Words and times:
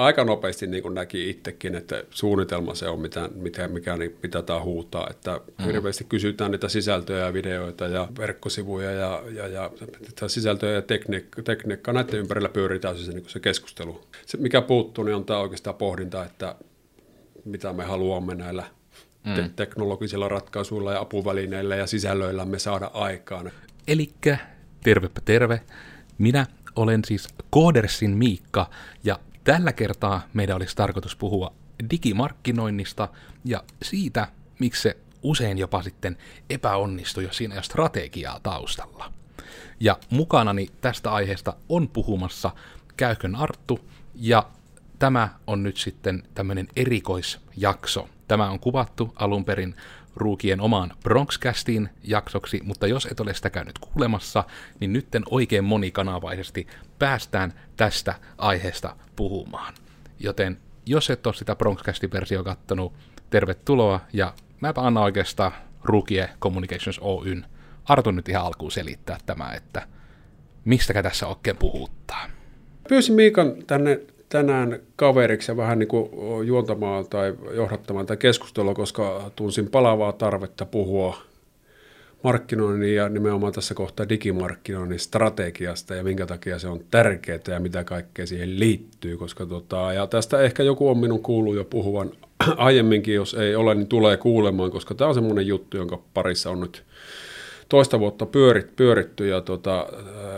Aika 0.00 0.24
nopeasti 0.24 0.66
niin 0.66 0.82
kuin 0.82 0.94
näki 0.94 1.30
itsekin, 1.30 1.74
että 1.74 2.04
suunnitelma 2.10 2.74
se 2.74 2.88
on, 2.88 3.00
mitä, 3.00 3.30
mitä, 3.34 3.68
mikä, 3.68 3.96
mitä 4.22 4.42
tämä 4.42 4.62
huutaa. 4.62 5.06
Että 5.10 5.40
mm. 5.58 5.64
hirveästi 5.64 6.04
kysytään 6.04 6.50
niitä 6.50 6.68
sisältöjä 6.68 7.24
ja 7.24 7.32
videoita 7.32 7.86
ja 7.86 8.08
verkkosivuja 8.18 8.90
ja, 8.90 9.22
ja, 9.30 9.48
ja 9.48 9.70
sisältöjä 10.26 10.72
ja 10.72 10.82
tekniikka, 10.82 11.42
tekniikka. 11.42 11.92
Näiden 11.92 12.20
ympärillä 12.20 12.48
pyöritään 12.48 12.98
se, 12.98 13.12
niin 13.12 13.28
se 13.28 13.40
keskustelu. 13.40 14.06
Se, 14.26 14.36
mikä 14.36 14.62
puuttuu, 14.62 15.04
niin 15.04 15.14
on 15.14 15.24
tämä 15.24 15.40
oikeastaan 15.40 15.76
pohdinta, 15.76 16.24
että 16.24 16.54
mitä 17.44 17.72
me 17.72 17.84
haluamme 17.84 18.34
näillä 18.34 18.64
mm. 19.26 19.34
te- 19.34 19.50
teknologisilla 19.56 20.28
ratkaisuilla 20.28 20.92
ja 20.92 21.00
apuvälineillä 21.00 21.76
ja 21.76 21.86
sisällöillä 21.86 22.44
me 22.44 22.58
saada 22.58 22.90
aikaan. 22.94 23.52
Elikkä 23.88 24.38
tervepä 24.82 25.20
terve. 25.24 25.60
Minä 26.18 26.46
olen 26.76 27.00
siis 27.04 27.28
Koodersin 27.50 28.10
Miikka 28.10 28.70
ja 29.04 29.18
tällä 29.46 29.72
kertaa 29.72 30.22
meidän 30.34 30.56
olisi 30.56 30.76
tarkoitus 30.76 31.16
puhua 31.16 31.52
digimarkkinoinnista 31.90 33.08
ja 33.44 33.64
siitä, 33.82 34.28
miksi 34.58 34.82
se 34.82 34.96
usein 35.22 35.58
jopa 35.58 35.82
sitten 35.82 36.16
epäonnistuu, 36.50 37.22
jos 37.22 37.36
siinä 37.36 37.54
ei 37.54 37.64
strategiaa 37.64 38.40
taustalla. 38.40 39.12
Ja 39.80 39.98
mukanani 40.10 40.68
tästä 40.80 41.12
aiheesta 41.12 41.56
on 41.68 41.88
puhumassa 41.88 42.50
Käykön 42.96 43.36
Arttu, 43.36 43.80
ja 44.14 44.48
tämä 44.98 45.28
on 45.46 45.62
nyt 45.62 45.76
sitten 45.76 46.22
tämmöinen 46.34 46.68
erikoisjakso. 46.76 48.08
Tämä 48.28 48.50
on 48.50 48.60
kuvattu 48.60 49.12
alun 49.16 49.44
perin 49.44 49.76
Ruukien 50.16 50.60
omaan 50.60 50.92
Bronxcastiin 51.02 51.88
jaksoksi, 52.04 52.60
mutta 52.64 52.86
jos 52.86 53.06
et 53.06 53.20
ole 53.20 53.34
sitä 53.34 53.50
käynyt 53.50 53.78
kuulemassa, 53.78 54.44
niin 54.80 54.92
nytten 54.92 55.22
oikein 55.30 55.64
monikanavaisesti 55.64 56.66
päästään 56.98 57.52
tästä 57.76 58.14
aiheesta 58.38 58.96
puhumaan. 59.16 59.74
Joten 60.18 60.58
jos 60.86 61.10
et 61.10 61.26
ole 61.26 61.34
sitä 61.34 61.56
Bronxcastin 61.56 62.12
versio 62.12 62.44
kattonut, 62.44 62.92
tervetuloa, 63.30 64.00
ja 64.12 64.34
mäpä 64.60 64.80
annan 64.80 65.02
oikeastaan 65.02 65.52
Ruukie 65.84 66.28
Communications 66.40 66.98
Oyn 67.02 67.46
Artun 67.84 68.16
nyt 68.16 68.28
ihan 68.28 68.44
alkuun 68.44 68.72
selittää 68.72 69.18
tämä, 69.26 69.52
että 69.52 69.88
mistäkä 70.64 71.02
tässä 71.02 71.26
oikein 71.26 71.56
puhuttaa. 71.56 72.26
Pyysin 72.88 73.14
Miikan 73.14 73.52
tänne 73.66 74.00
tänään 74.28 74.80
kaveriksi 74.96 75.50
ja 75.50 75.56
vähän 75.56 75.78
niin 75.78 75.88
kuin 75.88 76.10
juontamaan 76.46 77.06
tai 77.06 77.34
johdattamaan 77.54 78.06
tätä 78.06 78.20
keskustelua, 78.20 78.74
koska 78.74 79.30
tunsin 79.36 79.70
palavaa 79.70 80.12
tarvetta 80.12 80.66
puhua 80.66 81.16
markkinoinnin 82.22 82.94
ja 82.94 83.08
nimenomaan 83.08 83.52
tässä 83.52 83.74
kohtaa 83.74 84.08
digimarkkinoinnin 84.08 84.98
strategiasta 84.98 85.94
ja 85.94 86.04
minkä 86.04 86.26
takia 86.26 86.58
se 86.58 86.68
on 86.68 86.80
tärkeää 86.90 87.38
ja 87.48 87.60
mitä 87.60 87.84
kaikkea 87.84 88.26
siihen 88.26 88.60
liittyy. 88.60 89.16
Koska 89.16 89.46
tota, 89.46 89.92
ja 89.92 90.06
tästä 90.06 90.40
ehkä 90.40 90.62
joku 90.62 90.88
on 90.88 90.98
minun 90.98 91.22
kuullut 91.22 91.56
jo 91.56 91.64
puhuvan 91.64 92.10
aiemminkin, 92.56 93.14
jos 93.14 93.34
ei 93.34 93.56
ole, 93.56 93.74
niin 93.74 93.86
tulee 93.86 94.16
kuulemaan, 94.16 94.70
koska 94.70 94.94
tämä 94.94 95.08
on 95.08 95.14
semmoinen 95.14 95.46
juttu, 95.46 95.76
jonka 95.76 95.98
parissa 96.14 96.50
on 96.50 96.60
nyt 96.60 96.82
toista 97.68 98.00
vuotta 98.00 98.26
pyörit, 98.26 98.76
pyöritty 98.76 99.28
ja 99.28 99.40
tota, 99.40 99.86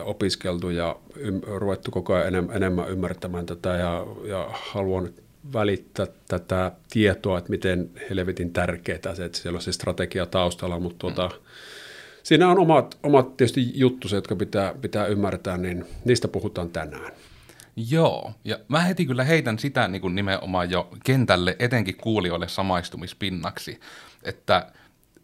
opiskeltu 0.05 0.71
ja 0.71 0.97
ym, 1.17 1.41
ruvettu 1.47 1.91
koko 1.91 2.15
ajan 2.15 2.27
enemmän, 2.27 2.57
enemmän 2.57 2.91
ymmärtämään 2.91 3.47
tätä 3.47 3.69
ja, 3.69 4.07
ja 4.25 4.49
haluan 4.53 5.09
välittää 5.53 6.07
tätä 6.29 6.73
tietoa, 6.91 7.39
että 7.39 7.51
miten 7.51 7.91
helvetin 8.11 8.53
tärkeää 8.53 9.15
se, 9.15 9.25
että 9.25 9.39
siellä 9.39 9.57
on 9.57 9.63
se 9.63 9.73
strategia 9.73 10.27
taustalla, 10.27 10.81
mutta 10.81 10.99
tuota, 10.99 11.29
mm. 11.29 11.45
siinä 12.23 12.49
on 12.49 12.59
omat, 12.59 12.99
omat 13.03 13.37
tietysti 13.37 13.73
juttuset, 13.75 14.17
jotka 14.17 14.37
pitää, 14.37 14.75
pitää 14.81 15.07
ymmärtää, 15.07 15.57
niin 15.57 15.85
niistä 16.05 16.29
puhutaan 16.29 16.71
tänään. 16.71 17.13
Joo, 17.91 18.33
ja 18.45 18.59
mä 18.69 18.81
heti 18.81 19.07
kyllä 19.07 19.25
heitän 19.25 19.59
sitä 19.59 19.89
niin 19.89 20.03
kuin 20.03 20.15
nimenomaan 20.15 20.71
jo 20.71 20.89
kentälle, 21.05 21.57
etenkin 21.59 21.97
kuulijoille 21.97 22.49
samaistumispinnaksi, 22.49 23.81
että– 24.23 24.67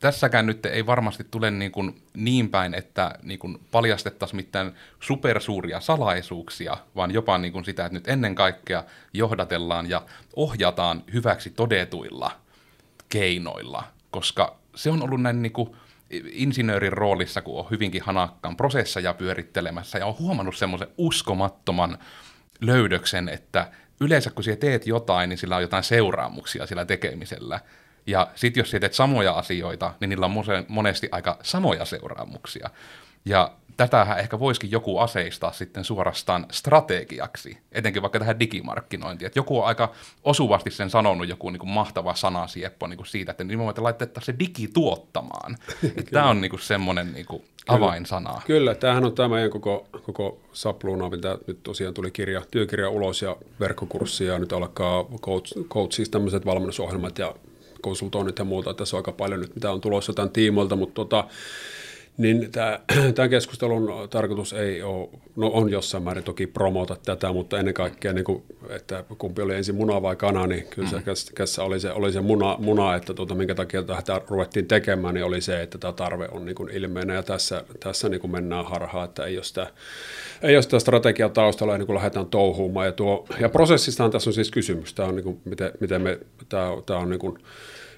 tässäkään 0.04 0.46
nyt 0.46 0.66
ei 0.66 0.86
varmasti 0.86 1.24
tule 1.30 1.50
niin, 1.50 1.72
kuin 1.72 2.02
niin 2.14 2.48
päin, 2.48 2.74
että 2.74 3.18
niin 3.22 3.38
kuin 3.38 3.60
paljastettaisiin 3.70 4.36
mitään 4.36 4.74
supersuuria 5.00 5.80
salaisuuksia, 5.80 6.76
vaan 6.96 7.10
jopa 7.10 7.38
niin 7.38 7.52
kuin 7.52 7.64
sitä, 7.64 7.84
että 7.84 7.94
nyt 7.94 8.08
ennen 8.08 8.34
kaikkea 8.34 8.84
johdatellaan 9.12 9.90
ja 9.90 10.02
ohjataan 10.36 11.04
hyväksi 11.12 11.50
todetuilla 11.50 12.30
keinoilla, 13.08 13.84
koska 14.10 14.56
se 14.74 14.90
on 14.90 15.02
ollut 15.02 15.22
näin 15.22 15.42
niin 15.42 15.52
kuin 15.52 15.76
insinöörin 16.32 16.92
roolissa, 16.92 17.42
kun 17.42 17.58
on 17.58 17.70
hyvinkin 17.70 18.02
hanakkaan 18.02 18.56
prosesseja 18.56 19.14
pyörittelemässä 19.14 19.98
ja 19.98 20.06
on 20.06 20.18
huomannut 20.18 20.56
semmoisen 20.56 20.88
uskomattoman 20.98 21.98
löydöksen, 22.60 23.28
että 23.28 23.70
yleensä 24.00 24.30
kun 24.30 24.44
siellä 24.44 24.60
teet 24.60 24.86
jotain, 24.86 25.28
niin 25.28 25.38
sillä 25.38 25.56
on 25.56 25.62
jotain 25.62 25.84
seuraamuksia 25.84 26.66
sillä 26.66 26.84
tekemisellä. 26.84 27.60
Ja 28.06 28.28
sitten 28.34 28.60
jos 28.60 28.70
teet 28.70 28.94
samoja 28.94 29.32
asioita, 29.32 29.94
niin 30.00 30.08
niillä 30.08 30.26
on 30.26 30.44
monesti 30.68 31.08
aika 31.12 31.38
samoja 31.42 31.84
seuraamuksia. 31.84 32.70
Ja 33.24 33.52
tätähän 33.76 34.18
ehkä 34.18 34.38
voisikin 34.38 34.70
joku 34.70 34.98
aseistaa 34.98 35.52
sitten 35.52 35.84
suorastaan 35.84 36.46
strategiaksi, 36.50 37.58
etenkin 37.72 38.02
vaikka 38.02 38.18
tähän 38.18 38.40
digimarkkinointiin. 38.40 39.26
Että 39.26 39.38
joku 39.38 39.60
on 39.60 39.66
aika 39.66 39.92
osuvasti 40.24 40.70
sen 40.70 40.90
sanonut, 40.90 41.28
joku 41.28 41.50
niin 41.50 41.60
kuin 41.60 41.70
mahtava 41.70 42.14
sana 42.14 42.46
Sieppo 42.46 42.86
niin 42.86 42.96
kuin 42.96 43.06
siitä, 43.06 43.30
että 43.30 43.44
nimenomaan 43.44 43.74
laitetaan 43.78 44.24
se 44.24 44.34
digi 44.38 44.68
tuottamaan. 44.68 45.56
Tämä 46.12 46.28
on 46.28 46.40
niin 46.40 46.50
kuin 46.50 46.60
semmoinen 46.60 47.12
niin 47.12 47.26
kuin 47.26 47.44
avainsana. 47.68 48.30
Kyllä, 48.30 48.42
kyllä, 48.46 48.74
tämähän 48.74 49.04
on 49.04 49.14
tämä 49.14 49.28
meidän 49.28 49.50
koko, 49.50 49.86
koko 50.02 50.40
sapluuna, 50.52 51.10
mitä 51.10 51.38
nyt 51.46 51.62
tosiaan 51.62 51.94
tuli 51.94 52.10
kirja, 52.10 52.42
työkirja 52.50 52.90
ulos 52.90 53.22
ja 53.22 53.36
verkkokurssi 53.60 54.24
ja 54.24 54.38
nyt 54.38 54.52
alkaa 54.52 55.04
coach, 55.20 55.58
coach 55.68 55.92
siis 55.96 56.10
tämmöiset 56.10 56.46
valmennusohjelmat 56.46 57.18
ja 57.18 57.34
konsultoinnit 57.84 58.38
ja 58.38 58.44
muuta. 58.44 58.74
Tässä 58.74 58.96
on 58.96 58.98
aika 58.98 59.12
paljon 59.12 59.40
nyt, 59.40 59.54
mitä 59.54 59.72
on 59.72 59.80
tulossa 59.80 60.12
tämän 60.12 60.30
tiimoilta, 60.30 60.76
mutta 60.76 60.94
tota, 60.94 61.24
niin 62.16 62.52
tämä, 62.52 62.80
tämän 63.14 63.30
keskustelun 63.30 64.08
tarkoitus 64.10 64.52
ei 64.52 64.82
ole, 64.82 65.08
no 65.36 65.50
on 65.54 65.70
jossain 65.70 66.02
määrin 66.02 66.24
toki 66.24 66.46
promota 66.46 66.96
tätä, 67.04 67.32
mutta 67.32 67.58
ennen 67.58 67.74
kaikkea, 67.74 68.12
niin 68.12 68.24
kuin, 68.24 68.42
että 68.68 69.04
kumpi 69.18 69.42
oli 69.42 69.54
ensin 69.54 69.74
muna 69.74 70.02
vai 70.02 70.16
kana, 70.16 70.46
niin 70.46 70.66
kyllä 70.70 70.88
se, 70.88 70.96
mm-hmm. 70.96 71.14
kässä 71.34 71.62
oli 71.62 71.80
se, 71.80 71.92
oli 71.92 72.12
se 72.12 72.20
muna, 72.20 72.56
muna 72.58 72.94
että 72.94 73.14
tuota, 73.14 73.34
minkä 73.34 73.54
takia 73.54 73.82
tätä 73.82 74.20
ruvettiin 74.28 74.66
tekemään, 74.66 75.14
niin 75.14 75.24
oli 75.24 75.40
se, 75.40 75.62
että 75.62 75.78
tämä 75.78 75.92
tarve 75.92 76.28
on 76.30 76.44
niin 76.44 76.70
ilmeinen 76.72 77.16
ja 77.16 77.22
tässä, 77.22 77.64
tässä 77.80 78.08
niin 78.08 78.20
kuin 78.20 78.30
mennään 78.30 78.64
harhaan, 78.64 79.04
että 79.04 79.24
ei 79.24 79.36
ole 79.36 79.44
sitä, 79.44 79.66
ei 80.42 80.56
ole 80.56 80.62
sitä 80.62 80.78
strategiaa 80.78 81.28
taustalla 81.28 81.78
niin 81.78 81.86
kuin 81.86 81.96
lähdetään 81.96 82.26
touhuumaan. 82.26 82.86
Ja, 82.86 82.92
tuo, 82.92 83.26
ja 83.40 83.48
prosessistahan 83.48 84.10
tässä 84.10 84.30
on 84.30 84.34
siis 84.34 84.50
kysymys, 84.50 84.94
tämä 84.94 85.08
on 85.08 85.16
niin 85.16 85.24
kuin, 85.24 85.40
miten, 85.44 85.70
miten 85.80 86.02
me, 86.02 86.18
tämä, 86.48 86.68
tämä 86.86 86.98
on 86.98 87.10
niin 87.10 87.20
kuin, 87.20 87.38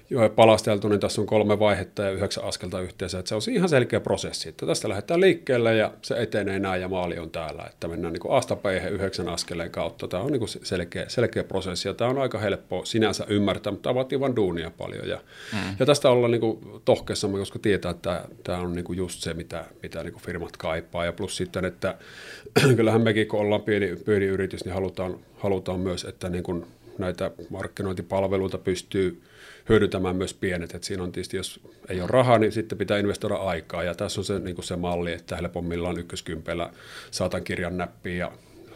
jo 0.09 0.29
palasteltu, 0.29 0.87
niin 0.87 0.99
tässä 0.99 1.21
on 1.21 1.27
kolme 1.27 1.59
vaihetta 1.59 2.01
ja 2.01 2.11
yhdeksän 2.11 2.43
askelta 2.43 2.81
yhteensä. 2.81 3.19
Että 3.19 3.29
se 3.29 3.35
on 3.35 3.41
ihan 3.51 3.69
selkeä 3.69 3.99
prosessi, 3.99 4.49
että 4.49 4.65
tästä 4.65 4.89
lähdetään 4.89 5.21
liikkeelle 5.21 5.75
ja 5.75 5.93
se 6.01 6.21
etenee 6.21 6.59
näin 6.59 6.81
ja 6.81 6.87
maali 6.87 7.19
on 7.19 7.29
täällä. 7.29 7.63
Että 7.69 7.87
mennään 7.87 8.13
niin 8.13 8.31
asta 8.31 8.57
yhdeksän 8.91 9.29
askeleen 9.29 9.71
kautta. 9.71 10.07
Tämä 10.07 10.23
on 10.23 10.31
niin 10.31 10.47
selkeä, 10.47 11.05
selkeä 11.07 11.43
prosessi 11.43 11.87
ja 11.87 11.93
tämä 11.93 12.09
on 12.09 12.17
aika 12.17 12.37
helppo 12.37 12.85
sinänsä 12.85 13.25
ymmärtää, 13.29 13.71
mutta 13.71 13.89
tämä 13.89 13.95
vaatii 13.95 14.19
vain 14.19 14.35
duunia 14.35 14.71
paljon. 14.77 15.07
Ja, 15.07 15.21
mm. 15.53 15.75
ja 15.79 15.85
tästä 15.85 16.09
ollaan 16.09 16.31
niin 16.31 16.81
tohkeessamme, 16.85 17.37
koska 17.37 17.59
tietää, 17.59 17.91
että 17.91 18.25
tämä 18.43 18.59
on 18.59 18.73
niin 18.73 18.85
just 18.95 19.21
se, 19.21 19.33
mitä, 19.33 19.65
mitä 19.83 20.03
niin 20.03 20.15
firmat 20.25 20.57
kaipaa. 20.57 21.05
Ja 21.05 21.13
plus 21.13 21.37
sitten, 21.37 21.65
että 21.65 21.97
kyllähän 22.75 23.01
mekin, 23.01 23.27
kun 23.27 23.39
ollaan 23.39 23.61
pieni, 23.61 23.95
pieni 24.05 24.25
yritys, 24.25 24.65
niin 24.65 24.73
halutaan, 24.73 25.19
halutaan 25.37 25.79
myös, 25.79 26.03
että 26.03 26.29
niin 26.29 26.65
näitä 26.97 27.31
markkinointipalveluita 27.49 28.57
pystyy 28.57 29.21
hyödyntämään 29.69 30.15
myös 30.15 30.33
pienet. 30.33 30.75
Et 30.75 30.83
siinä 30.83 31.03
on 31.03 31.11
tietysti, 31.11 31.37
jos 31.37 31.59
ei 31.89 32.01
ole 32.01 32.07
rahaa, 32.07 32.39
niin 32.39 32.51
sitten 32.51 32.77
pitää 32.77 32.97
investoida 32.97 33.35
aikaa. 33.35 33.83
Ja 33.83 33.95
tässä 33.95 34.21
on 34.21 34.25
se, 34.25 34.39
niin 34.39 34.63
se 34.63 34.75
malli, 34.75 35.11
että 35.11 35.35
helpommillaan 35.35 35.99
ykköskympeillä 35.99 36.69
saatan 37.11 37.43
kirjan 37.43 37.77
näppiin 37.77 38.17
ja 38.17 38.31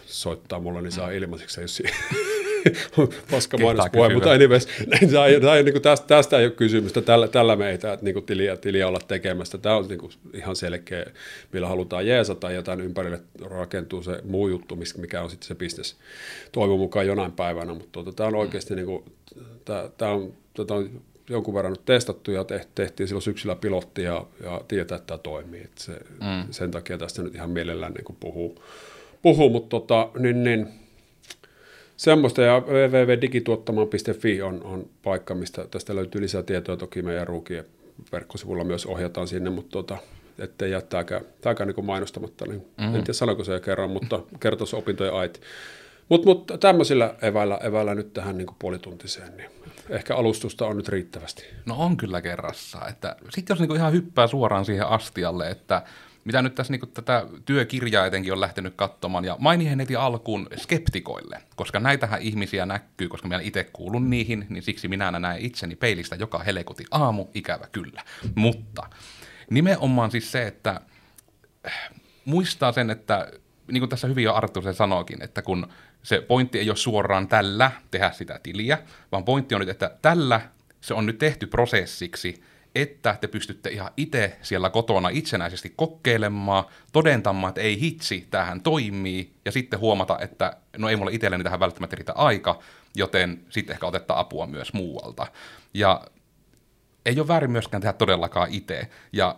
soittaa 0.06 0.60
mulle, 0.60 0.82
niin 0.82 0.92
saa 0.92 1.10
mm. 1.10 1.16
ilmaiseksi, 1.16 1.62
jos 1.62 1.84
paska 3.32 3.58
mainospuhe, 3.58 4.14
mutta 4.14 4.32
anyways, 4.32 4.68
tämä 5.12 5.26
ei, 5.26 5.42
tämä 5.42 5.56
ei, 5.56 5.64
niin 5.64 5.74
kuin 5.74 5.82
tästä, 5.82 6.08
tästä 6.08 6.40
ei 6.40 6.46
ole 6.46 6.52
kysymystä, 6.52 7.02
tällä, 7.02 7.28
tällä 7.28 7.56
me 7.56 7.70
ei 7.70 7.78
tämä, 7.78 7.98
niin 8.02 8.14
kuin 8.14 8.26
tiliä, 8.26 8.58
tiliä 8.58 8.88
olla 8.88 9.00
tekemästä. 9.08 9.58
Tämä 9.58 9.76
on 9.76 9.88
niin 9.88 10.00
kuin 10.00 10.12
ihan 10.34 10.56
selkeä, 10.56 11.06
millä 11.52 11.68
halutaan 11.68 12.08
jeesata 12.08 12.52
ja 12.52 12.64
tämän 12.64 12.82
ympärille 12.82 13.20
rakentuu 13.42 14.04
se 14.04 14.22
muu 14.24 14.48
juttu, 14.48 14.78
mikä 14.98 15.22
on 15.22 15.30
sitten 15.30 15.48
se 15.48 15.56
bisnes 15.56 15.96
toivon 16.52 16.80
mukaan 16.80 17.08
jonain 17.08 17.32
päivänä, 17.32 17.74
mutta 17.74 17.90
tuota, 17.92 18.14
tämä 18.14 18.28
on 18.28 18.36
oikeasti, 18.36 18.76
niin 18.76 18.86
kuin, 18.86 19.04
tämä, 19.66 19.90
tämä 19.98 20.12
on 20.12 20.34
tota, 20.54 20.76
jonkun 21.30 21.54
verran 21.54 21.74
nyt 21.74 21.86
testattu 21.86 22.32
ja 22.32 22.46
tehtiin 22.76 23.08
silloin 23.08 23.22
syksyllä 23.22 23.56
pilotti 23.56 24.04
ja, 24.04 24.26
ja 24.44 24.62
tietää, 24.68 24.96
että 24.96 25.08
tämä 25.08 25.18
toimii. 25.18 25.62
Että 25.62 25.84
se, 25.84 25.92
mm. 25.92 26.52
Sen 26.52 26.72
takia 26.72 26.98
tästä 26.98 27.22
nyt 27.22 27.36
ihan 27.36 27.50
mielellään 27.50 27.94
niin 27.94 28.18
puhuu, 28.20 28.64
puhuu 29.22 29.50
mutta 29.50 29.70
tota, 29.70 30.10
niin, 30.20 30.44
niin, 30.44 30.68
semmoista 31.98 32.42
ja 32.42 32.60
www.digituottamaan.fi 32.60 34.42
on, 34.42 34.64
on 34.64 34.90
paikka, 35.04 35.36
mistä 35.36 35.68
tästä 35.72 35.96
löytyy 35.96 36.22
lisää 36.22 36.44
tietoa. 36.44 36.78
Toki 36.78 37.02
meidän 37.02 37.28
ruukien 37.28 37.66
verkkosivulla 38.12 38.64
myös 38.64 38.86
ohjataan 38.86 39.28
sinne, 39.28 39.50
mutta 39.50 39.72
tota, 39.72 39.98
ettei 40.40 40.72
jättääkään, 40.72 41.22
tämäkään 41.42 41.70
niin 41.70 41.86
mainostamatta, 41.86 42.46
niin 42.46 42.60
mm-hmm. 42.60 42.96
en 42.96 43.04
tiedä 43.04 43.14
sanoiko 43.14 43.44
se 43.44 43.54
jo 43.54 43.60
kerran, 43.60 43.90
mutta 43.90 44.20
kertoisi 44.40 44.76
opintojen 44.76 45.14
ait. 45.14 45.42
Mutta 46.12 46.28
mut, 46.28 46.52
tämmöisillä 46.60 47.16
eväillä, 47.22 47.60
eväillä 47.64 47.96
nyt 47.96 48.14
tähän 48.14 48.38
niin 48.38 48.48
puolituntiseen, 48.60 49.38
niin 49.38 49.50
ehkä 49.90 50.16
alustusta 50.16 50.66
on 50.66 50.78
nyt 50.78 50.90
riittävästi. 50.90 51.46
No 51.66 51.76
on 51.78 51.98
kyllä 51.98 52.22
kerrassa. 52.22 52.80
Sitten 53.30 53.54
jos 53.54 53.60
niinku 53.60 53.76
ihan 53.76 53.94
hyppää 53.94 54.28
suoraan 54.28 54.66
siihen 54.66 54.88
astialle, 54.88 55.50
että 55.50 55.82
mitä 56.26 56.42
nyt 56.42 56.56
tässä 56.56 56.74
niin 56.74 56.92
tätä 56.94 57.26
työkirjaa 57.46 58.06
etenkin 58.06 58.34
on 58.34 58.42
lähtenyt 58.42 58.74
katsomaan, 58.76 59.26
ja 59.26 59.36
mainihin 59.40 59.80
heti 59.80 59.96
alkuun 59.96 60.48
skeptikoille, 60.58 61.42
koska 61.56 61.80
näitähän 61.80 62.22
ihmisiä 62.22 62.66
näkyy, 62.66 63.10
koska 63.10 63.28
minä 63.28 63.40
itse 63.44 63.64
kuulun 63.74 64.10
niihin, 64.10 64.46
niin 64.50 64.64
siksi 64.64 64.88
minä 64.88 65.12
näen 65.12 65.42
itseni 65.42 65.76
peilistä 65.76 66.16
joka 66.16 66.40
helekuti 66.40 66.86
aamu, 66.92 67.26
ikävä 67.34 67.68
kyllä. 67.72 68.04
Mutta 68.36 68.90
nimenomaan 69.50 70.12
siis 70.12 70.32
se, 70.32 70.48
että 70.48 70.82
äh, 71.68 71.90
muistaa 72.26 72.72
sen, 72.72 72.90
että 72.90 73.32
niin 73.72 73.82
kuin 73.82 73.90
tässä 73.90 74.08
hyvin 74.08 74.24
jo 74.24 74.36
Arttu 74.36 74.62
se 74.62 74.74
sanoikin, 74.74 75.24
että 75.24 75.42
kun 75.42 75.68
se 76.04 76.22
pointti 76.22 76.60
ei 76.60 76.70
ole 76.70 76.78
suoraan 76.78 77.28
tällä 77.28 77.72
tehdä 77.92 78.12
sitä 78.12 78.40
tiliä, 78.44 78.78
vaan 79.12 79.26
pointti 79.26 79.56
on 79.56 79.62
nyt, 79.62 79.70
että 79.70 79.92
tällä 80.02 80.42
se 80.82 80.94
on 80.94 81.06
nyt 81.06 81.18
tehty 81.18 81.48
prosessiksi, 81.48 82.44
että 82.76 83.18
te 83.22 83.28
pystytte 83.28 83.70
ihan 83.70 83.92
itse 83.98 84.38
siellä 84.42 84.70
kotona 84.70 85.10
itsenäisesti 85.10 85.74
kokeilemaan, 85.76 86.64
todentamaan, 86.94 87.50
että 87.50 87.62
ei 87.62 87.80
hitsi, 87.80 88.28
tähän 88.32 88.62
toimii, 88.62 89.34
ja 89.46 89.52
sitten 89.52 89.80
huomata, 89.80 90.20
että 90.20 90.58
no 90.78 90.90
ei 90.90 90.96
mulle 90.96 91.14
itselleni 91.14 91.44
tähän 91.44 91.60
välttämättä 91.60 91.96
riitä 91.96 92.14
aika, 92.14 92.60
joten 92.96 93.46
sitten 93.50 93.74
ehkä 93.74 93.88
otetta 93.88 94.20
apua 94.20 94.48
myös 94.48 94.74
muualta. 94.74 95.28
Ja 95.74 96.02
ei 97.06 97.20
ole 97.20 97.28
väärin 97.28 97.52
myöskään 97.52 97.82
tehdä 97.82 97.94
todellakaan 97.94 98.52
itse. 98.52 98.88
Ja 99.14 99.36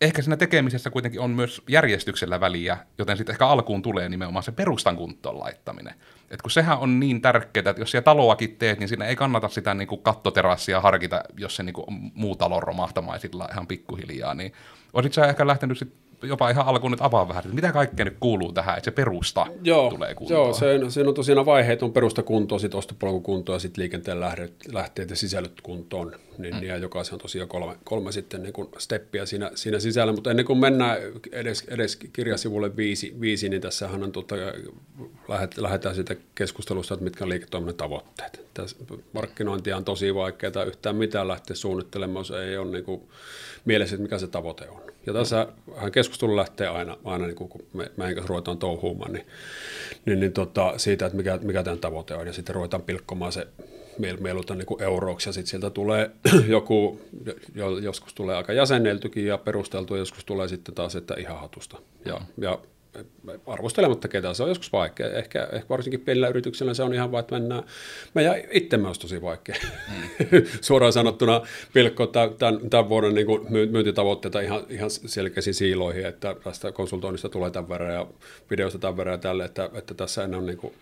ehkä 0.00 0.22
siinä 0.22 0.36
tekemisessä 0.36 0.90
kuitenkin 0.90 1.20
on 1.20 1.30
myös 1.30 1.62
järjestyksellä 1.68 2.40
väliä, 2.40 2.78
joten 2.98 3.16
sitten 3.16 3.32
ehkä 3.32 3.46
alkuun 3.46 3.82
tulee 3.82 4.08
nimenomaan 4.08 4.42
se 4.42 4.52
perustan 4.52 4.96
kuntoon 4.96 5.40
laittaminen. 5.40 5.94
Et 6.30 6.42
kun 6.42 6.50
sehän 6.50 6.78
on 6.78 7.00
niin 7.00 7.22
tärkeää, 7.22 7.70
että 7.70 7.82
jos 7.82 7.90
siellä 7.90 8.04
taloakin 8.04 8.56
teet, 8.56 8.78
niin 8.78 8.88
siinä 8.88 9.04
ei 9.04 9.16
kannata 9.16 9.48
sitä 9.48 9.74
niin 9.74 9.88
kuin 9.88 10.02
kattoterassia 10.02 10.80
harkita, 10.80 11.22
jos 11.36 11.56
se 11.56 11.62
niin 11.62 11.74
kuin 11.74 11.86
muu 12.14 12.36
talo 12.36 12.60
romahtamaan 12.60 13.20
ihan 13.52 13.66
pikkuhiljaa. 13.66 14.34
Niin 14.34 14.52
olisit 14.92 15.12
sä 15.12 15.26
ehkä 15.26 15.46
lähtenyt 15.46 15.78
sit 15.78 15.94
jopa 16.22 16.50
ihan 16.50 16.66
alkuun 16.66 16.90
nyt 16.90 17.00
avaa 17.02 17.28
vähän, 17.28 17.44
että 17.44 17.54
mitä 17.54 17.72
kaikkea 17.72 18.04
nyt 18.04 18.16
kuuluu 18.20 18.52
tähän, 18.52 18.78
että 18.78 18.84
se 18.84 18.90
perusta 18.90 19.46
joo, 19.62 19.90
tulee 19.90 20.14
kuntoon. 20.14 20.40
Joo, 20.40 20.54
se, 20.54 20.80
se 20.88 21.00
on 21.00 21.14
tosiaan 21.14 21.46
vaiheet, 21.46 21.82
on 21.82 21.92
perusta 21.92 22.22
kuntoon, 22.22 22.60
sitten 22.60 22.78
ostopolku 22.78 23.20
kuntoon 23.20 23.56
ja 23.56 23.60
sitten 23.60 23.82
liikenteen 23.82 24.20
lähteet, 24.20 24.52
lähteet 24.72 25.10
ja 25.10 25.16
sisällöt 25.16 25.60
kuntoon. 25.62 26.12
Niin, 26.38 26.54
mm. 26.54 26.62
Ja 26.62 26.76
jokaisen 26.76 27.14
on 27.14 27.20
tosiaan 27.20 27.48
kolme, 27.48 27.76
kolme 27.84 28.12
sitten 28.12 28.42
niin 28.42 28.52
kuin 28.52 28.68
steppiä 28.78 29.26
siinä, 29.26 29.50
siinä 29.54 29.78
sisällä, 29.78 30.12
mutta 30.12 30.30
ennen 30.30 30.46
kuin 30.46 30.58
mennään 30.58 30.98
edes, 31.32 31.64
edes 31.68 31.96
kirjasivulle 31.96 32.76
viisi, 32.76 33.16
viisi 33.20 33.48
niin 33.48 33.62
tässähän 33.62 34.02
on 34.02 34.12
tuota, 34.12 34.34
lähet, 35.28 35.58
lähdetään 35.58 35.94
siitä 35.94 36.16
keskustelusta, 36.34 36.94
että 36.94 37.04
mitkä 37.04 37.24
on 37.24 37.30
liiketoiminnan 37.30 37.76
tavoitteet. 37.76 38.46
Tässä 38.54 38.76
markkinointia 39.12 39.76
on 39.76 39.84
tosi 39.84 40.14
vaikeaa 40.14 40.64
yhtään 40.66 40.96
mitään 40.96 41.28
lähteä 41.28 41.56
suunnittelemaan, 41.56 42.20
jos 42.20 42.30
ei 42.30 42.56
ole 42.56 42.70
niin 42.70 42.84
kuin 42.84 43.02
mielessä, 43.64 43.94
että 43.94 44.02
mikä 44.02 44.18
se 44.18 44.26
tavoite 44.26 44.68
on. 44.68 44.95
Ja 45.06 45.12
tässä 45.12 45.46
hän 45.76 45.92
keskustelu 45.92 46.36
lähtee 46.36 46.68
aina, 46.68 46.96
aina 47.04 47.26
niin 47.26 47.36
kun 47.36 47.50
me, 47.72 47.90
meidän 47.96 48.14
kanssa 48.14 48.28
ruvetaan 48.28 48.58
touhuumaan, 48.58 49.12
niin, 49.12 49.26
niin, 50.06 50.20
niin 50.20 50.32
tota, 50.32 50.74
siitä, 50.76 51.06
että 51.06 51.16
mikä, 51.16 51.38
mikä 51.42 51.62
tämän 51.62 51.78
tavoite 51.78 52.14
on, 52.14 52.26
ja 52.26 52.32
sitten 52.32 52.54
ruvetaan 52.54 52.82
pilkkomaan 52.82 53.32
se 53.32 53.48
mieluuta 54.20 54.54
niin 54.54 54.66
kuin 54.66 54.82
euroiksi, 54.82 55.28
ja 55.28 55.32
sitten 55.32 55.50
sieltä 55.50 55.70
tulee 55.70 56.10
joku, 56.48 57.00
joskus 57.82 58.14
tulee 58.14 58.36
aika 58.36 58.52
jäsenneltykin 58.52 59.26
ja 59.26 59.38
perusteltu, 59.38 59.94
ja 59.94 59.98
joskus 59.98 60.24
tulee 60.24 60.48
sitten 60.48 60.74
taas, 60.74 60.96
että 60.96 61.14
ihan 61.18 61.40
hatusta. 61.40 61.78
Ja, 62.04 62.20
ja 62.38 62.58
arvostelematta 63.46 64.08
ketään, 64.08 64.34
se 64.34 64.42
on 64.42 64.48
joskus 64.48 64.72
vaikea. 64.72 65.10
Ehkä, 65.10 65.48
ehkä 65.52 65.68
varsinkin 65.68 66.00
pienillä 66.00 66.28
yrityksillä 66.28 66.74
se 66.74 66.82
on 66.82 66.94
ihan 66.94 67.12
vaan, 67.12 67.20
että 67.20 67.34
mennään, 67.34 67.62
meidän 68.14 68.34
itsemme 68.50 68.86
olisi 68.86 69.00
tosi 69.00 69.22
vaikea. 69.22 69.56
Mm. 69.88 70.26
Suoraan 70.60 70.92
sanottuna 70.92 71.40
pilkko 71.72 72.06
tämän, 72.06 72.70
tämän 72.70 72.88
vuoden 72.88 73.14
niin 73.14 73.26
kuin 73.26 73.46
myyntitavoitteita 73.70 74.40
ihan, 74.40 74.62
ihan 74.68 74.90
selkeisiin 74.90 75.54
siiloihin, 75.54 76.06
että 76.06 76.36
tästä 76.44 76.72
konsultoinnista 76.72 77.28
tulee 77.28 77.50
tämän 77.50 77.68
verran 77.68 77.94
ja 77.94 78.06
videosta 78.50 78.78
tämän 78.78 78.96
verran 78.96 79.14
ja 79.14 79.18
tälle, 79.18 79.44
että, 79.44 79.70
että 79.74 79.94
tässä 79.94 80.24
en 80.24 80.34
ole 80.34 80.46
niin 80.46 80.58
kuin, 80.58 80.74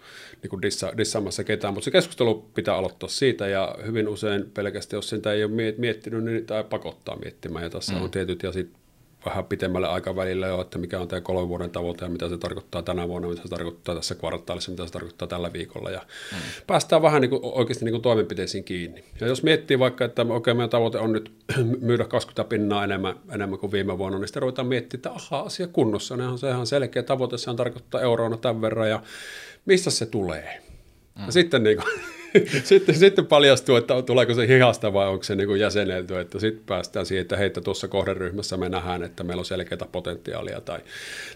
niin 0.42 0.50
kuin 0.50 0.62
dissa, 0.62 0.92
dissaamassa 0.96 1.44
ketään, 1.44 1.74
mutta 1.74 1.84
se 1.84 1.90
keskustelu 1.90 2.50
pitää 2.54 2.76
aloittaa 2.76 3.08
siitä 3.08 3.48
ja 3.48 3.74
hyvin 3.86 4.08
usein 4.08 4.50
pelkästään, 4.54 4.98
jos 4.98 5.08
sitä 5.08 5.32
ei 5.32 5.44
ole 5.44 5.74
miettinyt, 5.78 6.24
niin 6.24 6.46
tämä 6.46 6.64
pakottaa 6.64 7.16
miettimään 7.16 7.64
ja 7.64 7.70
tässä 7.70 7.92
mm. 7.92 8.02
on 8.02 8.10
tietyt 8.10 8.42
ja 8.42 8.52
sitten 8.52 8.83
vähän 9.26 9.44
pitemmälle 9.44 9.88
aikavälillä 9.88 10.46
jo, 10.46 10.60
että 10.60 10.78
mikä 10.78 11.00
on 11.00 11.08
tämä 11.08 11.20
kolmen 11.20 11.48
vuoden 11.48 11.70
tavoite 11.70 12.04
ja 12.04 12.08
mitä 12.08 12.28
se 12.28 12.38
tarkoittaa 12.38 12.82
tänä 12.82 13.08
vuonna, 13.08 13.28
mitä 13.28 13.42
se 13.42 13.48
tarkoittaa 13.48 13.94
tässä 13.94 14.14
kvartaalissa, 14.14 14.70
mitä 14.70 14.86
se 14.86 14.92
tarkoittaa 14.92 15.28
tällä 15.28 15.52
viikolla. 15.52 15.90
Ja 15.90 16.00
mm. 16.32 16.38
päästään 16.66 17.02
vähän 17.02 17.22
niin 17.22 17.30
kuin, 17.30 17.40
oikeasti 17.42 17.84
niin 17.84 17.92
kuin 17.92 18.02
toimenpiteisiin 18.02 18.64
kiinni. 18.64 19.04
Ja 19.20 19.26
jos 19.26 19.42
miettii 19.42 19.78
vaikka, 19.78 20.04
että 20.04 20.22
okei, 20.22 20.36
okay, 20.36 20.54
meidän 20.54 20.70
tavoite 20.70 20.98
on 20.98 21.12
nyt 21.12 21.32
myydä 21.80 22.04
20 22.04 22.48
pinnaa 22.48 22.84
enemmän, 22.84 23.16
enemmän 23.34 23.58
kuin 23.58 23.72
viime 23.72 23.98
vuonna, 23.98 24.18
niin 24.18 24.28
sitten 24.28 24.42
ruvetaan 24.42 24.68
miettimään, 24.68 24.98
että 24.98 25.10
aha, 25.10 25.40
asia 25.40 25.66
kunnossa. 25.66 26.16
Nehän 26.16 26.32
on 26.32 26.38
se 26.38 26.50
ihan 26.50 26.66
selkeä 26.66 27.02
tavoite, 27.02 27.38
sehän 27.38 27.56
tarkoittaa 27.56 28.00
euroona 28.00 28.36
tämän 28.36 28.60
verran 28.62 28.90
ja 28.90 29.02
mistä 29.66 29.90
se 29.90 30.06
tulee. 30.06 30.62
Mm. 31.18 31.26
Ja 31.26 31.32
sitten 31.32 31.62
niin 31.62 31.76
kuin, 31.76 32.13
sitten, 32.64 32.94
sitten 32.94 33.26
paljastuu, 33.26 33.76
että 33.76 34.02
tuleeko 34.02 34.34
se 34.34 34.48
hihasta 34.48 34.92
vai 34.92 35.08
onko 35.08 35.24
se 35.24 35.36
niin 35.36 35.46
kuin 35.46 35.60
jäsenelty, 35.60 36.18
että 36.18 36.38
sitten 36.38 36.64
päästään 36.66 37.06
siihen, 37.06 37.22
että 37.22 37.36
heitä 37.36 37.60
tuossa 37.60 37.88
kohderyhmässä 37.88 38.56
me 38.56 38.68
nähdään, 38.68 39.02
että 39.02 39.24
meillä 39.24 39.40
on 39.40 39.44
selkeää 39.44 39.88
potentiaalia 39.92 40.60
tai 40.60 40.80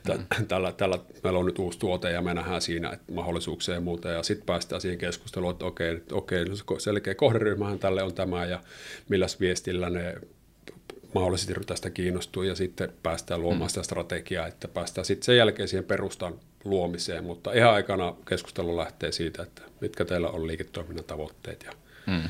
mm. 0.09 0.47
tällä, 0.49 0.73
tällä, 0.73 0.99
meillä 1.23 1.39
on 1.39 1.47
nyt 1.47 1.59
uusi 1.59 1.79
tuote 1.79 2.11
ja 2.11 2.23
me 2.23 2.35
nähdään 2.35 2.63
siinä 2.63 2.91
että 2.91 3.13
mahdollisuuksia 3.13 3.75
ja 3.75 3.81
muuta 3.81 4.09
ja 4.09 4.23
sitten 4.23 4.47
päästään 4.47 4.81
siihen 4.81 4.99
keskusteluun, 4.99 5.53
että 5.53 5.65
okei, 5.65 6.03
okei 6.13 6.45
selkeä 6.79 7.15
kohderyhmähän 7.15 7.79
tälle 7.79 8.03
on 8.03 8.15
tämä 8.15 8.45
ja 8.45 8.61
milläs 9.09 9.41
viestillä 9.41 9.91
ne 9.91 10.15
mahdollisesti 11.15 11.55
tästä 11.67 11.91
kiinnostuu 11.91 12.43
ja 12.43 12.55
sitten 12.55 12.93
päästään 13.03 13.43
luomaan 13.43 13.67
mm. 13.67 13.69
sitä 13.69 13.83
strategiaa, 13.83 14.47
että 14.47 14.69
päästään 14.69 15.05
sitten 15.05 15.25
sen 15.25 15.37
jälkeen 15.37 15.69
siihen 15.69 15.85
perustan 15.85 16.35
luomiseen, 16.65 17.25
mutta 17.25 17.53
ihan 17.53 17.75
aikana 17.75 18.15
keskustelu 18.29 18.77
lähtee 18.77 19.13
siitä, 19.13 19.43
että 19.43 19.63
mitkä 19.81 20.05
teillä 20.05 20.29
on 20.29 20.47
liiketoiminnan 20.47 21.05
tavoitteet 21.05 21.63
ja 21.63 21.73
mm. 22.07 22.29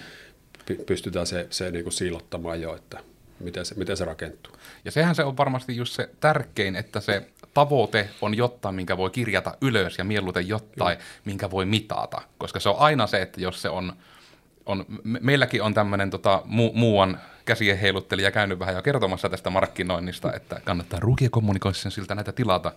pystytään 0.86 1.26
se, 1.26 1.46
se 1.50 1.70
niin 1.70 1.84
kuin 1.84 1.92
siilottamaan 1.92 2.60
jo, 2.60 2.76
että 2.76 3.00
miten 3.40 3.66
se, 3.66 3.74
miten 3.74 3.96
se 3.96 4.04
rakentuu. 4.04 4.52
Ja 4.84 4.90
sehän 4.90 5.14
se 5.14 5.24
on 5.24 5.36
varmasti 5.36 5.76
just 5.76 5.92
se 5.92 6.10
tärkein, 6.20 6.76
että 6.76 7.00
se 7.00 7.26
tavoite 7.54 8.10
on 8.20 8.36
jotain, 8.36 8.74
minkä 8.74 8.96
voi 8.96 9.10
kirjata 9.10 9.54
ylös 9.60 9.98
ja 9.98 10.04
mieluiten 10.04 10.48
jotain, 10.48 10.98
mm. 10.98 11.04
minkä 11.24 11.50
voi 11.50 11.64
mitata, 11.64 12.22
koska 12.38 12.60
se 12.60 12.68
on 12.68 12.78
aina 12.78 13.06
se, 13.06 13.22
että 13.22 13.40
jos 13.40 13.62
se 13.62 13.68
on, 13.68 13.92
on 14.66 14.84
me, 15.04 15.18
meilläkin 15.22 15.62
on 15.62 15.74
tämmöinen 15.74 16.10
tota, 16.10 16.42
mu, 16.44 16.72
muuan 16.74 17.20
käsien 17.48 17.78
heiluttelija 17.78 18.30
käynyt 18.30 18.58
vähän 18.58 18.74
jo 18.74 18.82
kertomassa 18.82 19.28
tästä 19.28 19.50
markkinoinnista, 19.50 20.32
että 20.32 20.60
kannattaa 20.64 21.00
Ruukia 21.00 21.28
Communication 21.28 21.92
siltä 21.92 22.14
näitä 22.14 22.32
tilata. 22.32 22.72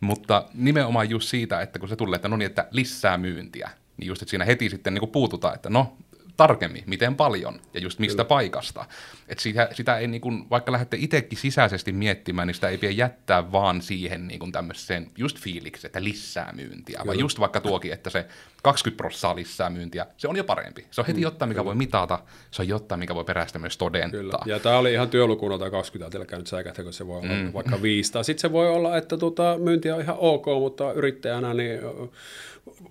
Mutta 0.00 0.44
nimenomaan 0.54 1.10
just 1.10 1.28
siitä, 1.28 1.60
että 1.60 1.78
kun 1.78 1.88
se 1.88 1.96
tulee, 1.96 2.16
että 2.16 2.28
no 2.28 2.36
niin, 2.36 2.46
että 2.46 2.68
lisää 2.70 3.18
myyntiä, 3.18 3.70
niin 3.96 4.06
just, 4.08 4.22
että 4.22 4.30
siinä 4.30 4.44
heti 4.44 4.70
sitten 4.70 4.94
niin 4.94 5.08
puututaan, 5.08 5.54
että 5.54 5.70
no, 5.70 5.96
tarkemmin, 6.36 6.82
miten 6.86 7.16
paljon 7.16 7.60
ja 7.74 7.80
just 7.80 7.98
mistä 7.98 8.16
Kyllä. 8.16 8.28
paikasta. 8.28 8.84
Et 9.28 9.38
sitä, 9.38 9.68
sitä 9.72 9.98
ei, 9.98 10.06
niin 10.06 10.20
kuin, 10.20 10.50
vaikka 10.50 10.72
lähdette 10.72 10.96
itsekin 11.00 11.38
sisäisesti 11.38 11.92
miettimään, 11.92 12.46
niin 12.46 12.54
sitä 12.54 12.68
ei 12.68 12.78
pidä 12.78 12.92
jättää 12.92 13.52
vaan 13.52 13.82
siihen 13.82 14.28
niin 14.28 14.40
kuin 14.40 14.52
tämmöiseen 14.52 15.10
just 15.18 15.38
fiiliksi, 15.38 15.86
että 15.86 16.04
lisää 16.04 16.52
myyntiä, 16.56 16.98
Kyllä. 16.98 17.06
vaan 17.06 17.18
just 17.18 17.40
vaikka 17.40 17.60
tuokin, 17.60 17.92
että 17.92 18.10
se 18.10 18.26
20 18.62 18.96
prosenttia 18.96 19.36
lisää 19.36 19.70
myyntiä, 19.70 20.06
se 20.16 20.28
on 20.28 20.36
jo 20.36 20.44
parempi. 20.44 20.86
Se 20.90 21.00
on 21.00 21.06
heti 21.06 21.20
mm, 21.20 21.22
jotain, 21.22 21.48
mikä 21.48 21.58
Kyllä. 21.58 21.64
voi 21.64 21.74
mitata, 21.74 22.18
se 22.50 22.62
on 22.62 22.68
jotain, 22.68 22.98
mikä 22.98 23.14
voi 23.14 23.24
perästä 23.24 23.58
myös 23.58 23.76
todentaa. 23.76 24.20
Kyllä. 24.20 24.38
Ja 24.46 24.60
tämä 24.60 24.78
oli 24.78 24.92
ihan 24.92 25.08
työlukuna 25.08 25.58
tai 25.58 25.70
20, 25.70 26.10
teillä 26.10 26.26
käynyt 26.26 26.46
säikähtä, 26.46 26.82
kun 26.82 26.92
se 26.92 27.06
voi 27.06 27.18
olla 27.18 27.34
mm. 27.34 27.52
vaikka 27.52 27.82
5. 27.82 28.12
Sitten 28.22 28.40
se 28.40 28.52
voi 28.52 28.68
olla, 28.68 28.96
että 28.96 29.16
tuota, 29.16 29.58
myynti 29.58 29.90
on 29.90 30.00
ihan 30.00 30.16
ok, 30.18 30.46
mutta 30.46 30.92
yrittäjänä 30.92 31.54
niin 31.54 31.80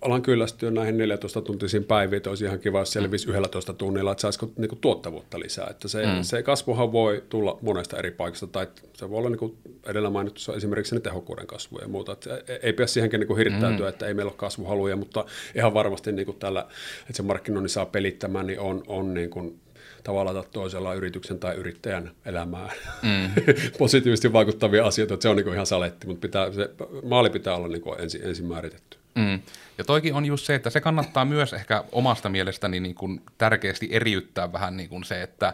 alan 0.02 0.22
kyllästyä 0.22 0.72
näihin 0.72 0.98
14 0.98 1.42
tuntisiin 1.42 1.84
päiviin, 1.84 2.18
että 2.18 2.30
olisi 2.30 2.46
ihan 2.46 2.60
kiva, 2.60 2.80
jos 2.80 2.92
selvisi 2.92 3.30
11 3.30 3.74
tunnilla, 3.74 4.12
että 4.12 4.22
saisiko 4.22 4.52
niin 4.58 4.70
kuin, 4.70 4.80
tuottavuutta 4.80 5.40
lisää. 5.40 5.68
Että 5.70 5.88
se, 5.88 6.06
mm. 6.06 6.22
se 6.22 6.44
kasvuhan 6.44 6.92
voi 6.92 7.24
tulla 7.30 7.58
monesta 7.62 7.98
eri 7.98 8.12
paikasta, 8.12 8.48
tai 8.48 8.68
se 8.94 9.10
voi 9.10 9.18
olla 9.18 9.30
niin 9.30 9.40
kuin 9.40 9.58
edellä 9.86 10.10
mainittu 10.10 10.54
esimerkiksi 10.56 10.96
ne 10.96 11.02
tehokkuuden 11.02 11.48
kasvu 11.48 11.80
ja 11.80 11.88
muuta. 11.88 12.12
Että 12.12 12.42
ei 12.62 12.74
pidä 12.74 12.88
siihenkin 12.88 13.20
niin 13.20 13.28
kuin 13.28 13.38
hirttäytyä, 13.38 13.86
mm. 13.86 13.90
että 13.90 14.08
ei 14.08 14.14
meillä 14.14 14.30
ole 14.30 14.38
kasvuhaluja, 14.38 14.96
mutta 14.96 15.26
ihan 15.56 15.74
varmasti 15.74 16.12
niin 16.12 16.26
kuin 16.26 16.40
tällä, 16.40 16.62
että 17.02 17.14
se 17.14 17.24
markkinoinnin 17.24 17.70
saa 17.70 17.86
pelittämään, 17.86 18.48
niin 18.48 18.60
on, 18.60 18.84
on 18.88 19.14
niin 19.14 19.30
kuin 19.30 19.60
tavalla 20.04 20.34
tai 20.34 20.44
toisella 20.52 20.94
yrityksen 20.94 21.40
tai 21.40 21.56
yrittäjän 21.56 22.12
elämään 22.26 22.70
mm. 23.04 23.44
positiivisesti 23.80 24.34
vaikuttavia 24.34 24.86
asioita, 24.86 25.14
että 25.14 25.22
se 25.22 25.30
on 25.30 25.36
niin 25.36 25.44
kuin 25.44 25.54
ihan 25.54 25.66
saletti, 25.66 26.08
mutta 26.08 26.22
pitää, 26.22 26.52
se, 26.52 26.70
maali 27.04 27.30
pitää 27.30 27.56
olla 27.56 27.68
niin 27.68 27.82
kuin 27.82 28.02
ensin, 28.02 28.22
ensin 28.24 28.46
määritetty. 28.46 29.03
Mm. 29.16 29.42
Ja 29.78 29.84
toikin 29.84 30.14
on 30.14 30.26
just 30.26 30.46
se, 30.46 30.56
että 30.56 30.70
se 30.70 30.82
kannattaa 30.82 31.26
myös 31.26 31.54
ehkä 31.54 31.84
omasta 31.92 32.30
mielestäni 32.30 32.80
niin 32.80 32.96
kuin 32.96 33.22
tärkeästi 33.38 33.88
eriyttää 33.92 34.54
vähän 34.54 34.78
niin 34.78 34.90
kuin 34.90 35.04
se, 35.04 35.22
että 35.22 35.54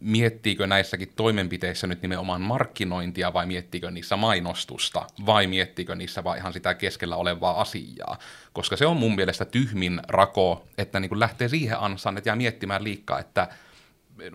miettiikö 0.00 0.66
näissäkin 0.66 1.12
toimenpiteissä 1.16 1.86
nyt 1.86 2.02
nimenomaan 2.02 2.40
markkinointia 2.40 3.32
vai 3.32 3.46
miettiikö 3.46 3.90
niissä 3.90 4.16
mainostusta 4.16 5.06
vai 5.26 5.46
miettiikö 5.46 5.94
niissä 5.94 6.24
vaan 6.24 6.38
ihan 6.38 6.52
sitä 6.52 6.74
keskellä 6.74 7.16
olevaa 7.16 7.60
asiaa. 7.60 8.18
Koska 8.52 8.76
se 8.76 8.86
on 8.86 8.96
mun 8.96 9.14
mielestä 9.14 9.44
tyhmin 9.44 10.00
rako, 10.08 10.66
että 10.78 11.00
niin 11.00 11.08
kuin 11.08 11.20
lähtee 11.20 11.48
siihen 11.48 11.78
ansaan, 11.78 12.18
että 12.18 12.28
jää 12.28 12.36
miettimään 12.36 12.84
liikaa, 12.84 13.18
että 13.18 13.48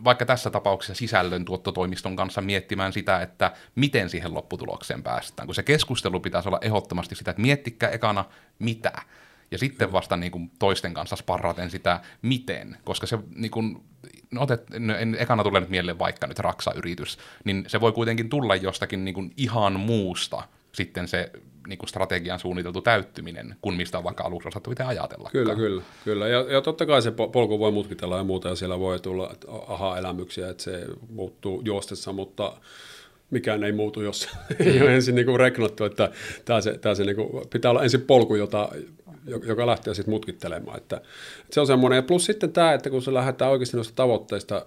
vaikka 0.03 0.25
tässä 0.25 0.49
tapauksessa 0.49 0.95
sisällön 0.95 1.45
tuottotoimiston 1.45 2.15
kanssa 2.15 2.41
miettimään 2.41 2.93
sitä, 2.93 3.21
että 3.21 3.51
miten 3.75 4.09
siihen 4.09 4.33
lopputulokseen 4.33 5.03
päästään. 5.03 5.47
Kun 5.47 5.55
se 5.55 5.63
keskustelu 5.63 6.19
pitäisi 6.19 6.49
olla 6.49 6.59
ehdottomasti 6.61 7.15
sitä, 7.15 7.31
että 7.31 7.41
miettikää 7.41 7.89
ekana 7.89 8.25
mitä, 8.59 8.91
ja 9.51 9.57
sitten 9.57 9.91
vasta 9.91 10.17
niin 10.17 10.31
kuin 10.31 10.51
toisten 10.59 10.93
kanssa 10.93 11.15
sparraten 11.15 11.69
sitä 11.69 11.99
miten, 12.21 12.77
koska 12.83 13.07
se 13.07 13.19
niin 13.35 13.51
kuin, 13.51 13.83
no 14.31 14.41
otet, 14.41 14.69
no 14.79 14.95
en, 14.95 15.15
ekana 15.19 15.43
tulee 15.43 15.61
nyt 15.61 15.69
mieleen 15.69 15.99
vaikka 15.99 16.27
nyt 16.27 16.39
Raksa-yritys, 16.39 17.17
niin 17.43 17.63
se 17.67 17.81
voi 17.81 17.91
kuitenkin 17.91 18.29
tulla 18.29 18.55
jostakin 18.55 19.05
niin 19.05 19.15
kuin 19.15 19.33
ihan 19.37 19.79
muusta 19.79 20.43
sitten 20.71 21.07
se 21.07 21.31
niin 21.69 21.79
kuin 21.79 21.89
strategian 21.89 22.39
suunniteltu 22.39 22.81
täyttyminen, 22.81 23.55
kun 23.61 23.73
mistä 23.73 23.97
on 23.97 24.03
vaikka 24.03 24.23
aluksi 24.23 24.47
osattu 24.47 24.71
itse 24.71 24.83
ajatella. 24.83 25.29
Kyllä, 25.31 25.55
kyllä. 25.55 25.81
kyllä. 26.03 26.27
Ja, 26.27 26.45
ja 26.49 26.61
totta 26.61 26.85
kai 26.85 27.01
se 27.01 27.11
polku 27.11 27.59
voi 27.59 27.71
mutkitella 27.71 28.17
ja 28.17 28.23
muuta, 28.23 28.49
ja 28.49 28.55
siellä 28.55 28.79
voi 28.79 28.99
tulla 28.99 29.35
aha-elämyksiä, 29.67 30.49
että 30.49 30.63
se 30.63 30.85
muuttuu 31.09 31.61
juostessa, 31.65 32.13
mutta 32.13 32.57
mikään 33.29 33.63
ei 33.63 33.71
muutu, 33.71 34.01
jos 34.01 34.29
ei 34.59 34.81
ole 34.81 34.95
ensin 34.95 35.15
niin 35.15 35.39
reknattu, 35.39 35.83
että 35.83 36.11
tämä 36.45 36.61
se, 36.61 36.77
tämä 36.77 36.95
se 36.95 37.03
niin 37.03 37.15
kuin, 37.15 37.47
pitää 37.49 37.71
olla 37.71 37.83
ensin 37.83 38.01
polku, 38.01 38.35
jota, 38.35 38.69
joka 39.45 39.67
lähtee 39.67 39.93
sitten 39.93 40.13
mutkittelemaan. 40.13 40.77
Että, 40.77 40.95
että 40.95 41.53
se 41.53 41.59
on 41.59 41.67
semmoinen. 41.67 41.95
Ja 41.95 42.03
plus 42.03 42.25
sitten 42.25 42.51
tämä, 42.51 42.73
että 42.73 42.89
kun 42.89 43.01
se 43.01 43.13
lähdetään 43.13 43.51
oikeasti 43.51 43.77
noista 43.77 43.95
tavoitteista, 43.95 44.65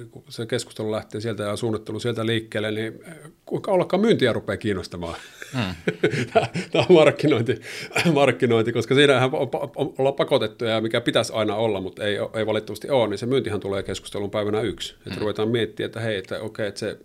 niin 0.00 0.24
se 0.28 0.46
keskustelu 0.46 0.92
lähtee 0.92 1.20
sieltä 1.20 1.42
ja 1.42 1.56
suunnittelu 1.56 2.00
sieltä 2.00 2.26
liikkeelle, 2.26 2.70
niin 2.70 3.04
kuinka 3.46 3.72
ollakaan 3.72 4.00
myyntiä 4.00 4.32
rupeaa 4.32 4.56
kiinnostamaan. 4.56 5.14
Mm. 5.54 5.74
tämä 6.72 6.84
on 6.88 6.94
markkinointi, 6.94 7.60
markkinointi, 8.12 8.72
koska 8.72 8.94
siinähän 8.94 9.30
ollaan 9.74 10.14
pakotettuja, 10.14 10.80
mikä 10.80 11.00
pitäisi 11.00 11.32
aina 11.32 11.56
olla, 11.56 11.80
mutta 11.80 12.04
ei, 12.04 12.16
ei 12.34 12.46
valitettavasti 12.46 12.90
ole, 12.90 13.08
niin 13.08 13.18
se 13.18 13.26
myyntihan 13.26 13.60
tulee 13.60 13.82
keskustelun 13.82 14.30
päivänä 14.30 14.60
yksi. 14.60 14.94
Että 14.94 15.10
mm. 15.10 15.20
ruvetaan 15.20 15.48
miettimään, 15.48 15.86
että 15.86 16.00
hei, 16.00 16.16
että 16.16 16.40
okei, 16.40 16.66
että 16.68 16.80
se 16.80 16.98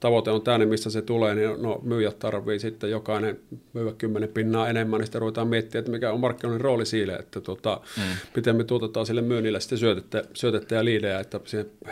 tavoite 0.00 0.30
on 0.30 0.42
tänne, 0.42 0.66
mistä 0.66 0.90
se 0.90 1.02
tulee, 1.02 1.34
niin 1.34 1.62
no, 1.62 1.80
myyjät 1.82 2.18
tarvii 2.18 2.58
sitten 2.58 2.90
jokainen 2.90 3.40
myyä 3.72 3.92
kymmenen 3.98 4.28
pinnaa 4.28 4.68
enemmän, 4.68 4.98
niin 4.98 5.06
sitten 5.06 5.20
ruvetaan 5.20 5.48
miettimään, 5.48 5.80
että 5.80 5.92
mikä 5.92 6.12
on 6.12 6.20
markkinoinnin 6.20 6.60
rooli 6.60 6.86
sille, 6.86 7.14
että 7.14 7.40
tota, 7.40 7.80
mm. 7.96 8.02
miten 8.36 8.56
me 8.56 8.64
tuotetaan 8.64 9.06
sille 9.06 9.22
myynnille 9.22 9.60
sitten 9.60 9.78
syötettä, 9.78 10.22
syötettä 10.34 10.74
ja 10.74 10.84
liidejä, 10.84 11.20
että 11.20 11.40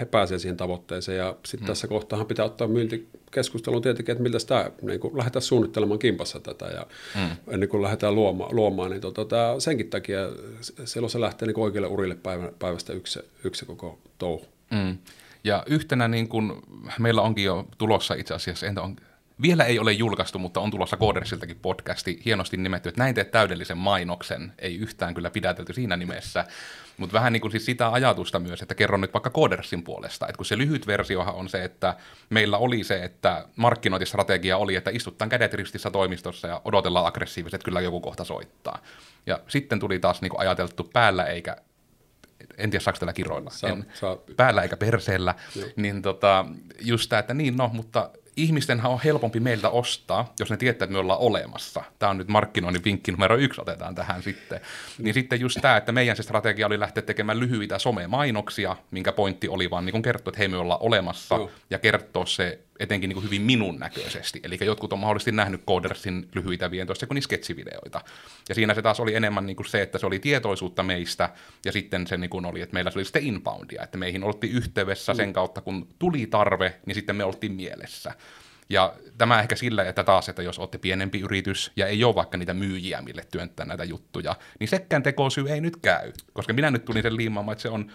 he 0.01 0.05
pääsee 0.05 0.39
siihen 0.39 0.57
tavoitteeseen. 0.57 1.19
Ja 1.19 1.37
sitten 1.47 1.65
mm. 1.65 1.67
tässä 1.67 1.89
kohtaa 1.89 2.25
pitää 2.25 2.45
ottaa 2.45 2.69
myyntikeskustelun 2.69 3.83
tietenkin, 3.83 4.13
että 4.13 4.23
miltä 4.23 4.39
sitä 4.39 4.71
niin 4.83 5.01
kuin 5.01 5.19
lähdetään 5.19 5.43
suunnittelemaan 5.43 5.99
kimpassa 5.99 6.41
tätä 6.41 6.67
ja 6.67 6.87
mm. 7.15 7.53
ennen 7.55 7.69
kuin 7.69 7.83
lähdetään 7.83 8.15
luomaan, 8.15 8.57
luomaan 8.57 8.91
niin 8.91 9.01
tota, 9.01 9.25
tämä, 9.25 9.55
senkin 9.59 9.91
takia 9.91 10.19
silloin 10.85 11.11
se 11.11 11.21
lähtee 11.21 11.49
niin 11.49 11.59
oikealle 11.59 11.89
urille 11.89 12.17
päivästä 12.59 12.93
yksi, 12.93 13.21
yksi 13.45 13.67
koko 13.67 13.99
touhu. 14.19 14.47
Mm. 14.71 14.99
Ja 15.45 15.63
yhtenä 15.67 16.09
niin 16.09 16.29
kuin, 16.29 16.53
meillä 16.99 17.23
onkin 17.23 17.45
jo 17.45 17.67
tulossa 17.79 18.15
itse 18.15 18.35
asiassa, 18.35 18.67
entä 18.67 18.83
on, 18.83 18.97
vielä 19.43 19.65
ei 19.65 19.79
ole 19.79 19.93
julkaistu, 19.93 20.39
mutta 20.39 20.61
on 20.61 20.71
tulossa 20.71 20.97
Koodersiltakin 20.97 21.59
podcasti, 21.63 22.21
hienosti 22.25 22.57
nimetty, 22.57 22.89
että 22.89 23.01
näin 23.01 23.15
teet 23.15 23.31
täydellisen 23.31 23.79
mainoksen, 23.79 24.53
ei 24.59 24.77
yhtään 24.77 25.15
kyllä 25.15 25.31
pidätelty 25.31 25.73
siinä 25.73 25.97
nimessä, 25.97 26.45
mutta 26.97 27.13
vähän 27.13 27.33
niin 27.33 27.41
kuin 27.41 27.51
siis 27.51 27.67
sitä 27.67 27.93
ajatusta 27.93 28.39
myös, 28.39 28.63
että 28.63 28.75
kerron 28.75 29.01
nyt 29.01 29.13
vaikka 29.13 29.31
Koodersin 29.31 29.83
puolesta, 29.83 30.27
että 30.27 30.37
kun 30.37 30.47
se 30.47 30.59
lyhyt 30.59 30.87
versiohan 30.87 31.35
on 31.35 31.49
se, 31.49 31.65
että 31.65 31.97
meillä 32.31 32.59
oli 32.59 32.85
se, 32.85 33.05
että 33.05 33.49
markkinointistrategia 33.57 34.57
oli, 34.57 34.77
että 34.77 34.91
istuttaan 34.91 35.29
kädet 35.29 35.55
ristissä 35.55 35.91
toimistossa 35.91 36.49
ja 36.49 36.61
odotellaan 36.65 37.07
aggressiivisesti, 37.07 37.57
että 37.57 37.65
kyllä 37.65 37.81
joku 37.81 38.01
kohta 38.01 38.25
soittaa. 38.25 38.79
Ja 39.27 39.41
sitten 39.49 39.81
tuli 39.81 39.99
taas 39.99 40.23
niin 40.23 40.31
kuin 40.31 40.41
ajateltu 40.41 40.91
päällä 40.93 41.25
eikä 41.25 41.57
en 42.59 42.71
tiedä 42.71 42.83
saako 42.83 42.99
tällä 42.99 43.13
kiroilla, 43.13 43.51
saa, 43.51 43.71
en, 43.71 43.87
saa. 43.95 44.17
päällä 44.37 44.63
eikä 44.63 44.77
perseellä, 44.77 45.35
Joo. 45.57 45.69
niin 45.77 46.03
tota, 46.03 46.47
just 46.81 47.09
tämä, 47.09 47.21
että 47.21 47.35
niin 47.35 47.57
no, 47.57 47.71
mutta 47.73 48.11
ihmistenhän 48.37 48.93
on 48.93 49.01
helpompi 49.05 49.41
meiltä 49.41 49.69
ostaa, 49.71 50.33
jos 50.41 50.51
ne 50.51 50.57
tietää, 50.57 50.85
että 50.85 50.93
me 50.93 50.99
ollaan 50.99 51.21
olemassa. 51.21 51.85
Tämä 51.99 52.11
on 52.11 52.19
nyt 52.19 52.29
markkinoinnin 52.29 52.85
vinkki 52.85 53.13
numero 53.13 53.37
yksi, 53.37 53.61
otetaan 53.61 53.95
tähän 53.95 54.23
sitten. 54.23 54.61
Niin 54.99 55.15
sitten 55.15 55.41
just 55.41 55.59
tämä, 55.63 55.77
että 55.77 55.93
meidän 55.93 56.17
se 56.17 56.23
strategia 56.23 56.67
oli 56.67 56.81
lähteä 56.81 57.03
tekemään 57.03 57.41
lyhyitä 57.41 57.79
somemainoksia, 57.79 58.77
minkä 58.91 59.13
pointti 59.13 59.49
oli 59.49 59.71
vaan 59.71 59.87
niin 59.87 60.03
kertoa, 60.03 60.31
että 60.31 60.39
hei 60.39 60.49
me 60.49 60.57
ollaan 60.57 60.83
olemassa, 60.83 61.35
Joo. 61.35 61.51
ja 61.71 61.79
kertoa 61.79 62.27
se 62.27 62.59
etenkin 62.81 63.09
niin 63.09 63.15
kuin 63.15 63.25
hyvin 63.25 63.43
minun 63.43 63.79
näköisesti. 63.79 64.41
Eli 64.43 64.59
jotkut 64.61 64.93
on 64.93 64.99
mahdollisesti 64.99 65.33
nähnyt 65.33 65.65
Codersin 65.67 66.29
lyhyitä 66.35 66.71
15 66.71 67.01
sekunnin 67.01 67.23
sketsivideoita. 67.23 68.01
Ja 68.49 68.55
siinä 68.55 68.75
se 68.75 68.83
taas 68.83 69.01
oli 69.01 69.15
enemmän 69.15 69.47
niin 69.47 69.57
kuin 69.57 69.67
se, 69.67 69.83
että 69.83 69.99
se 69.99 70.07
oli 70.07 70.19
tietoisuutta 70.19 70.83
meistä, 70.83 71.31
ja 71.65 71.73
sitten 71.73 72.07
se 72.07 72.17
niin 72.17 72.31
kuin 72.31 72.47
oli, 72.47 72.61
että 72.61 72.75
meillä 72.75 72.91
se 72.91 72.99
oli 72.99 73.05
sitten 73.05 73.27
inboundia, 73.27 73.83
että 73.83 73.99
meihin 73.99 74.25
oltiin 74.25 74.53
yhteydessä 74.53 75.15
sen 75.15 75.29
mm. 75.29 75.33
kautta, 75.33 75.61
kun 75.61 75.89
tuli 75.99 76.27
tarve, 76.27 76.75
niin 76.87 76.95
sitten 76.95 77.17
me 77.17 77.25
oltiin 77.25 77.53
mielessä. 77.53 78.15
Ja 78.69 78.95
tämä 79.19 79.41
ehkä 79.41 79.57
sillä, 79.57 79.85
että 79.85 80.05
taas, 80.05 80.29
että 80.29 80.43
jos 80.43 80.59
olette 80.59 80.79
pienempi 80.79 81.21
yritys 81.21 81.73
ja 81.77 81.87
ei 81.87 82.05
ole 82.05 82.15
vaikka 82.15 82.39
niitä 82.39 82.55
myyjiä, 82.55 83.03
mille 83.03 83.23
työntää 83.31 83.67
näitä 83.67 83.85
juttuja, 83.85 84.37
niin 84.61 84.69
sekään 84.69 85.03
tekosyy 85.03 85.51
ei 85.51 85.61
nyt 85.61 85.77
käy. 85.77 86.13
Koska 86.33 86.53
minä 86.53 86.71
nyt 86.71 86.85
tulin 86.85 87.03
sen 87.03 87.17
liimaamaan, 87.17 87.53
että 87.53 87.63
se 87.63 87.69
on 87.69 87.93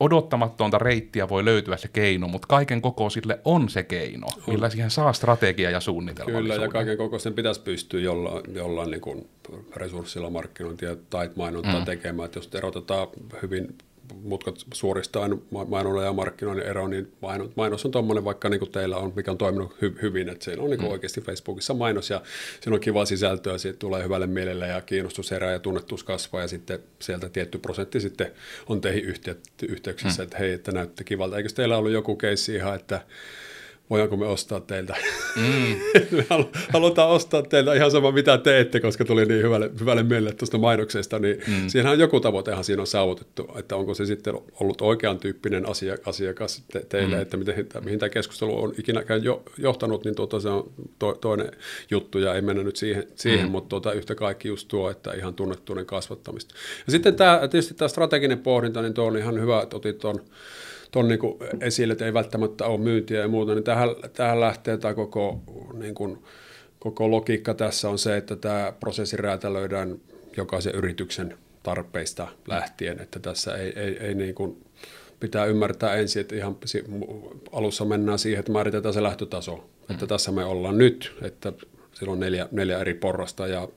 odottamatonta 0.00 0.78
reittiä 0.78 1.28
voi 1.28 1.44
löytyä 1.44 1.76
se 1.76 1.88
keino, 1.88 2.28
mutta 2.28 2.46
kaiken 2.48 2.82
kokoisille 2.82 3.40
on 3.44 3.68
se 3.68 3.82
keino, 3.82 4.26
millä 4.46 4.70
siihen 4.70 4.90
saa 4.90 5.12
strategia 5.12 5.70
ja 5.70 5.80
suunnitelma. 5.80 6.38
Kyllä, 6.38 6.54
ja 6.54 6.68
kaiken 6.68 6.96
kokoisen 6.96 7.34
pitäisi 7.34 7.60
pystyä 7.60 8.00
jollain, 8.00 8.42
jollain 8.54 8.90
niin 8.90 9.00
kuin 9.00 9.28
resurssilla 9.76 10.30
markkinointia 10.30 10.96
tai 11.10 11.30
mainontaa 11.36 11.78
mm. 11.78 11.84
tekemään. 11.84 12.26
Että 12.26 12.38
jos 12.38 12.50
erotetaan 12.54 13.08
hyvin 13.42 13.78
mutkat 14.22 14.54
suoristaen 14.74 15.42
mainonnan 15.68 16.04
ja 16.04 16.12
markkinoinnin 16.12 16.66
ero, 16.66 16.88
niin 16.88 17.12
mainos 17.56 17.84
on 17.84 17.90
tuommoinen, 17.90 18.24
vaikka 18.24 18.48
niin 18.48 18.60
kuin 18.60 18.72
teillä 18.72 18.96
on, 18.96 19.12
mikä 19.16 19.30
on 19.30 19.38
toiminut 19.38 19.72
hy- 19.72 20.02
hyvin, 20.02 20.28
että 20.28 20.44
siellä 20.44 20.62
on 20.62 20.70
niin 20.70 20.78
kuin 20.78 20.88
mm. 20.88 20.92
oikeasti 20.92 21.20
Facebookissa 21.20 21.74
mainos 21.74 22.10
ja 22.10 22.22
siinä 22.60 22.74
on 22.74 22.80
kiva 22.80 23.04
sisältöä, 23.04 23.58
siitä 23.58 23.78
tulee 23.78 24.04
hyvälle 24.04 24.26
mielelle 24.26 24.66
ja 24.66 24.80
kiinnostus 24.80 25.30
herää 25.30 25.52
ja 25.52 25.58
tunnettuus 25.58 26.04
kasvaa 26.04 26.40
ja 26.40 26.48
sitten 26.48 26.78
sieltä 26.98 27.28
tietty 27.28 27.58
prosentti 27.58 28.00
sitten 28.00 28.32
on 28.66 28.80
teihin 28.80 29.14
yhteyksissä, 29.68 30.22
mm. 30.22 30.24
että 30.24 30.38
hei, 30.38 30.52
että 30.52 30.72
näytte 30.72 31.04
kivalta. 31.04 31.36
Eikö 31.36 31.48
teillä 31.54 31.76
ollut 31.76 31.92
joku 31.92 32.16
keissi 32.16 32.54
ihan, 32.54 32.74
että 32.74 33.00
voidaanko 33.90 34.16
me 34.16 34.26
ostaa 34.26 34.60
teiltä. 34.60 34.96
Mm. 35.36 35.76
me 36.16 36.26
halutaan 36.72 37.08
ostaa 37.08 37.42
teiltä 37.42 37.74
ihan 37.74 37.90
sama 37.90 38.12
mitä 38.12 38.38
teette, 38.38 38.80
koska 38.80 39.04
tuli 39.04 39.24
niin 39.24 39.42
hyvälle, 39.42 39.70
hyvälle 39.80 40.02
mielelle 40.02 40.32
tuosta 40.32 40.58
mainoksesta, 40.58 41.18
niin 41.18 41.42
mm. 41.48 41.68
siinähän 41.68 41.92
on 41.92 41.98
joku 41.98 42.20
tavoitehan 42.20 42.64
siinä 42.64 42.82
on 42.82 42.86
saavutettu, 42.86 43.48
että 43.58 43.76
onko 43.76 43.94
se 43.94 44.06
sitten 44.06 44.34
ollut 44.60 44.80
oikean 44.80 45.18
tyyppinen 45.18 45.68
asia, 45.68 45.96
asiakas 46.06 46.62
te, 46.72 46.86
teille, 46.88 47.16
mm. 47.16 47.22
että 47.22 47.36
miten, 47.36 47.66
mihin 47.84 47.98
tämä 47.98 48.10
keskustelu 48.10 48.62
on 48.62 48.74
ikinä 48.78 49.04
jo, 49.22 49.42
johtanut, 49.58 50.04
niin 50.04 50.14
tuota, 50.14 50.40
se 50.40 50.48
on 50.48 50.70
to, 50.98 51.12
toinen 51.12 51.50
juttu 51.90 52.18
ja 52.18 52.34
ei 52.34 52.42
mennä 52.42 52.62
nyt 52.62 52.76
siihen, 52.76 53.06
siihen 53.14 53.46
mm. 53.46 53.50
mutta 53.50 53.68
tuota, 53.68 53.92
yhtä 53.92 54.14
kaikki 54.14 54.48
just 54.48 54.68
tuo, 54.68 54.90
että 54.90 55.12
ihan 55.12 55.34
tunnettuuden 55.34 55.86
kasvattamista. 55.86 56.54
Ja 56.86 56.90
sitten 56.90 57.14
tämä, 57.14 57.40
tietysti 57.50 57.74
tämä 57.74 57.88
strateginen 57.88 58.38
pohdinta, 58.38 58.82
niin 58.82 58.94
tuo 58.94 59.04
on 59.04 59.16
ihan 59.16 59.40
hyvä, 59.40 59.62
että 59.62 59.76
otit 59.76 59.98
tuon 59.98 60.20
tuon 60.90 61.08
niin 61.08 61.20
esille, 61.60 61.92
että 61.92 62.06
ei 62.06 62.14
välttämättä 62.14 62.66
ole 62.66 62.80
myyntiä 62.80 63.20
ja 63.20 63.28
muuta, 63.28 63.54
niin 63.54 63.64
tähän, 63.64 63.88
tähän 64.12 64.40
lähtee 64.40 64.76
tämä 64.76 64.94
koko, 64.94 65.40
niin 65.72 65.94
kuin, 65.94 66.18
koko 66.78 67.10
logiikka 67.10 67.54
tässä 67.54 67.88
on 67.88 67.98
se, 67.98 68.16
että 68.16 68.36
tämä 68.36 68.72
prosessi 68.80 69.16
räätälöidään 69.16 70.00
jokaisen 70.36 70.74
yrityksen 70.74 71.38
tarpeista 71.62 72.28
lähtien, 72.46 73.00
että 73.00 73.18
tässä 73.18 73.56
ei, 73.56 73.72
ei, 73.76 73.98
ei 73.98 74.14
niin 74.14 74.34
kuin, 74.34 74.64
pitää 75.20 75.44
ymmärtää 75.44 75.94
ensin, 75.94 76.20
että 76.20 76.36
ihan 76.36 76.56
alussa 77.52 77.84
mennään 77.84 78.18
siihen, 78.18 78.40
että 78.40 78.52
määritetään 78.52 78.94
se 78.94 79.02
lähtötaso, 79.02 79.56
mm. 79.56 79.94
että 79.94 80.06
tässä 80.06 80.32
me 80.32 80.44
ollaan 80.44 80.78
nyt, 80.78 81.16
että 81.22 81.52
siellä 81.92 82.12
on 82.12 82.20
neljä, 82.20 82.48
neljä 82.50 82.78
eri 82.78 82.94
porrasta 82.94 83.46
ja 83.46 83.68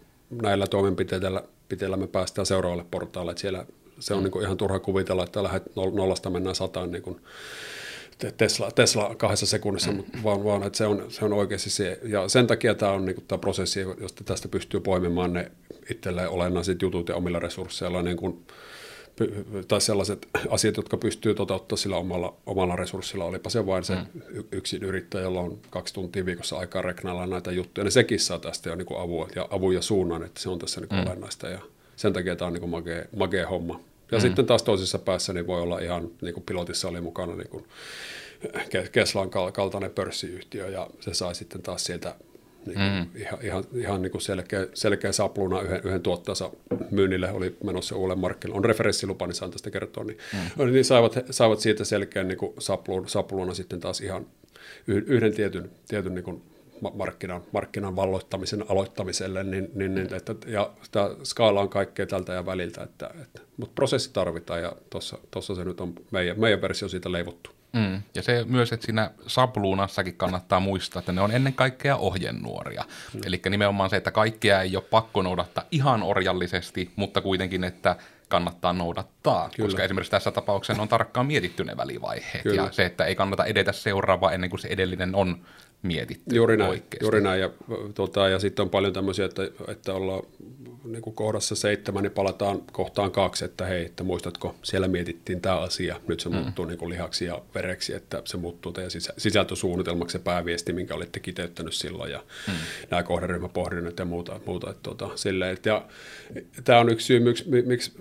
näillä 0.41 0.67
toimenpiteillä 0.67 1.97
me 1.97 2.07
päästään 2.07 2.45
seuraavalle 2.45 2.85
portaalle, 2.91 3.31
että 3.31 3.41
siellä 3.41 3.65
se 3.99 4.13
on 4.13 4.19
mm. 4.19 4.23
niin 4.23 4.31
kuin 4.31 4.45
ihan 4.45 4.57
turha 4.57 4.79
kuvitella, 4.79 5.23
että 5.23 5.43
lähdet 5.43 5.63
nollasta 5.75 6.29
mennään 6.29 6.55
sataan 6.55 6.91
niin 6.91 7.03
kuin 7.03 7.21
Tesla, 8.37 8.71
Tesla 8.71 9.15
kahdessa 9.15 9.45
sekunnissa, 9.45 9.91
mm. 9.91 9.97
mutta 9.97 10.17
vaan, 10.23 10.43
vaan 10.43 10.63
että 10.63 10.77
se 10.77 10.85
on, 10.85 11.05
se 11.09 11.25
on 11.25 11.33
oikeasti 11.33 11.69
se. 11.69 11.99
Ja 12.03 12.27
sen 12.27 12.47
takia 12.47 12.75
tämä 12.75 12.91
on 12.91 13.05
niin 13.05 13.15
kuin, 13.15 13.25
tämä 13.27 13.39
prosessi, 13.39 13.79
josta 13.79 14.23
tästä 14.23 14.47
pystyy 14.47 14.79
poimimaan 14.79 15.33
ne 15.33 15.51
itselleen 15.89 16.29
olennaiset 16.29 16.81
jutut 16.81 17.09
ja 17.09 17.15
omilla 17.15 17.39
resursseilla, 17.39 18.01
niin 18.01 18.17
kuin, 18.17 18.45
tai 19.67 19.81
sellaiset 19.81 20.27
asiat, 20.49 20.77
jotka 20.77 20.97
pystyy 20.97 21.35
toteuttamaan 21.35 21.77
sillä 21.77 21.97
omalla, 21.97 22.37
omalla 22.45 22.75
resurssilla, 22.75 23.25
olipa 23.25 23.49
se 23.49 23.65
vain 23.65 23.83
se 23.83 23.95
mm. 23.95 24.43
yksin 24.51 24.83
yrittäjä, 24.83 25.23
jolla 25.23 25.41
on 25.41 25.59
kaksi 25.69 25.93
tuntia 25.93 26.25
viikossa 26.25 26.57
aikaa 26.57 26.81
reknailla 26.81 27.27
näitä 27.27 27.51
juttuja, 27.51 27.83
niin 27.83 27.91
sekin 27.91 28.19
saa 28.19 28.39
tästä 28.39 28.69
jo 28.69 28.75
niin 28.75 28.97
avua, 28.97 29.27
ja, 29.35 29.47
avun 29.49 29.73
ja 29.73 29.81
suunnan, 29.81 30.23
että 30.23 30.41
se 30.41 30.49
on 30.49 30.59
tässä 30.59 30.81
niin 30.81 30.89
mm. 30.91 31.07
olennaista, 31.07 31.49
ja 31.49 31.59
sen 31.95 32.13
takia 32.13 32.35
tämä 32.35 32.47
on 32.47 32.53
niin 32.53 32.61
kuin 32.61 32.71
magea, 32.71 33.05
magea 33.15 33.47
homma. 33.47 33.79
Ja 34.11 34.17
mm. 34.17 34.21
sitten 34.21 34.45
taas 34.45 34.63
toisessa 34.63 34.99
päässä 34.99 35.33
niin 35.33 35.47
voi 35.47 35.61
olla 35.61 35.79
ihan, 35.79 36.09
niin 36.21 36.33
kuin 36.33 36.43
pilotissa 36.43 36.87
oli 36.87 37.01
mukana 37.01 37.35
niin 37.35 37.49
kuin 37.49 37.65
Keslan 38.91 39.29
kaltainen 39.53 39.91
pörssiyhtiö, 39.91 40.69
ja 40.69 40.87
se 40.99 41.13
sai 41.13 41.35
sitten 41.35 41.61
taas 41.61 41.83
sieltä 41.83 42.15
niin 42.65 42.75
kuin 42.77 42.91
mm. 42.91 43.21
ihan, 43.21 43.39
ihan, 43.41 43.63
ihan 43.73 44.01
niin 44.01 44.11
kuin 44.11 44.21
selkeä, 44.21 44.67
selkeä 44.73 45.11
sapluna 45.11 45.61
yhden, 45.61 45.81
yhden 45.83 46.01
tuottajansa 46.01 46.51
myynnille 46.91 47.31
oli 47.31 47.57
menossa 47.63 47.95
uudelle 47.95 48.21
markkinoille. 48.21 48.57
On 48.57 48.65
referenssilupa, 48.65 49.27
niin 49.27 49.35
saan 49.35 49.51
tästä 49.51 49.71
kertoa. 49.71 50.03
Niin, 50.03 50.17
mm. 50.57 50.71
niin 50.71 50.85
saivat, 50.85 51.13
saivat 51.29 51.59
siitä 51.59 51.83
selkeän 51.83 52.27
niin 52.27 52.37
kuin 52.37 52.53
sapluun, 52.59 53.09
sapluna 53.09 53.53
sitten 53.53 53.79
taas 53.79 54.01
ihan 54.01 54.25
yhden 54.87 55.33
tietyn, 55.33 55.71
tietyn 55.87 56.15
niin 56.15 56.23
kuin 56.23 56.41
markkinan, 56.93 57.41
markkinan 57.51 57.95
valloittamisen 57.95 58.65
aloittamiselle, 58.69 59.43
niin, 59.43 59.71
niin, 59.75 59.95
niin 59.95 60.13
että, 60.13 60.35
ja 60.47 60.71
sitä 60.81 61.09
skaala 61.23 61.61
on 61.61 61.69
kaikkea 61.69 62.05
tältä 62.05 62.33
ja 62.33 62.45
väliltä, 62.45 62.83
että, 62.83 63.09
että, 63.21 63.41
mutta 63.57 63.73
prosessi 63.75 64.09
tarvitaan 64.13 64.61
ja 64.61 64.73
tuossa 65.31 65.55
se 65.55 65.65
nyt 65.65 65.81
on 65.81 65.93
meidän, 66.11 66.39
meidän 66.39 66.61
versio 66.61 66.89
siitä 66.89 67.11
leivottu. 67.11 67.49
Mm. 67.73 68.01
Ja 68.15 68.21
se 68.21 68.45
myös, 68.47 68.73
että 68.73 68.85
siinä 68.85 69.11
sapluunassakin 69.27 70.15
kannattaa 70.15 70.59
muistaa, 70.59 70.99
että 70.99 71.11
ne 71.11 71.21
on 71.21 71.31
ennen 71.31 71.53
kaikkea 71.53 71.97
ohjenuoria. 71.97 72.85
Mm. 73.13 73.21
Eli 73.25 73.41
nimenomaan 73.49 73.89
se, 73.89 73.97
että 73.97 74.11
kaikkea 74.11 74.61
ei 74.61 74.75
ole 74.75 74.83
pakko 74.89 75.21
noudattaa 75.21 75.63
ihan 75.71 76.03
orjallisesti, 76.03 76.91
mutta 76.95 77.21
kuitenkin, 77.21 77.63
että 77.63 77.95
kannattaa 78.27 78.73
noudattaa, 78.73 79.49
Kyllä. 79.55 79.67
koska 79.67 79.83
esimerkiksi 79.83 80.11
tässä 80.11 80.31
tapauksessa 80.31 80.81
on 80.81 80.87
tarkkaan 80.87 81.25
mietitty 81.25 81.63
ne 81.63 81.77
välivaiheet, 81.77 82.43
Kyllä. 82.43 82.61
ja 82.61 82.71
se, 82.71 82.85
että 82.85 83.05
ei 83.05 83.15
kannata 83.15 83.45
edetä 83.45 83.71
seuraavaa 83.71 84.31
ennen 84.31 84.49
kuin 84.49 84.59
se 84.59 84.67
edellinen 84.67 85.15
on 85.15 85.37
mietitty 85.83 86.35
Juuri 86.35 86.57
näin, 86.57 86.69
oikeasti. 86.69 86.97
juuri 87.01 87.21
näin. 87.21 87.41
Ja, 87.41 87.49
tuota, 87.95 88.29
ja 88.29 88.39
sitten 88.39 88.63
on 88.63 88.69
paljon 88.69 88.93
tämmöisiä, 88.93 89.25
että, 89.25 89.43
että 89.67 89.93
ollaan 89.93 90.23
niin 90.83 91.01
kuin 91.01 91.15
kohdassa 91.15 91.55
seitsemän, 91.55 92.03
niin 92.03 92.11
palataan 92.11 92.61
kohtaan 92.71 93.11
kaksi, 93.11 93.45
että 93.45 93.65
hei, 93.65 93.85
että 93.85 94.03
muistatko, 94.03 94.55
siellä 94.63 94.87
mietittiin 94.87 95.41
tämä 95.41 95.59
asia, 95.59 95.99
nyt 96.07 96.19
se 96.19 96.29
mm. 96.29 96.35
muuttuu 96.35 96.65
niin 96.65 96.77
kuin 96.77 96.89
lihaksi 96.89 97.25
ja 97.25 97.41
vereksi, 97.55 97.93
että 97.93 98.21
se 98.25 98.37
muuttuu 98.37 98.71
teidän 98.71 98.91
sisältösuunnitelmaksi 99.17 100.13
se 100.13 100.23
pääviesti, 100.23 100.73
minkä 100.73 100.95
olitte 100.95 101.19
kiteyttänyt 101.19 101.73
silloin, 101.73 102.11
ja 102.11 102.23
mm. 102.47 102.53
nämä 102.91 103.03
kohderyhmäpohdinnat 103.03 103.99
ja 103.99 104.05
muuta, 104.05 104.39
muuta 104.45 104.69
että, 104.69 104.83
tuota, 104.83 105.09
silleen, 105.15 105.53
että, 105.53 105.69
ja 105.69 105.85
tämä 106.63 106.79
on 106.79 106.89
yksi 106.89 107.05
syy, 107.05 107.19
miksi, 107.19 107.45
miksi 107.65 107.91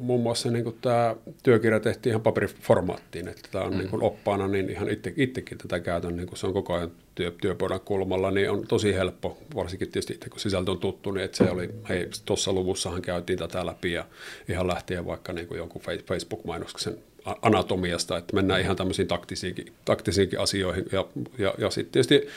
muun 0.00 0.22
muassa 0.22 0.50
niin 0.50 0.64
kuin 0.64 0.76
tämä 0.80 1.16
työkirja 1.42 1.80
tehtiin 1.80 2.10
ihan 2.10 2.22
paperiformaattiin, 2.22 3.28
että 3.28 3.48
tämä 3.52 3.64
on 3.64 3.72
mm. 3.72 3.78
niin 3.78 3.88
kuin 3.88 4.02
oppaana, 4.02 4.48
niin 4.48 4.70
ihan 4.70 4.90
itse, 4.90 5.12
itsekin 5.16 5.58
tätä 5.58 5.80
käytän, 5.80 6.16
niin 6.16 6.26
kuin 6.26 6.38
se 6.38 6.46
on 6.46 6.52
koko 6.52 6.74
ajan 6.74 6.90
työ, 7.14 7.32
työpöydän 7.40 7.80
kulmalla, 7.80 8.30
niin 8.30 8.50
on 8.50 8.66
tosi 8.66 8.94
helppo, 8.94 9.38
varsinkin 9.54 9.88
tietysti 9.90 10.30
kun 10.30 10.40
sisältö 10.40 10.70
on 10.70 10.78
tuttu, 10.78 11.10
niin 11.10 11.24
että 11.24 11.36
se 11.36 11.50
oli, 11.50 11.70
hei, 11.88 12.08
tuossa 12.24 12.52
luvussahan 12.52 13.02
käytiin 13.02 13.38
tätä 13.38 13.66
läpi 13.66 13.92
ja 13.92 14.04
ihan 14.48 14.66
lähtien 14.66 15.06
vaikka 15.06 15.32
niin 15.32 15.46
kuin 15.46 15.58
jonkun 15.58 15.82
Facebook-mainoksen 16.06 16.98
anatomiasta, 17.42 18.18
että 18.18 18.36
mennään 18.36 18.60
ihan 18.60 18.76
tämmöisiin 18.76 19.08
taktisiinkin, 19.08 19.66
taktisiinkin 19.84 20.40
asioihin. 20.40 20.86
Ja, 20.92 21.06
ja, 21.38 21.54
ja 21.58 21.70
sitten 21.70 21.92
tietysti 21.92 22.28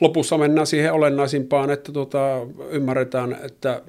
lopussa 0.00 0.38
mennään 0.38 0.66
siihen 0.66 0.92
olennaisimpaan, 0.92 1.70
että 1.70 1.92
tota, 1.92 2.46
ymmärretään, 2.70 3.38
että 3.42 3.82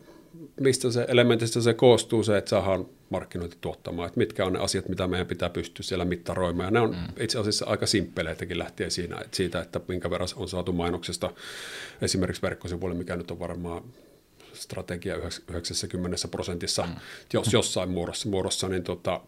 mistä 0.59 0.91
se 0.91 1.05
elementistä 1.07 1.61
se 1.61 1.73
koostuu, 1.73 2.23
se, 2.23 2.37
että 2.37 2.49
saadaan 2.49 2.85
markkinointi 3.09 3.57
tuottamaan, 3.61 4.07
että 4.07 4.17
mitkä 4.17 4.45
on 4.45 4.53
ne 4.53 4.59
asiat, 4.59 4.89
mitä 4.89 5.07
meidän 5.07 5.27
pitää 5.27 5.49
pystyä 5.49 5.83
siellä 5.83 6.05
mittaroimaan. 6.05 6.67
Ja 6.67 6.71
ne 6.71 6.79
on 6.79 6.89
mm. 6.89 7.23
itse 7.23 7.39
asiassa 7.39 7.65
aika 7.65 7.85
simppeleitäkin 7.85 8.59
lähtien 8.59 8.91
siinä, 8.91 9.17
että 9.21 9.37
siitä, 9.37 9.61
että 9.61 9.79
minkä 9.87 10.09
verran 10.09 10.29
on 10.35 10.49
saatu 10.49 10.73
mainoksesta 10.73 11.31
esimerkiksi 12.01 12.41
verkkosivuille, 12.41 12.95
mikä 12.95 13.15
nyt 13.15 13.31
on 13.31 13.39
varmaan 13.39 13.83
strategia 14.53 15.15
90 15.15 16.27
prosentissa, 16.31 16.83
mm. 16.83 16.95
jos 17.33 17.53
jossain 17.53 17.89
muodossa, 17.89 18.29
muodossa 18.29 18.69
niin 18.69 18.83
tota, 18.83 19.21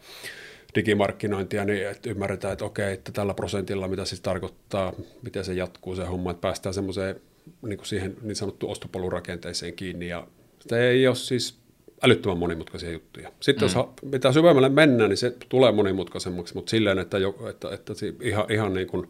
digimarkkinointia, 0.75 1.65
niin 1.65 1.88
että 1.88 2.09
ymmärretään, 2.09 2.53
että 2.53 2.65
okei, 2.65 2.93
että 2.93 3.11
tällä 3.11 3.33
prosentilla, 3.33 3.88
mitä 3.88 4.05
siis 4.05 4.21
tarkoittaa, 4.21 4.93
miten 5.21 5.45
se 5.45 5.53
jatkuu 5.53 5.95
se 5.95 6.05
homma, 6.05 6.31
että 6.31 6.41
päästään 6.41 6.73
semmoiseen 6.73 7.21
niin 7.61 7.77
kuin 7.77 7.88
siihen 7.88 8.17
niin 8.21 8.35
sanottuun 8.35 8.71
ostopolurakenteeseen 8.71 9.73
kiinni 9.73 10.07
ja 10.07 10.27
sitä 10.62 10.80
ei 10.80 11.08
ole 11.08 11.15
siis 11.15 11.62
älyttömän 12.03 12.38
monimutkaisia 12.38 12.91
juttuja. 12.91 13.32
Sitten 13.39 13.70
mm. 13.70 13.74
jos 13.75 13.88
mitä 14.01 14.32
syvemmälle 14.32 14.70
mennään, 14.70 15.10
niin 15.10 15.18
se 15.18 15.36
tulee 15.50 15.72
monimutkaisemmaksi, 15.72 16.53
mutta 16.53 16.70
silleen, 16.70 17.00
että, 17.00 17.18
jo, 17.18 17.36
että, 17.50 17.70
että, 17.74 17.94
ihan, 18.22 18.46
ihan 18.50 18.74
niin 18.74 18.88
kuin 18.88 19.09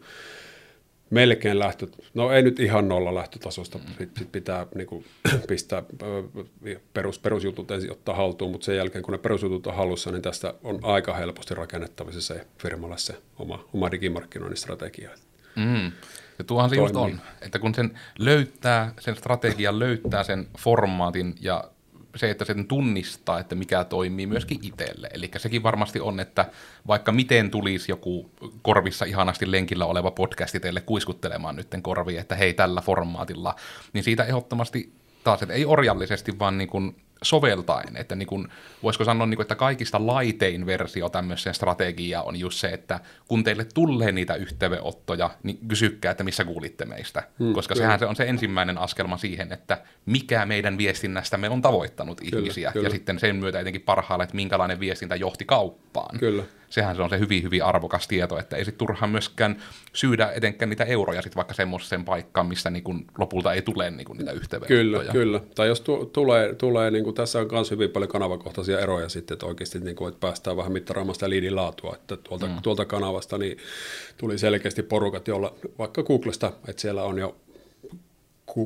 melkein 1.10 1.58
lähtö, 1.58 1.86
no 2.14 2.32
ei 2.32 2.42
nyt 2.42 2.60
ihan 2.60 2.88
nolla 2.88 3.14
lähtötasosta, 3.14 3.78
mm. 3.78 3.84
sit, 3.98 4.10
sit 4.18 4.32
pitää 4.32 4.66
niin 4.74 4.86
kuin, 4.86 5.04
pistää 5.48 5.82
perus, 6.94 7.18
perusjutut 7.18 7.70
ensin 7.70 7.92
ottaa 7.92 8.14
haltuun, 8.14 8.50
mutta 8.50 8.64
sen 8.64 8.76
jälkeen 8.76 9.04
kun 9.04 9.12
ne 9.12 9.18
perusjutut 9.18 9.66
on 9.66 9.74
hallussa, 9.74 10.12
niin 10.12 10.22
tästä 10.22 10.54
on 10.62 10.78
aika 10.82 11.14
helposti 11.14 11.54
rakennettavissa 11.54 12.20
se 12.20 12.46
firmalle 12.58 12.98
se 12.98 13.14
oma, 13.38 13.68
oma 13.74 13.90
digimarkkinoinnin 13.90 14.56
strategia. 14.56 15.10
Mm. 15.56 15.92
Ja 16.42 16.46
tuohan 16.46 16.70
se 16.70 16.76
just 16.76 16.96
on, 16.96 17.20
että 17.40 17.58
kun 17.58 17.74
sen 17.74 17.98
löytää, 18.18 18.92
sen 19.00 19.16
strategian 19.16 19.78
löytää 19.78 20.22
sen 20.22 20.48
formaatin 20.58 21.34
ja 21.40 21.64
se, 22.16 22.30
että 22.30 22.44
sen 22.44 22.66
tunnistaa, 22.66 23.40
että 23.40 23.54
mikä 23.54 23.84
toimii 23.84 24.26
myöskin 24.26 24.58
itselle. 24.62 25.10
Eli 25.14 25.30
sekin 25.36 25.62
varmasti 25.62 26.00
on, 26.00 26.20
että 26.20 26.50
vaikka 26.86 27.12
miten 27.12 27.50
tulisi 27.50 27.92
joku 27.92 28.30
korvissa 28.62 29.04
ihanasti 29.04 29.50
lenkillä 29.50 29.86
oleva 29.86 30.10
podcasti 30.10 30.60
teille 30.60 30.80
kuiskuttelemaan 30.80 31.56
nytten 31.56 31.82
korviin, 31.82 32.20
että 32.20 32.36
hei 32.36 32.54
tällä 32.54 32.80
formaatilla, 32.80 33.54
niin 33.92 34.04
siitä 34.04 34.24
ehdottomasti 34.24 34.92
taas, 35.24 35.42
että 35.42 35.54
ei 35.54 35.64
orjallisesti, 35.64 36.38
vaan 36.38 36.58
niin 36.58 36.68
kuin 36.68 36.96
soveltaen, 37.22 37.96
että 37.96 38.16
niin 38.16 38.26
kuin, 38.26 38.48
voisiko 38.82 39.04
sanoa, 39.04 39.26
niin 39.26 39.36
kuin, 39.36 39.44
että 39.44 39.54
kaikista 39.54 40.06
laitein 40.06 40.66
versio 40.66 41.08
tämmöiseen 41.08 41.54
strategiaa 41.54 42.22
on 42.22 42.36
just 42.36 42.58
se, 42.58 42.68
että 42.68 43.00
kun 43.28 43.44
teille 43.44 43.66
tulee 43.74 44.12
niitä 44.12 44.34
yhteydenottoja, 44.34 45.30
niin 45.42 45.58
kysykää, 45.68 46.10
että 46.10 46.24
missä 46.24 46.44
kuulitte 46.44 46.84
meistä, 46.84 47.22
hmm, 47.38 47.52
koska 47.52 47.74
kyllä. 47.74 47.84
sehän 47.84 47.98
se 47.98 48.06
on 48.06 48.16
se 48.16 48.24
ensimmäinen 48.24 48.78
askelma 48.78 49.16
siihen, 49.16 49.52
että 49.52 49.78
mikä 50.06 50.46
meidän 50.46 50.78
viestinnästämme 50.78 51.48
on 51.48 51.62
tavoittanut 51.62 52.20
kyllä, 52.20 52.38
ihmisiä, 52.38 52.72
kyllä. 52.72 52.86
ja 52.86 52.90
sitten 52.90 53.18
sen 53.18 53.36
myötä 53.36 53.60
etenkin 53.60 53.82
parhaalle, 53.82 54.24
että 54.24 54.36
minkälainen 54.36 54.80
viestintä 54.80 55.16
johti 55.16 55.44
kauppaan. 55.44 56.18
Kyllä 56.18 56.44
sehän 56.72 56.96
se 56.96 57.02
on 57.02 57.10
se 57.10 57.18
hyvin, 57.18 57.42
hyvin 57.42 57.64
arvokas 57.64 58.08
tieto, 58.08 58.38
että 58.38 58.56
ei 58.56 58.64
sitten 58.64 58.78
turhaan 58.78 59.10
myöskään 59.10 59.62
syydä 59.92 60.32
etenkään 60.34 60.68
niitä 60.68 60.84
euroja 60.84 61.22
sitten 61.22 61.36
vaikka 61.36 61.54
semmoiseen 61.54 62.04
paikkaan, 62.04 62.46
missä 62.46 62.70
niin 62.70 62.84
kun 62.84 63.04
lopulta 63.18 63.52
ei 63.52 63.62
tule 63.62 63.90
niin 63.90 64.04
kun 64.04 64.16
niitä 64.16 64.32
yhteydenottoja. 64.32 64.78
Kyllä, 64.82 65.12
kyllä. 65.12 65.40
Tai 65.54 65.68
jos 65.68 65.80
tu- 65.80 66.06
tulee, 66.06 66.54
tulee 66.54 66.90
niin 66.90 67.04
kuin 67.04 67.14
tässä 67.14 67.38
on 67.38 67.48
myös 67.52 67.70
hyvin 67.70 67.90
paljon 67.90 68.08
kanavakohtaisia 68.08 68.80
eroja 68.80 69.08
sitten, 69.08 69.34
että 69.34 69.46
oikeasti 69.46 69.80
niin 69.80 70.08
että 70.08 70.20
päästään 70.20 70.56
vähän 70.56 70.72
mittaraamaan 70.72 71.14
sitä 71.14 71.30
liidin 71.30 71.56
laatua, 71.56 71.94
että 71.94 72.16
tuolta, 72.16 72.46
mm. 72.46 72.62
tuolta 72.62 72.84
kanavasta 72.84 73.38
niin 73.38 73.58
tuli 74.16 74.38
selkeästi 74.38 74.82
porukat, 74.82 75.28
jolla 75.28 75.54
vaikka 75.78 76.02
Googlesta, 76.02 76.52
että 76.68 76.82
siellä 76.82 77.02
on 77.02 77.18
jo 77.18 77.36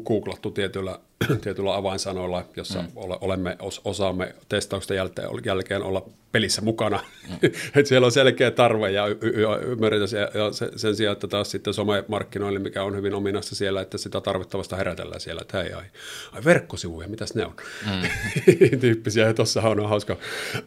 googlattu 0.06 0.50
tietyllä, 0.50 0.98
tietyllä 1.42 1.76
avainsanoilla, 1.76 2.44
jossa 2.56 2.82
mm. 2.82 2.88
olemme, 2.96 3.56
osaamme 3.84 4.34
testausten 4.48 4.96
jälkeen, 4.96 5.28
jälkeen 5.44 5.82
olla 5.82 6.06
pelissä 6.32 6.62
mukana. 6.62 7.00
Mm. 7.26 7.36
että 7.66 7.88
siellä 7.88 8.04
on 8.04 8.12
selkeä 8.12 8.50
tarve 8.50 8.90
ja 8.90 9.06
y- 9.06 9.18
y- 9.22 9.72
ymmärretään 9.72 10.08
se, 10.08 10.18
ja 10.18 10.28
sen 10.76 10.96
sijaan, 10.96 11.12
että 11.12 11.26
taas 11.26 11.50
sitten 11.50 11.74
somemarkkinoille, 11.74 12.58
mikä 12.58 12.82
on 12.82 12.96
hyvin 12.96 13.14
ominaista 13.14 13.54
siellä, 13.54 13.80
että 13.80 13.98
sitä 13.98 14.20
tarvittavasta 14.20 14.76
herätellään 14.76 15.20
siellä, 15.20 15.40
että 15.40 15.62
hei, 15.62 15.72
ai, 15.72 15.84
ai 16.32 16.44
verkkosivuja, 16.44 17.08
mitäs 17.08 17.34
ne 17.34 17.46
on? 17.46 17.52
Mm. 17.86 18.78
Tyyppisiä, 18.80 19.26
ja 19.26 19.34
tuossahan 19.34 19.80
on 19.80 19.88
hauska, 19.88 20.16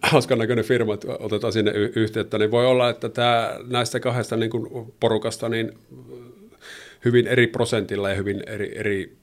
hauska 0.01 0.35
näköinen 0.35 0.65
firma, 0.65 0.93
että 0.93 1.07
otetaan 1.19 1.53
sinne 1.53 1.71
y- 1.71 1.93
yhteyttä, 1.95 2.37
niin 2.37 2.51
voi 2.51 2.65
olla, 2.65 2.89
että 2.89 3.09
tämä, 3.09 3.59
näistä 3.67 3.99
kahdesta 3.99 4.37
niin 4.37 4.51
porukasta, 4.99 5.49
niin 5.49 5.77
hyvin 7.05 7.27
eri 7.27 7.47
prosentilla 7.47 8.09
ja 8.09 8.15
hyvin 8.15 8.43
eri, 8.47 8.77
eri 8.77 9.17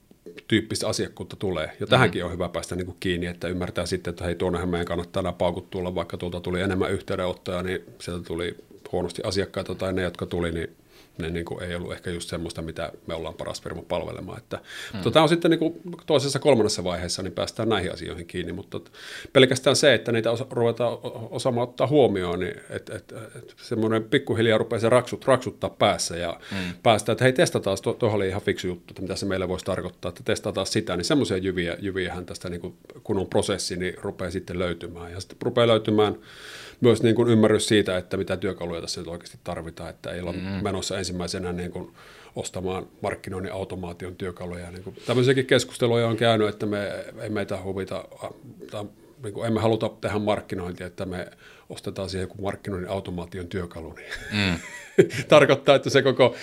tyyppistä 0.47 0.87
asiakkuutta 0.87 1.35
tulee. 1.35 1.71
Ja 1.79 1.87
tähänkin 1.87 2.25
on 2.25 2.31
hyvä 2.31 2.49
päästä 2.49 2.75
niin 2.75 2.85
kuin 2.85 2.97
kiinni, 2.99 3.27
että 3.27 3.47
ymmärtää 3.47 3.85
sitten, 3.85 4.11
että 4.11 4.25
hei 4.25 4.35
tuonnehan 4.35 4.69
meidän 4.69 4.87
kannattaa 4.87 5.23
nämä 5.23 5.33
paukut 5.33 5.69
tulla, 5.69 5.95
vaikka 5.95 6.17
tuolta 6.17 6.39
tuli 6.39 6.61
enemmän 6.61 6.91
yhteydenottoja, 6.91 7.63
niin 7.63 7.81
sieltä 8.01 8.23
tuli 8.23 8.55
huonosti 8.91 9.21
asiakkaita 9.25 9.75
tai 9.75 9.93
ne, 9.93 10.01
jotka 10.01 10.25
tuli, 10.25 10.51
niin 10.51 10.69
ne 11.17 11.29
niin 11.29 11.45
kuin 11.45 11.63
ei 11.63 11.75
ollut 11.75 11.91
ehkä 11.91 12.09
just 12.09 12.29
semmoista, 12.29 12.61
mitä 12.61 12.91
me 13.07 13.13
ollaan 13.13 13.33
paras 13.33 13.61
firma 13.61 13.81
palvelemaan. 13.81 14.37
Että, 14.37 14.59
mm. 14.93 15.01
tota 15.01 15.21
on 15.21 15.29
sitten 15.29 15.51
niin 15.51 15.59
kuin 15.59 15.81
toisessa 16.05 16.39
kolmannessa 16.39 16.83
vaiheessa, 16.83 17.23
niin 17.23 17.33
päästään 17.33 17.69
näihin 17.69 17.93
asioihin 17.93 18.27
kiinni, 18.27 18.53
mutta 18.53 18.79
pelkästään 19.33 19.75
se, 19.75 19.93
että 19.93 20.11
niitä 20.11 20.31
osa, 20.31 20.45
ruvetaan 20.49 20.97
osaamaan 21.29 21.67
ottaa 21.67 21.87
huomioon, 21.87 22.39
niin 22.39 22.55
että 22.69 22.95
et, 22.95 23.13
et, 23.35 23.55
semmoinen 23.61 24.03
pikkuhiljaa 24.03 24.57
rupeaa 24.57 24.79
se 24.79 24.89
raksut, 24.89 25.25
raksuttaa 25.25 25.69
päässä 25.69 26.17
ja 26.17 26.39
mm. 26.51 26.73
päästään, 26.83 27.13
että 27.13 27.23
hei 27.23 27.33
testataan, 27.33 27.77
tuohon 27.83 27.99
to, 27.99 28.07
oli 28.07 28.27
ihan 28.27 28.41
fiksu 28.41 28.67
juttu, 28.67 28.91
että 28.91 29.01
mitä 29.01 29.15
se 29.15 29.25
meille 29.25 29.47
voisi 29.47 29.65
tarkoittaa, 29.65 30.09
että 30.09 30.23
testataan 30.25 30.67
sitä, 30.67 30.97
niin 30.97 31.05
semmoisia 31.05 31.37
jyviä, 31.37 31.77
jyviähän 31.79 32.25
tästä 32.25 32.49
niin 32.49 32.61
kuin, 32.61 32.77
kun 33.03 33.17
on 33.17 33.27
prosessi, 33.27 33.75
niin 33.75 33.93
rupeaa 34.01 34.31
sitten 34.31 34.59
löytymään 34.59 35.11
ja 35.11 35.19
sitten 35.19 35.37
rupeaa 35.41 35.67
löytymään 35.67 36.15
myös 36.81 37.03
niin 37.03 37.15
kuin 37.15 37.29
ymmärrys 37.29 37.67
siitä, 37.67 37.97
että 37.97 38.17
mitä 38.17 38.37
työkaluja 38.37 38.81
tässä 38.81 39.01
nyt 39.01 39.07
oikeasti 39.07 39.37
tarvitaan, 39.43 39.89
että 39.89 40.11
ei 40.11 40.21
olla 40.21 40.31
mm. 40.31 40.39
menossa 40.39 40.97
ensimmäisenä 40.97 41.53
niin 41.53 41.71
kuin 41.71 41.93
ostamaan 42.35 42.87
markkinoinnin 43.01 43.53
automaation 43.53 44.15
työkaluja. 44.15 44.71
Niin 44.71 44.83
kuin, 44.83 44.95
tämmöisiäkin 45.05 45.45
keskusteluja 45.45 46.07
on 46.07 46.17
käynyt, 46.17 46.49
että 46.49 46.65
me 46.65 47.05
ei 47.21 47.29
meitä 47.29 47.63
huvita 47.63 48.05
niin 49.23 49.33
kuin 49.33 49.47
emme 49.47 49.59
haluta 49.59 49.89
tehdä 50.01 50.19
markkinointia, 50.19 50.87
että 50.87 51.05
me 51.05 51.27
ostetaan 51.69 52.09
siihen 52.09 52.23
joku 52.23 52.41
markkinoinnin 52.41 52.91
automaation 52.91 53.47
työkalu. 53.47 53.93
Niin 53.93 54.11
mm. 54.33 54.59
tarkoittaa, 55.27 55.75
että 55.75 55.89
se 55.89 56.01
koko, 56.01 56.35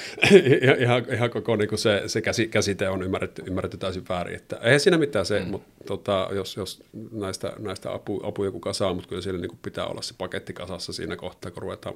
ihan, 0.78 1.04
ihan 1.12 1.30
koko 1.30 1.56
niin 1.56 1.68
kuin 1.68 1.78
se, 1.78 2.02
se 2.06 2.22
käsite 2.50 2.88
on 2.88 3.02
ymmärretty, 3.02 3.42
ymmärretty 3.46 3.76
täysin 3.76 4.04
väärin. 4.08 4.36
Että 4.36 4.56
eihän 4.56 4.80
siinä 4.80 4.98
mitään 4.98 5.26
se, 5.26 5.40
mm. 5.40 5.46
mutta 5.46 5.84
tota, 5.86 6.28
jos, 6.32 6.56
jos 6.56 6.82
näistä, 7.12 7.52
näistä 7.58 7.92
apu, 7.92 8.20
apuja 8.26 8.50
kuka 8.50 8.72
saa, 8.72 8.94
mutta 8.94 9.08
kyllä 9.08 9.22
siellä 9.22 9.40
niin 9.40 9.48
kuin 9.48 9.58
pitää 9.62 9.86
olla 9.86 10.02
se 10.02 10.14
paketti 10.18 10.52
kasassa 10.52 10.92
siinä 10.92 11.16
kohtaa, 11.16 11.50
kun 11.50 11.62
ruvetaan 11.62 11.94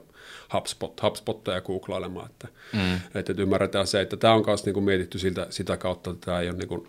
HubSpot, 0.55 1.03
HubSpotteja 1.03 1.55
ja 1.55 1.61
googlailemaan. 1.61 2.31
Että, 2.31 2.49
mm. 2.73 2.95
että, 2.95 3.33
että 3.33 3.43
ymmärretään 3.43 3.87
se, 3.87 4.01
että 4.01 4.17
tämä 4.17 4.35
on 4.35 4.45
myös 4.47 4.65
niin 4.65 4.75
kuin 4.75 4.85
mietitty 4.85 5.19
siltä, 5.19 5.47
sitä 5.51 5.77
kautta, 5.77 6.11
että 6.11 6.25
tämä 6.25 6.41
ei 6.41 6.49
ole 6.49 6.59
niin 6.59 6.69
kuin, 6.69 6.89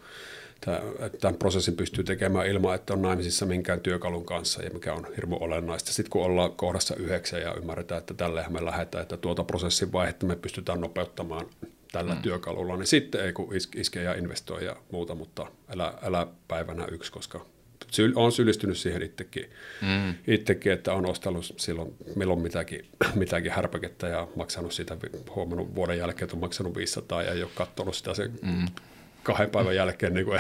tämän 1.22 1.38
prosessin 1.38 1.76
pystyy 1.76 2.04
tekemään 2.04 2.48
ilman, 2.48 2.76
että 2.76 2.94
on 2.94 3.02
naimisissa 3.02 3.46
minkään 3.46 3.80
työkalun 3.80 4.26
kanssa, 4.26 4.64
ja 4.64 4.70
mikä 4.70 4.94
on 4.94 5.08
hirmu 5.16 5.38
olennaista. 5.40 5.94
Sitten 5.94 6.10
kun 6.10 6.24
ollaan 6.24 6.52
kohdassa 6.52 6.96
yhdeksän 6.96 7.42
ja 7.42 7.54
ymmärretään, 7.54 8.00
että 8.00 8.14
tälleen 8.14 8.54
me 8.54 8.66
lähdetään, 8.66 9.02
että 9.02 9.18
tuota 9.18 9.44
prosessin 9.44 9.92
vaihetta 9.92 10.26
me 10.26 10.36
pystytään 10.36 10.82
nopeuttamaan 10.82 11.46
tällä 11.92 12.16
mm. 12.16 12.22
työkalulla, 12.22 12.78
niin 12.78 12.88
sitten 12.88 13.26
ei 13.26 13.34
kun 13.34 13.56
iske 13.76 14.04
ja 14.04 14.14
investoi 14.14 14.66
ja 14.66 14.76
muuta, 14.92 15.16
mutta 15.16 15.48
älä, 15.74 15.94
älä 16.02 16.28
päivänä 16.48 16.86
yksi, 16.86 17.12
koska 17.12 17.46
syl, 17.92 18.12
on 18.16 18.32
syyllistynyt 18.32 18.78
siihen 18.78 19.02
itsekin, 19.02 19.50
mm. 19.82 20.16
itsekin, 20.28 20.72
että 20.72 20.94
on 20.94 21.06
ostanut 21.06 21.54
silloin 21.58 21.96
milloin 22.16 22.42
mitäkin, 22.42 22.86
mitäkin 23.16 23.52
härpäkettä 23.52 24.08
ja 24.08 24.28
maksanut 24.36 24.74
sitä, 24.74 24.98
huomannut 25.36 25.76
vuoden 25.76 25.98
jälkeen, 25.98 26.24
että 26.24 26.36
on 26.36 26.42
maksanut 26.42 26.76
500 26.76 27.24
ja 27.24 27.32
ei 27.32 27.44
ole 27.44 27.52
katsonut 27.56 27.96
sitä 27.96 28.14
se 28.14 28.28
mm 28.42 28.66
kahden 29.24 29.50
päivän 29.50 29.76
jälkeen 29.76 30.14
niin 30.14 30.26
kuin 30.26 30.40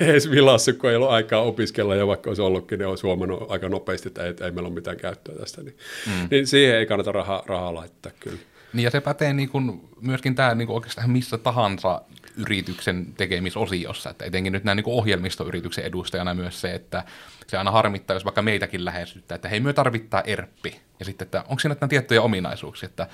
edes 0.00 0.30
vilassu, 0.30 0.72
kun 0.72 0.90
ei 0.90 0.96
ollut 0.96 1.10
aikaa 1.10 1.42
opiskella, 1.42 1.94
ja 1.94 2.06
vaikka 2.06 2.30
olisi 2.30 2.42
ollutkin, 2.42 2.78
niin 2.78 2.88
olisi 2.88 3.06
huomannut 3.06 3.50
aika 3.50 3.68
nopeasti, 3.68 4.08
että 4.08 4.24
ei, 4.24 4.34
ei 4.40 4.50
meillä 4.50 4.66
ole 4.66 4.74
mitään 4.74 4.96
käyttöä 4.96 5.34
tästä. 5.34 5.62
Niin, 5.62 5.76
mm. 6.06 6.28
niin 6.30 6.46
siihen 6.46 6.76
ei 6.76 6.86
kannata 6.86 7.12
rahaa, 7.12 7.42
rahaa 7.46 7.74
laittaa 7.74 8.12
kyllä. 8.20 8.38
Niin 8.72 8.84
ja 8.84 8.90
se 8.90 9.00
pätee 9.00 9.32
niin 9.32 9.48
kuin, 9.48 9.80
myöskin 10.00 10.34
tämä 10.34 10.54
niin 10.54 10.66
kuin 10.66 10.74
oikeastaan 10.74 11.10
missä 11.10 11.38
tahansa 11.38 12.02
yrityksen 12.36 13.06
tekemisosiossa, 13.16 14.10
että 14.10 14.24
etenkin 14.24 14.52
nyt 14.52 14.64
näin 14.64 14.76
niin 14.76 14.84
ohjelmistoyrityksen 14.86 15.84
edustajana 15.84 16.34
myös 16.34 16.60
se, 16.60 16.74
että 16.74 17.04
se 17.46 17.58
aina 17.58 17.70
harmittaa, 17.70 18.16
jos 18.16 18.24
vaikka 18.24 18.42
meitäkin 18.42 18.84
lähestyttää, 18.84 19.36
että 19.36 19.48
hei, 19.48 19.60
me 19.60 19.72
tarvittaa 19.72 20.22
ERPpi, 20.22 20.80
ja 20.98 21.04
sitten, 21.04 21.26
että 21.26 21.44
onko 21.48 21.58
siinä 21.58 21.88
tiettyjä 21.88 22.22
ominaisuuksia, 22.22 22.86
että 22.86 23.06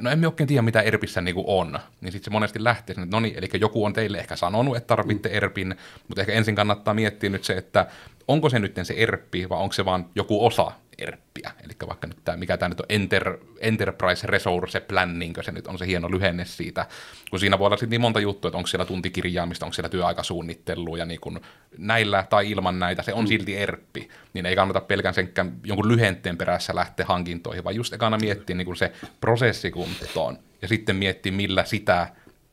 no 0.00 0.10
emme 0.10 0.26
oikein 0.26 0.46
tiedä, 0.46 0.62
mitä 0.62 0.80
ERPissä 0.80 1.20
niin 1.20 1.34
on, 1.46 1.78
niin 2.00 2.12
sitten 2.12 2.24
se 2.24 2.30
monesti 2.30 2.64
lähtee 2.64 2.94
sinne, 2.94 3.04
että 3.04 3.16
no 3.16 3.20
niin, 3.20 3.34
eli 3.38 3.48
joku 3.60 3.84
on 3.84 3.92
teille 3.92 4.18
ehkä 4.18 4.36
sanonut, 4.36 4.76
että 4.76 4.86
tarvitte 4.86 5.28
mm. 5.28 5.34
ERPin, 5.34 5.76
mutta 6.08 6.20
ehkä 6.20 6.32
ensin 6.32 6.54
kannattaa 6.54 6.94
miettiä 6.94 7.30
nyt 7.30 7.44
se, 7.44 7.52
että 7.52 7.86
onko 8.28 8.48
se 8.48 8.58
nyt 8.58 8.74
se 8.82 8.94
ERPi, 8.96 9.48
vai 9.48 9.58
onko 9.58 9.72
se 9.72 9.84
vaan 9.84 10.06
joku 10.14 10.46
osa 10.46 10.72
ERPiä, 10.98 11.50
eli 11.64 11.72
vaikka 11.88 12.06
nyt 12.06 12.18
tämä, 12.24 12.36
mikä 12.36 12.56
tämä 12.56 12.68
nyt 12.68 12.80
on 12.80 12.86
Enter, 12.88 13.38
Enterprise 13.60 14.26
Resource 14.26 14.80
Planning, 14.80 15.34
se 15.42 15.52
nyt 15.52 15.66
on 15.66 15.78
se 15.78 15.86
hieno 15.86 16.10
lyhenne 16.10 16.44
siitä, 16.44 16.86
kun 17.30 17.40
siinä 17.40 17.58
voi 17.58 17.66
olla 17.66 17.76
sitten 17.76 17.90
niin 17.90 18.00
monta 18.00 18.20
juttua, 18.20 18.48
että 18.48 18.56
onko 18.56 18.66
siellä 18.66 18.84
tuntikirjaamista, 18.84 19.66
onko 19.66 19.74
siellä 19.74 19.88
työaikasuunnittelua, 19.88 20.98
ja 20.98 21.04
niin 21.04 21.20
kun 21.20 21.40
näillä 21.78 22.26
tai 22.30 22.50
ilman 22.50 22.78
näitä, 22.78 23.02
se 23.02 23.12
on 23.12 23.24
mm. 23.24 23.28
silti 23.28 23.56
ERPi, 23.56 24.08
niin 24.34 24.46
ei 24.46 24.56
kannata 24.56 24.80
pelkän 24.80 25.14
senkään 25.14 25.56
jonkun 25.64 25.88
lyhenteen 25.88 26.38
perässä 26.38 26.74
lähteä 26.74 27.06
hankintoihin, 27.06 27.64
vaan 27.64 27.76
just 27.76 27.92
ekana 27.92 28.18
miettiä 28.18 28.56
niin 28.56 28.76
se 28.76 28.92
prosessi 29.20 29.70
kuntoon, 29.70 30.38
ja 30.62 30.68
sitten 30.68 30.96
miettiä, 30.96 31.32
millä 31.32 31.64
sitä 31.64 32.08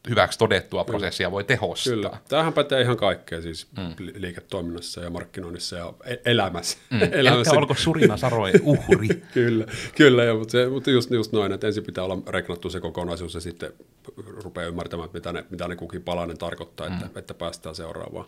hyväksi 0.09 0.39
todettua 0.39 0.83
prosessia 0.83 1.31
voi 1.31 1.43
tehostaa. 1.43 1.93
Kyllä. 1.93 2.11
Tämähän 2.27 2.53
pätee 2.53 2.81
ihan 2.81 2.97
kaikkea 2.97 3.41
siis 3.41 3.67
mm. 3.77 3.93
liiketoiminnassa 4.15 5.01
ja 5.01 5.09
markkinoinnissa 5.09 5.77
ja 5.77 5.93
e- 6.05 6.15
elämässä. 6.25 6.77
Mm. 6.89 6.99
elämässä. 7.11 7.51
Elkä 7.51 7.59
olko 7.59 7.75
surina 7.75 8.17
saroja 8.17 8.53
uhri. 8.63 9.07
kyllä, 9.33 9.65
kyllä 9.95 10.23
ja, 10.23 10.33
mutta, 10.33 10.51
se, 10.51 10.69
mutta 10.69 10.91
just, 10.91 11.11
just 11.11 11.31
noin, 11.31 11.51
että 11.51 11.67
ensin 11.67 11.83
pitää 11.83 12.03
olla 12.03 12.17
reknattu 12.27 12.69
se 12.69 12.79
kokonaisuus 12.79 13.33
ja 13.33 13.41
sitten 13.41 13.73
rupeaa 14.43 14.67
ymmärtämään, 14.67 15.09
mitä 15.13 15.33
ne, 15.33 15.45
mitä 15.49 15.67
ne 15.67 15.75
kukin 15.75 16.03
palanen 16.03 16.37
tarkoittaa, 16.37 16.89
mm. 16.89 16.95
että, 16.95 17.19
että 17.19 17.33
päästään 17.33 17.75
seuraavaan, 17.75 18.25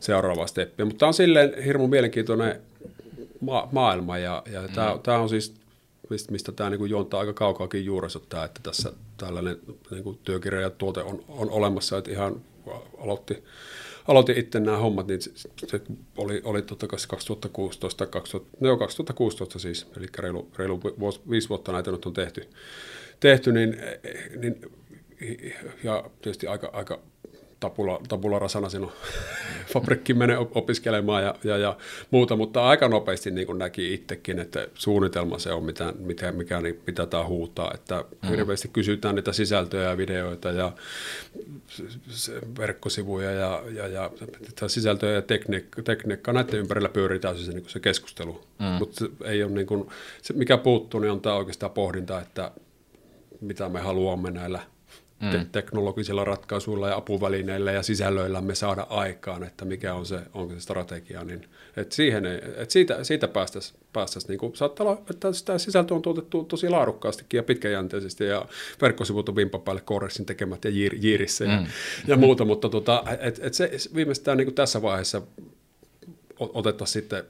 seuraavaan 0.00 0.48
steppiin. 0.48 0.86
Mutta 0.86 0.98
tämä 0.98 1.08
on 1.08 1.14
silleen 1.14 1.62
hirmu 1.64 1.86
mielenkiintoinen 1.86 2.60
ma- 3.40 3.68
maailma 3.72 4.18
ja, 4.18 4.42
ja 4.52 4.60
mm. 4.62 4.74
tämä, 4.74 4.98
tämä 5.02 5.18
on 5.18 5.28
siis 5.28 5.54
mistä, 6.10 6.32
mistä 6.32 6.52
tämä 6.52 6.70
niin 6.70 6.90
juontaa 6.90 7.20
aika 7.20 7.32
kaukaakin 7.32 7.84
juurensa 7.84 8.20
tämä, 8.28 8.44
että 8.44 8.60
tässä 8.62 8.92
tällainen 9.16 9.56
niin 9.90 10.04
kuin 10.04 10.18
työkirja 10.24 10.60
ja 10.60 10.70
tuote 10.70 11.02
on, 11.02 11.24
on 11.28 11.50
olemassa, 11.50 11.98
että 11.98 12.10
ihan 12.10 12.40
aloitti, 12.98 13.44
aloitin 14.08 14.38
itse 14.38 14.60
nämä 14.60 14.76
hommat, 14.76 15.06
niin 15.06 15.22
se, 15.22 15.30
se 15.66 15.80
oli, 16.16 16.40
oli 16.44 16.62
totta 16.62 16.86
kai 16.86 16.98
2016, 17.08 18.06
2000, 18.06 18.56
no 18.60 18.76
2016 18.76 19.58
siis, 19.58 19.86
eli 19.96 20.06
reilu, 20.18 20.50
reilu 20.56 20.80
vuosi, 20.82 21.20
viisi 21.30 21.48
vuotta 21.48 21.72
näitä 21.72 21.90
nyt 21.90 22.06
on 22.06 22.12
tehty, 22.12 22.48
tehty 23.20 23.52
niin, 23.52 23.76
niin 24.36 24.60
ja 25.84 26.10
tietysti 26.22 26.46
aika, 26.46 26.70
aika 26.72 27.00
tapula, 27.60 28.00
tapula 28.08 28.38
rasana 28.38 28.68
sinun 28.68 28.92
fabrikkiin 29.72 30.18
mene 30.18 30.38
opiskelemaan 30.38 31.22
ja, 31.22 31.34
ja, 31.44 31.56
ja, 31.56 31.76
muuta, 32.10 32.36
mutta 32.36 32.68
aika 32.68 32.88
nopeasti 32.88 33.30
niin 33.30 33.58
näki 33.58 33.94
itsekin, 33.94 34.38
että 34.38 34.68
suunnitelma 34.74 35.38
se 35.38 35.52
on, 35.52 35.64
mitä, 35.64 35.94
mitä, 35.98 36.32
mikä, 36.32 36.60
niin, 36.60 36.80
mitä 36.86 37.06
tämä 37.06 37.26
huutaa, 37.26 37.70
että 37.74 38.04
mm. 38.22 38.28
hirveästi 38.28 38.68
kysytään 38.68 39.14
niitä 39.14 39.32
sisältöjä 39.32 39.88
ja 39.88 39.96
videoita 39.96 40.50
ja 40.50 40.72
verkkosivuja 42.58 43.30
ja, 43.30 43.62
ja, 43.72 43.88
ja 43.88 44.10
sisältöjä 44.66 45.12
ja 45.12 45.22
tekniikka, 45.22 45.82
tekniikka, 45.82 46.32
näiden 46.32 46.60
ympärillä 46.60 46.88
pyöritään 46.88 47.38
se, 47.38 47.52
niin 47.52 47.64
se 47.68 47.80
keskustelu, 47.80 48.44
mm. 48.58 48.66
mutta 48.66 49.04
ei 49.24 49.42
ole 49.42 49.52
niin 49.52 49.66
kuin, 49.66 49.88
se, 50.22 50.32
mikä 50.32 50.58
puuttuu, 50.58 51.00
niin 51.00 51.10
on 51.10 51.20
tämä 51.20 51.34
oikeastaan 51.34 51.72
pohdinta, 51.72 52.20
että 52.20 52.50
mitä 53.40 53.68
me 53.68 53.80
haluamme 53.80 54.30
näillä 54.30 54.60
mm. 55.20 55.46
teknologisilla 55.52 56.24
ratkaisuilla 56.24 56.88
ja 56.88 56.96
apuvälineillä 56.96 57.72
ja 57.72 57.82
sisällöillä 57.82 58.40
me 58.40 58.54
saada 58.54 58.86
aikaan, 58.90 59.44
että 59.44 59.64
mikä 59.64 59.94
on 59.94 60.06
se, 60.06 60.20
onko 60.34 60.54
se 60.54 60.60
strategia, 60.60 61.24
niin 61.24 61.48
että 61.76 61.94
siihen 61.94 62.26
ei, 62.26 62.38
että 62.56 62.72
siitä, 62.72 63.04
siitä 63.04 63.28
päästäisiin, 63.28 63.80
päästäisi, 63.92 64.28
niin 64.28 64.38
kuin, 64.38 64.56
saattaa 64.56 64.86
olla, 64.86 65.02
että 65.10 65.32
sitä 65.32 65.58
sisältö 65.58 65.94
on 65.94 66.02
tuotettu 66.02 66.44
tosi 66.44 66.68
laadukkaastikin 66.68 67.38
ja 67.38 67.42
pitkäjänteisesti 67.42 68.24
ja 68.24 68.44
verkkosivut 68.82 69.28
on 69.28 69.36
vimpa 69.36 69.58
päälle 69.58 69.82
Koresin 69.84 70.26
tekemät 70.26 70.64
ja 70.64 70.70
jiir, 70.70 70.94
jiirissä 71.00 71.44
ja, 71.44 71.60
mm. 71.60 71.66
ja 72.06 72.16
muuta, 72.16 72.44
mutta 72.44 72.68
tota, 72.68 73.04
et, 73.20 73.40
et 73.42 73.54
se 73.54 73.70
viimeistään 73.94 74.38
niin 74.38 74.46
kuin 74.46 74.54
tässä 74.54 74.82
vaiheessa 74.82 75.22
otettaisiin 76.38 77.02
sitten 77.02 77.24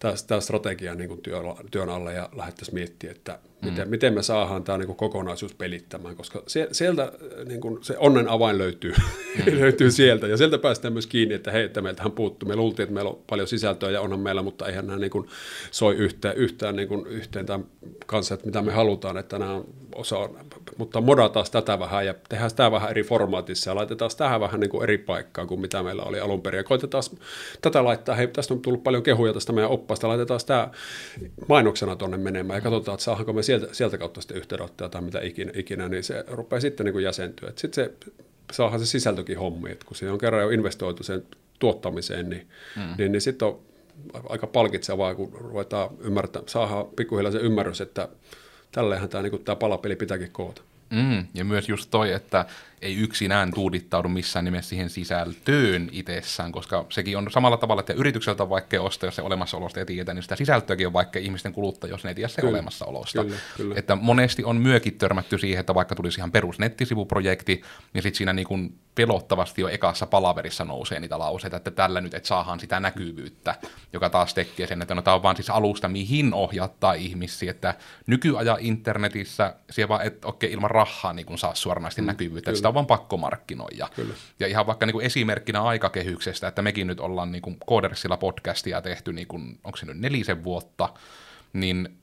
tämä 0.00 0.40
strategia 0.40 0.94
niin 0.94 1.08
kuin 1.08 1.22
työn, 1.22 1.44
työn 1.70 1.88
alle 1.88 2.14
ja 2.14 2.28
lähdettäisiin 2.36 2.74
miettimään, 2.74 3.16
että 3.16 3.38
miten, 3.62 3.86
mm. 3.86 3.90
miten 3.90 4.14
me 4.14 4.22
saadaan 4.22 4.64
tämä 4.64 4.78
niin 4.78 4.86
kuin 4.86 4.96
kokonaisuus 4.96 5.54
pelittämään, 5.54 6.16
koska 6.16 6.42
sieltä 6.72 7.12
niin 7.44 7.60
kuin 7.60 7.84
se 7.84 7.98
onnen 7.98 8.28
avain 8.28 8.58
löytyy, 8.58 8.92
mm. 8.92 9.58
löytyy 9.60 9.90
sieltä 9.90 10.26
ja 10.26 10.36
sieltä 10.36 10.58
päästään 10.58 10.92
myös 10.92 11.06
kiinni, 11.06 11.34
että 11.34 11.50
hei, 11.50 11.64
että 11.64 11.82
meiltähän 11.82 12.12
puuttuu. 12.12 12.48
Me 12.48 12.56
luultiin, 12.56 12.84
että 12.84 12.94
meillä 12.94 13.10
on 13.10 13.18
paljon 13.26 13.48
sisältöä 13.48 13.90
ja 13.90 14.00
onhan 14.00 14.20
meillä, 14.20 14.42
mutta 14.42 14.66
eihän 14.66 14.86
nämä 14.86 14.98
niin 14.98 15.10
kuin 15.10 15.28
soi 15.70 15.96
yhteen, 15.96 16.36
yhteen, 16.36 16.76
niin 16.76 16.88
kuin 16.88 17.06
yhteen 17.06 17.46
tämän 17.46 17.66
kanssa, 18.06 18.34
että 18.34 18.46
mitä 18.46 18.62
me 18.62 18.72
halutaan, 18.72 19.16
että 19.16 19.38
nämä 19.38 19.54
on 19.54 19.64
osa, 19.94 20.28
mutta 20.78 21.00
modataan 21.00 21.46
tätä 21.52 21.78
vähän 21.78 22.06
ja 22.06 22.14
tehdään 22.28 22.50
sitä 22.50 22.70
vähän 22.70 22.90
eri 22.90 23.02
formaatissa 23.02 23.70
ja 23.70 23.74
laitetaan 23.74 24.10
tähän 24.16 24.40
vähän 24.40 24.60
niin 24.60 24.70
kuin 24.70 24.82
eri 24.82 24.98
paikkaan 24.98 25.48
kuin 25.48 25.60
mitä 25.60 25.82
meillä 25.82 26.02
oli 26.02 26.20
alun 26.20 26.42
perin. 26.42 26.58
Ja 26.58 26.64
koitetaan 26.64 27.04
tätä 27.62 27.84
laittaa, 27.84 28.14
hei, 28.14 28.28
tästä 28.28 28.54
on 28.54 28.60
tullut 28.60 28.82
paljon 28.82 29.02
kehuja 29.02 29.32
tästä 29.32 29.52
meidän 29.52 29.70
oppaasta, 29.90 30.08
laitetaan 30.08 30.40
sitä 30.40 30.68
mainoksena 31.48 31.96
tuonne 31.96 32.16
menemään 32.16 32.56
ja 32.56 32.60
katsotaan, 32.60 32.94
että 32.94 33.04
saadaanko 33.04 33.32
me 33.32 33.42
sieltä, 33.42 33.66
sieltä 33.72 33.98
kautta 33.98 34.20
sitten 34.20 34.36
yhteydenottoja 34.36 34.88
tai 34.88 35.02
mitä 35.02 35.20
ikinä, 35.20 35.52
ikinä 35.54 35.88
niin 35.88 36.04
se 36.04 36.24
rupeaa 36.28 36.60
sitten 36.60 36.84
niin 36.84 36.92
kuin 36.92 37.04
jäsentyä. 37.04 37.52
Sitten 37.56 37.84
se 37.84 37.92
saadaan 38.52 38.80
se 38.80 38.86
sisältökin 38.86 39.38
hommi, 39.38 39.70
että 39.70 39.86
kun 39.86 39.96
siinä 39.96 40.12
on 40.12 40.18
kerran 40.18 40.42
jo 40.42 40.50
investoitu 40.50 41.02
sen 41.02 41.22
tuottamiseen, 41.58 42.30
niin, 42.30 42.48
mm. 42.76 42.94
niin, 42.98 43.12
niin 43.12 43.22
sitten 43.22 43.48
on 43.48 43.60
aika 44.28 44.46
palkitsevaa, 44.46 45.14
kun 45.14 45.32
ruvetaan 45.32 45.90
ymmärtää, 46.00 46.42
saadaan 46.46 46.86
pikkuhiljaa 46.96 47.32
se 47.32 47.38
ymmärrys, 47.38 47.80
että 47.80 48.08
tälleenhän 48.72 49.08
tämä, 49.08 49.22
niin 49.22 49.44
tämä 49.44 49.56
palapeli 49.56 49.96
pitääkin 49.96 50.30
koota. 50.32 50.62
Mm, 50.90 51.26
ja 51.34 51.44
myös 51.44 51.68
just 51.68 51.90
toi, 51.90 52.12
että 52.12 52.46
ei 52.82 52.96
yksinään 52.96 53.50
tuudittaudu 53.54 54.08
missään 54.08 54.44
nimessä 54.44 54.68
siihen 54.68 54.90
sisältöön 54.90 55.88
itsessään, 55.92 56.52
koska 56.52 56.86
sekin 56.88 57.18
on 57.18 57.30
samalla 57.30 57.56
tavalla, 57.56 57.80
että 57.80 57.92
yritykseltä 57.92 58.42
on 58.42 58.50
vaikea 58.50 58.82
ostaa, 58.82 59.06
jos 59.06 59.16
se 59.16 59.22
olemassaolosta 59.22 59.80
ei 59.80 59.86
tiedä, 59.86 60.14
niin 60.14 60.22
sitä 60.22 60.36
sisältöäkin 60.36 60.86
on 60.86 60.92
vaikea 60.92 61.22
ihmisten 61.22 61.52
kuluttaa, 61.52 61.90
jos 61.90 62.04
ne 62.04 62.10
ei 62.10 62.14
tiedä 62.14 62.28
se 62.28 62.40
kyllä, 62.40 62.50
olemassaolosta. 62.50 63.24
Kyllä, 63.24 63.36
kyllä. 63.56 63.74
Että 63.78 63.96
monesti 63.96 64.44
on 64.44 64.56
myökin 64.56 64.98
törmätty 64.98 65.38
siihen, 65.38 65.60
että 65.60 65.74
vaikka 65.74 65.94
tulisi 65.94 66.20
ihan 66.20 66.32
perus 66.32 66.58
nettisivuprojekti, 66.58 67.62
niin 67.92 68.02
sitten 68.02 68.18
siinä 68.18 68.32
niin 68.32 68.46
kuin 68.46 68.78
pelottavasti 68.94 69.60
jo 69.60 69.68
ekassa 69.68 70.06
palaverissa 70.06 70.64
nousee 70.64 71.00
niitä 71.00 71.18
lauseita, 71.18 71.56
että 71.56 71.70
tällä 71.70 72.00
nyt 72.00 72.14
et 72.14 72.24
saahan 72.24 72.60
sitä 72.60 72.80
näkyvyyttä, 72.80 73.54
joka 73.92 74.10
taas 74.10 74.34
tekee 74.34 74.66
sen, 74.66 74.82
että 74.82 74.94
no 74.94 75.02
tämä 75.02 75.14
on 75.14 75.22
vaan 75.22 75.36
siis 75.36 75.50
alusta, 75.50 75.88
mihin 75.88 76.34
ohjattaa 76.34 76.92
ihmisiä, 76.92 77.50
että 77.50 77.74
nykyajan 78.06 78.56
internetissä 78.60 79.54
siellä 79.70 79.88
vaan, 79.88 80.06
että 80.06 80.28
okei, 80.28 80.52
ilman 80.52 80.70
rahaa 80.70 81.12
niin 81.12 81.26
kun 81.26 81.38
saa 81.38 81.54
suoranaisesti 81.54 82.02
mm, 82.02 82.06
näkyvyyttä, 82.06 82.50
että 82.50 82.56
sitä 82.56 82.69
on 82.70 82.74
vaan 82.74 82.86
pakko 82.86 83.16
markkinoida. 83.16 83.88
Kyllä. 83.94 84.14
Ja 84.40 84.46
ihan 84.46 84.66
vaikka 84.66 84.86
niin 84.86 84.92
kuin 84.92 85.06
esimerkkinä 85.06 85.62
aikakehyksestä, 85.62 86.48
että 86.48 86.62
mekin 86.62 86.86
nyt 86.86 87.00
ollaan 87.00 87.32
niin 87.32 87.42
kuin 87.42 87.56
Codersilla 87.68 88.16
podcastia 88.16 88.82
tehty, 88.82 89.12
niin 89.12 89.26
kuin, 89.26 89.58
onko 89.64 89.76
se 89.76 89.86
nyt 89.86 89.98
nelisen 89.98 90.44
vuotta, 90.44 90.88
niin 91.52 91.99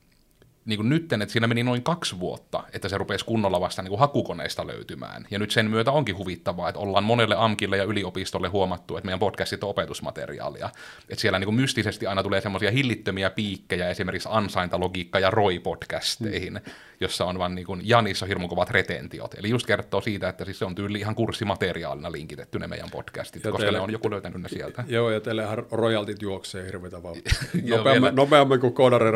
niin 0.68 0.78
kuin 0.78 0.90
nytten, 0.90 1.22
että 1.22 1.34
siinä 1.34 1.48
meni 1.48 1.64
noin 1.64 1.84
kaksi 1.84 2.20
vuotta, 2.20 2.64
että 2.74 2.90
se 2.90 2.98
rupesi 2.98 3.26
kunnolla 3.26 3.62
vasta 3.62 3.82
niin 3.82 3.90
kuin 3.90 4.00
hakukoneista 4.00 4.68
löytymään. 4.68 5.28
Ja 5.32 5.40
nyt 5.40 5.52
sen 5.52 5.70
myötä 5.70 5.92
onkin 5.92 6.18
huvittavaa, 6.18 6.70
että 6.70 6.80
ollaan 6.80 7.04
monelle 7.04 7.36
AMKille 7.38 7.78
ja 7.78 7.84
yliopistolle 7.84 8.48
huomattu, 8.48 8.98
että 8.98 9.06
meidän 9.06 9.20
podcastit 9.20 9.64
on 9.64 9.70
opetusmateriaalia. 9.70 10.70
Että 11.10 11.22
siellä 11.22 11.40
niin 11.40 11.46
kuin 11.46 11.56
mystisesti 11.56 12.08
aina 12.08 12.24
tulee 12.24 12.42
semmoisia 12.42 12.72
hillittömiä 12.72 13.30
piikkejä 13.30 13.90
esimerkiksi 13.90 14.30
ansaintalogiikka 14.32 15.20
ja 15.20 15.30
ROI-podcasteihin, 15.30 16.54
mm. 16.54 16.72
jossa 17.00 17.26
on 17.26 17.40
vaan 17.40 17.56
niin 17.56 17.66
kuin, 17.66 17.82
Janissa 17.84 18.26
hirmu 18.26 18.48
kovat 18.48 18.70
retentiot. 18.70 19.34
Eli 19.34 19.50
just 19.50 19.68
kertoo 19.68 20.02
siitä, 20.02 20.30
että 20.30 20.46
siis 20.46 20.60
se 20.60 20.66
on 20.66 20.76
tyyli 20.76 21.00
ihan 21.00 21.16
kurssimateriaalina 21.16 22.12
linkitetty 22.12 22.60
ne 22.60 22.68
meidän 22.68 22.90
podcastit, 22.92 23.44
ja 23.44 23.52
koska 23.52 23.64
teille, 23.64 23.78
ne 23.78 23.84
on 23.84 23.92
joku 23.92 24.12
löytänyt 24.12 24.42
ne 24.42 24.50
sieltä. 24.50 24.84
Joo, 24.88 25.12
ja 25.12 25.20
teillehän 25.20 25.58
royaltit 25.72 26.22
juoksee 26.22 26.66
hirveätä 26.66 27.04
vauhtia. 27.04 27.34
nopeammin, 27.78 28.16
nopeammin 28.16 28.60
kuin 28.60 28.74
koodari 28.74 29.12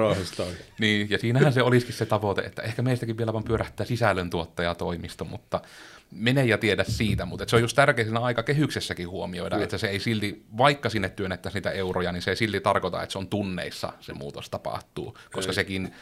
Niin, 0.80 1.10
ja 1.10 1.18
siinä 1.18 1.41
siinähän 1.42 1.54
se 1.54 1.64
olisikin 1.64 1.96
se 1.96 2.06
tavoite, 2.06 2.42
että 2.42 2.62
ehkä 2.62 2.82
meistäkin 2.82 3.18
vielä 3.18 3.34
vaan 3.34 3.44
pyörähtää 3.44 3.86
sisällöntuottajatoimisto, 3.86 5.26
mutta 5.26 5.62
mene 6.12 6.46
ja 6.46 6.58
tiedä 6.58 6.84
siitä, 6.84 7.26
mutta 7.26 7.46
se 7.48 7.56
on 7.56 7.62
just 7.62 7.76
tärkeää 7.76 8.06
siinä 8.06 8.20
aikakehyksessäkin 8.20 9.10
huomioida, 9.10 9.58
mm. 9.58 9.64
että 9.64 9.78
se 9.78 9.88
ei 9.88 10.00
silti, 10.00 10.44
vaikka 10.58 10.90
sinne 10.90 11.10
työnnettäisiin 11.10 11.60
niitä 11.60 11.72
euroja, 11.72 12.12
niin 12.12 12.22
se 12.22 12.32
ei 12.32 12.36
silti 12.36 12.62
tarkoita, 12.62 13.04
että 13.04 13.14
se 13.14 13.18
on 13.18 13.28
tunneissa 13.28 13.94
se 14.00 14.14
muutos 14.14 14.50
tapahtuu, 14.50 15.18
koska 15.32 15.52
ei. 15.52 15.56
sekin 15.56 15.94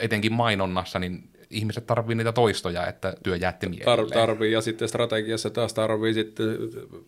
etenkin 0.00 0.32
mainonnassa, 0.32 0.98
niin 0.98 1.28
ihmiset 1.50 1.86
tarvii 1.86 2.14
niitä 2.14 2.32
toistoja, 2.32 2.86
että 2.86 3.14
työ 3.22 3.36
jäätti 3.36 3.68
mieleen. 3.68 3.98
Tar- 3.98 4.12
tarvii, 4.12 4.52
ja 4.52 4.60
sitten 4.60 4.88
strategiassa 4.88 5.50
taas 5.50 5.74
tarvii 5.74 6.14
sitten 6.14 6.58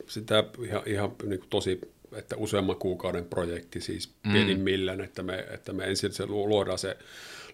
sitä 0.06 0.44
ihan, 0.62 0.82
ihan 0.86 1.12
niin 1.26 1.40
kuin 1.40 1.50
tosi 1.50 1.80
että 2.12 2.36
useamman 2.36 2.76
kuukauden 2.76 3.24
projekti 3.24 3.80
siis 3.80 4.14
mm. 4.24 4.32
pienimmillään, 4.32 5.00
että 5.00 5.22
me, 5.22 5.46
että 5.50 5.72
me 5.72 5.84
ensin 5.84 6.12
se 6.12 6.26
luodaan 6.26 6.78
se 6.78 6.96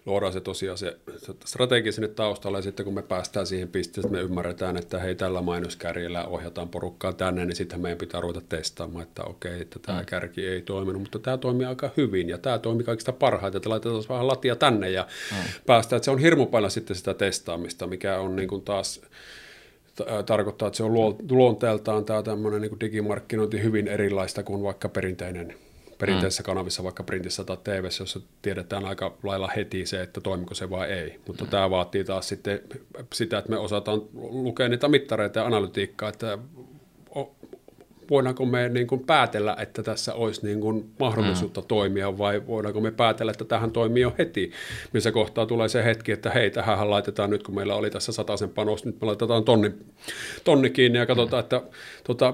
luodaan 0.05 0.33
se 0.33 0.41
tosiaan 0.41 0.77
se, 0.77 0.97
se 1.17 1.33
strategia 1.45 1.91
sinne 1.91 2.07
taustalle, 2.07 2.57
ja 2.57 2.61
sitten 2.61 2.85
kun 2.85 2.93
me 2.93 3.01
päästään 3.01 3.47
siihen 3.47 3.67
pisteeseen, 3.67 4.05
että 4.05 4.17
me 4.17 4.29
ymmärretään, 4.29 4.77
että 4.77 4.99
hei, 4.99 5.15
tällä 5.15 5.41
mainoskärjellä 5.41 6.25
ohjataan 6.25 6.69
porukkaa 6.69 7.13
tänne, 7.13 7.45
niin 7.45 7.55
sitten 7.55 7.81
meidän 7.81 7.97
pitää 7.97 8.21
ruveta 8.21 8.41
testaamaan, 8.49 9.03
että 9.03 9.23
okei, 9.23 9.61
että 9.61 9.79
tämä 9.79 9.99
mm. 9.99 10.05
kärki 10.05 10.47
ei 10.47 10.61
toiminut, 10.61 11.01
mutta 11.01 11.19
tämä 11.19 11.37
toimii 11.37 11.65
aika 11.65 11.89
hyvin, 11.97 12.29
ja 12.29 12.37
tämä 12.37 12.59
toimii 12.59 12.85
kaikista 12.85 13.11
parhaiten, 13.11 13.57
että 13.57 13.69
laitetaan 13.69 14.03
vähän 14.09 14.27
latia 14.27 14.55
tänne, 14.55 14.89
ja 14.89 15.07
mm. 15.31 15.37
päästään, 15.65 15.97
että 15.97 16.05
se 16.05 16.11
on 16.11 16.19
hirmu 16.19 16.45
paljon 16.45 16.71
sitten 16.71 16.95
sitä 16.95 17.13
testaamista, 17.13 17.87
mikä 17.87 18.19
on 18.19 18.35
niin 18.35 18.49
kuin 18.49 18.61
taas 18.61 19.01
tarkoittaa, 20.25 20.67
että 20.67 20.77
se 20.77 20.83
on 20.83 20.93
luonteeltaan 21.31 22.05
tämä 22.05 22.23
tämmöinen 22.23 22.61
niin 22.61 22.79
digimarkkinointi 22.79 23.63
hyvin 23.63 23.87
erilaista 23.87 24.43
kuin 24.43 24.63
vaikka 24.63 24.89
perinteinen 24.89 25.55
perinteisissä 25.97 26.43
mm. 26.43 26.45
kanavissa, 26.45 26.83
vaikka 26.83 27.03
printissä 27.03 27.43
tai 27.43 27.57
tv 27.63 27.83
jossa 27.99 28.19
tiedetään 28.41 28.85
aika 28.85 29.17
lailla 29.23 29.49
heti 29.55 29.85
se, 29.85 30.01
että 30.01 30.21
toimiko 30.21 30.53
se 30.53 30.69
vai 30.69 30.91
ei. 30.91 31.19
Mutta 31.27 31.43
mm. 31.43 31.49
tämä 31.49 31.69
vaatii 31.69 32.03
taas 32.03 32.27
sitten 32.27 32.61
sitä, 33.13 33.37
että 33.37 33.51
me 33.51 33.57
osataan 33.57 34.01
lukea 34.13 34.69
niitä 34.69 34.87
mittareita 34.87 35.39
ja 35.39 35.45
analytiikkaa, 35.45 36.09
että 36.09 36.37
voidaanko 38.09 38.45
me 38.45 38.69
niin 38.69 38.87
kuin 38.87 39.05
päätellä, 39.05 39.55
että 39.59 39.83
tässä 39.83 40.13
olisi 40.13 40.45
niin 40.45 40.61
kuin 40.61 40.91
mahdollisuutta 40.99 41.61
mm. 41.61 41.67
toimia 41.67 42.17
vai 42.17 42.47
voidaanko 42.47 42.81
me 42.81 42.91
päätellä, 42.91 43.31
että 43.31 43.45
tähän 43.45 43.71
toimii 43.71 44.03
jo 44.03 44.13
heti, 44.17 44.51
missä 44.93 45.11
kohtaa 45.11 45.45
tulee 45.45 45.69
se 45.69 45.83
hetki, 45.83 46.11
että 46.11 46.29
hei, 46.29 46.51
tähän 46.51 46.89
laitetaan 46.89 47.29
nyt, 47.29 47.43
kun 47.43 47.55
meillä 47.55 47.75
oli 47.75 47.89
tässä 47.89 48.11
sen 48.35 48.49
panos, 48.49 48.85
nyt 48.85 49.01
me 49.01 49.07
laitetaan 49.07 49.43
tonni, 49.43 49.71
tonni 50.43 50.69
kiinni 50.69 50.99
ja 50.99 51.05
katsotaan, 51.05 51.43
mm. 51.43 51.45
että 51.45 51.61
tota, 52.03 52.33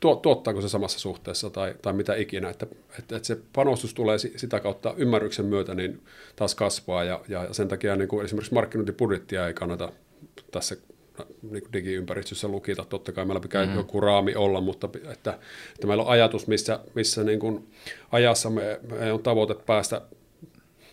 tuottaako 0.00 0.60
se 0.60 0.68
samassa 0.68 0.98
suhteessa 0.98 1.50
tai, 1.50 1.74
tai 1.82 1.92
mitä 1.92 2.14
ikinä, 2.14 2.50
että, 2.50 2.66
että, 2.98 3.16
että 3.16 3.26
se 3.26 3.38
panostus 3.52 3.94
tulee 3.94 4.18
sitä 4.18 4.60
kautta 4.60 4.94
ymmärryksen 4.96 5.46
myötä 5.46 5.74
niin 5.74 6.02
taas 6.36 6.54
kasvaa 6.54 7.04
ja, 7.04 7.20
ja 7.28 7.48
sen 7.52 7.68
takia 7.68 7.96
niin 7.96 8.08
kuin 8.08 8.24
esimerkiksi 8.24 8.54
markkinointibudjettia 8.54 9.46
ei 9.46 9.54
kannata 9.54 9.92
tässä 10.50 10.76
niin 11.42 11.62
kuin 11.62 11.72
digiympäristössä 11.72 12.48
lukita. 12.48 12.84
Totta 12.88 13.12
kai 13.12 13.24
meillä 13.24 13.40
pitää 13.40 13.64
mm-hmm. 13.64 13.78
joku 13.78 14.00
raami 14.00 14.34
olla, 14.34 14.60
mutta 14.60 14.88
että, 15.12 15.38
että 15.74 15.86
meillä 15.86 16.02
on 16.02 16.08
ajatus, 16.08 16.46
missä, 16.46 16.80
missä 16.94 17.24
niin 17.24 17.40
kuin 17.40 17.68
ajassa 18.12 18.50
me, 18.50 18.80
me 19.00 19.12
on 19.12 19.22
tavoite 19.22 19.54
päästä 19.54 20.02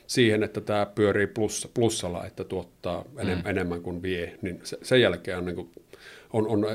siihen, 0.08 0.44
että 0.44 0.62
tämä 0.62 0.86
pyörii 0.86 1.28
plus, 1.28 1.70
plussalla, 1.74 2.26
että 2.26 2.44
tuottaa 2.44 3.06
enem, 3.18 3.38
mm. 3.38 3.48
enemmän 3.48 3.82
kuin 3.82 4.02
vie, 4.02 4.38
niin 4.41 4.60
se, 4.63 4.78
sen 4.82 5.02
jälkeen 5.02 5.38
on 5.38 5.46
niin 5.46 5.56
kuin 5.56 5.70
on, 6.34 6.48
on, 6.48 6.66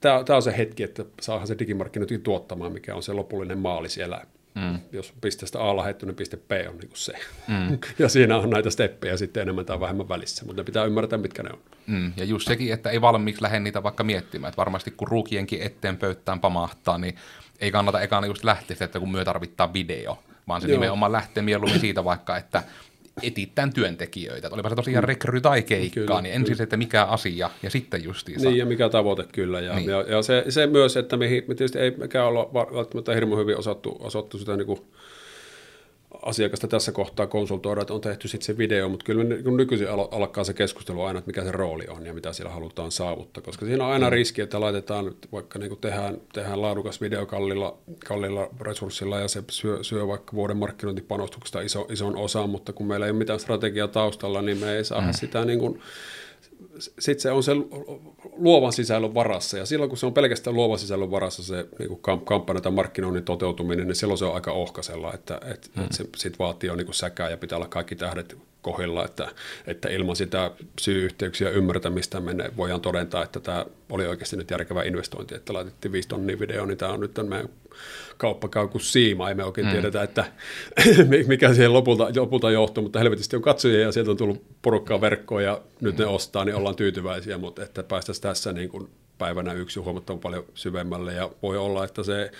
tämä, 0.00 0.36
on 0.36 0.42
se 0.42 0.56
hetki, 0.56 0.82
että 0.82 1.04
saadaan 1.20 1.46
se 1.46 1.58
digimarkkinointi 1.58 2.18
tuottamaan, 2.18 2.72
mikä 2.72 2.94
on 2.94 3.02
se 3.02 3.12
lopullinen 3.12 3.58
maali 3.58 3.88
siellä. 3.88 4.22
Mm. 4.54 4.78
Jos 4.92 5.12
pisteestä 5.20 5.60
A 5.60 5.76
lähetty, 5.76 6.06
niin 6.06 6.16
piste 6.16 6.36
B 6.36 6.50
on 6.68 6.78
niin 6.78 6.90
se. 6.94 7.12
Mm. 7.48 7.78
ja 7.98 8.08
siinä 8.08 8.36
on 8.36 8.50
näitä 8.50 8.70
steppejä 8.70 9.16
sitten 9.16 9.42
enemmän 9.42 9.66
tai 9.66 9.80
vähemmän 9.80 10.08
välissä, 10.08 10.44
mutta 10.44 10.62
ne 10.62 10.64
pitää 10.64 10.84
ymmärtää, 10.84 11.18
mitkä 11.18 11.42
ne 11.42 11.50
on. 11.52 11.58
Mm. 11.86 12.12
Ja 12.16 12.24
just 12.24 12.48
sekin, 12.48 12.72
että 12.72 12.90
ei 12.90 13.00
valmiiksi 13.00 13.42
lähde 13.42 13.60
niitä 13.60 13.82
vaikka 13.82 14.04
miettimään, 14.04 14.48
että 14.48 14.56
varmasti 14.56 14.90
kun 14.90 15.08
ruukienkin 15.08 15.62
eteen 15.62 15.96
pöyttään 15.96 16.40
pamahtaa, 16.40 16.98
niin 16.98 17.14
ei 17.60 17.70
kannata 17.70 18.00
ekana 18.00 18.26
just 18.26 18.44
lähteä 18.44 18.76
että 18.80 19.00
kun 19.00 19.12
myö 19.12 19.24
tarvittaa 19.24 19.72
video, 19.72 20.18
vaan 20.48 20.60
se 20.60 20.68
Joo. 20.68 20.76
nimenomaan 20.80 21.12
lähtee 21.12 21.42
mieluummin 21.42 21.80
siitä 21.80 22.04
vaikka, 22.04 22.36
että 22.36 22.62
etittään 23.22 23.72
työntekijöitä. 23.72 24.46
Että 24.46 24.54
olipa 24.54 24.68
se 24.68 24.74
tosiaan 24.74 25.04
mm. 25.04 25.08
rekry 25.08 25.40
tai 25.40 25.62
keikkaa, 25.62 26.06
kyllä, 26.06 26.22
niin 26.22 26.34
ensin 26.34 26.56
se, 26.56 26.62
että 26.62 26.76
mikä 26.76 27.04
asia 27.04 27.50
ja 27.62 27.70
sitten 27.70 28.04
justiinsa. 28.04 28.48
Niin 28.48 28.58
ja 28.58 28.66
mikä 28.66 28.88
tavoite 28.88 29.24
kyllä. 29.32 29.60
Ja, 29.60 29.74
niin. 29.74 29.90
ja, 29.90 30.04
ja 30.08 30.22
se, 30.22 30.44
se, 30.48 30.66
myös, 30.66 30.96
että 30.96 31.16
me, 31.16 31.26
me 31.26 31.54
tietysti 31.54 31.78
ei 31.78 31.90
mekään 31.90 32.26
olla 32.26 32.50
välttämättä 32.54 33.14
hirmu 33.14 33.36
hyvin 33.36 33.58
osattu, 33.58 33.96
osattu 34.00 34.38
sitä 34.38 34.56
niin 34.56 34.66
kuin 34.66 34.80
asiakasta 36.22 36.68
tässä 36.68 36.92
kohtaa 36.92 37.26
konsultoida, 37.26 37.80
että 37.80 37.94
on 37.94 38.00
tehty 38.00 38.28
sitten 38.28 38.46
se 38.46 38.58
video, 38.58 38.88
mutta 38.88 39.04
kyllä 39.04 39.42
kun 39.42 39.56
nykyisin 39.56 39.88
alkaa 40.10 40.44
se 40.44 40.54
keskustelu 40.54 41.02
aina, 41.02 41.18
että 41.18 41.28
mikä 41.28 41.44
se 41.44 41.52
rooli 41.52 41.84
on 41.88 42.06
ja 42.06 42.14
mitä 42.14 42.32
siellä 42.32 42.52
halutaan 42.52 42.90
saavuttaa, 42.90 43.42
koska 43.42 43.66
siinä 43.66 43.84
on 43.84 43.92
aina 43.92 44.06
mm. 44.06 44.12
riski, 44.12 44.42
että 44.42 44.60
laitetaan, 44.60 45.14
vaikka 45.32 45.58
niin 45.58 45.68
kuin 45.68 45.80
tehdään, 45.80 46.18
tehdään 46.32 46.62
laadukas 46.62 47.00
video 47.00 47.26
kallilla, 47.26 47.78
kallilla 48.06 48.48
resurssilla 48.60 49.18
ja 49.18 49.28
se 49.28 49.42
syö, 49.50 49.84
syö 49.84 50.06
vaikka 50.06 50.32
vuoden 50.32 50.56
markkinointipanostuksesta 50.56 51.60
iso, 51.60 51.86
ison 51.90 52.16
osan, 52.16 52.50
mutta 52.50 52.72
kun 52.72 52.86
meillä 52.86 53.06
ei 53.06 53.10
ole 53.10 53.18
mitään 53.18 53.40
strategiaa 53.40 53.88
taustalla, 53.88 54.42
niin 54.42 54.58
me 54.58 54.76
ei 54.76 54.84
saada 54.84 55.06
mm. 55.06 55.12
sitä 55.12 55.44
niin 55.44 55.58
kuin, 55.58 55.80
sitten 56.78 57.20
se 57.20 57.30
on 57.30 57.42
se 57.42 57.52
luovan 58.36 58.72
sisällön 58.72 59.14
varassa, 59.14 59.58
ja 59.58 59.66
silloin 59.66 59.88
kun 59.88 59.98
se 59.98 60.06
on 60.06 60.14
pelkästään 60.14 60.56
luovan 60.56 60.78
sisällön 60.78 61.10
varassa 61.10 61.42
se 61.42 61.66
niin 61.78 62.00
kampanja 62.24 62.60
tai 62.60 62.72
markkinoinnin 62.72 63.24
toteutuminen, 63.24 63.86
niin 63.86 63.96
silloin 63.96 64.18
se 64.18 64.24
on 64.24 64.34
aika 64.34 64.52
ohkasella, 64.52 65.14
että, 65.14 65.40
että, 65.44 65.68
mm. 65.76 65.82
että 65.82 65.96
se 65.96 66.04
sit 66.16 66.38
vaatii 66.38 66.68
jo 66.68 66.76
niin 66.76 66.94
säkää 66.94 67.30
ja 67.30 67.36
pitää 67.36 67.56
olla 67.56 67.68
kaikki 67.68 67.96
tähdet 67.96 68.36
kohdilla, 68.62 69.04
että, 69.04 69.28
että 69.66 69.88
ilman 69.88 70.16
sitä 70.16 70.50
syy-yhteyksiä 70.80 71.50
ymmärtämistä 71.50 72.20
me 72.20 72.50
voidaan 72.56 72.80
todentaa, 72.80 73.24
että 73.24 73.40
tämä 73.40 73.66
oli 73.90 74.06
oikeasti 74.06 74.36
nyt 74.36 74.50
järkevä 74.50 74.82
investointi, 74.82 75.34
että 75.34 75.52
laitettiin 75.52 75.92
viisi 75.92 76.08
tonnia 76.08 76.38
video, 76.38 76.66
niin 76.66 76.78
tämä 76.78 76.92
on 76.92 77.00
nyt 77.00 77.18
meidän 77.28 77.48
kauppa 78.16 78.48
käy 78.48 78.68
kuin 78.68 78.82
siima, 78.82 79.28
ei 79.28 79.34
me 79.34 79.44
oikein 79.44 79.66
mm. 79.66 79.72
tiedetä, 79.72 80.02
että 80.02 80.24
mikä 81.26 81.54
siihen 81.54 81.72
lopulta, 81.72 82.08
lopulta 82.16 82.50
johtuu, 82.50 82.82
mutta 82.82 82.98
helvetisti 82.98 83.36
on 83.36 83.42
katsojia 83.42 83.80
ja 83.80 83.92
sieltä 83.92 84.10
on 84.10 84.16
tullut 84.16 84.42
porukkaa 84.62 85.00
verkkoon 85.00 85.44
ja 85.44 85.60
nyt 85.80 85.98
mm. 85.98 86.00
ne 86.00 86.06
ostaa, 86.06 86.44
niin 86.44 86.54
ollaan 86.54 86.76
tyytyväisiä, 86.76 87.38
mutta 87.38 87.62
että 87.62 87.82
päästäisiin 87.82 88.22
tässä 88.22 88.52
niin 88.52 88.68
kuin 88.68 88.88
päivänä 89.18 89.52
yksi 89.52 89.80
huomattavan 89.80 90.20
paljon 90.20 90.44
syvemmälle 90.54 91.12
ja 91.12 91.30
voi 91.42 91.58
olla, 91.58 91.84
että 91.84 92.02
se 92.02 92.30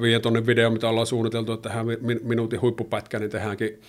viiden 0.00 0.22
tonnin 0.22 0.46
video, 0.46 0.70
mitä 0.70 0.88
ollaan 0.88 1.06
suunniteltu, 1.06 1.52
että 1.52 1.68
tähän 1.68 1.86
minuutin 2.22 2.60
huippupätkä, 2.60 3.18
niin 3.18 3.30
tehdäänkin 3.30 3.80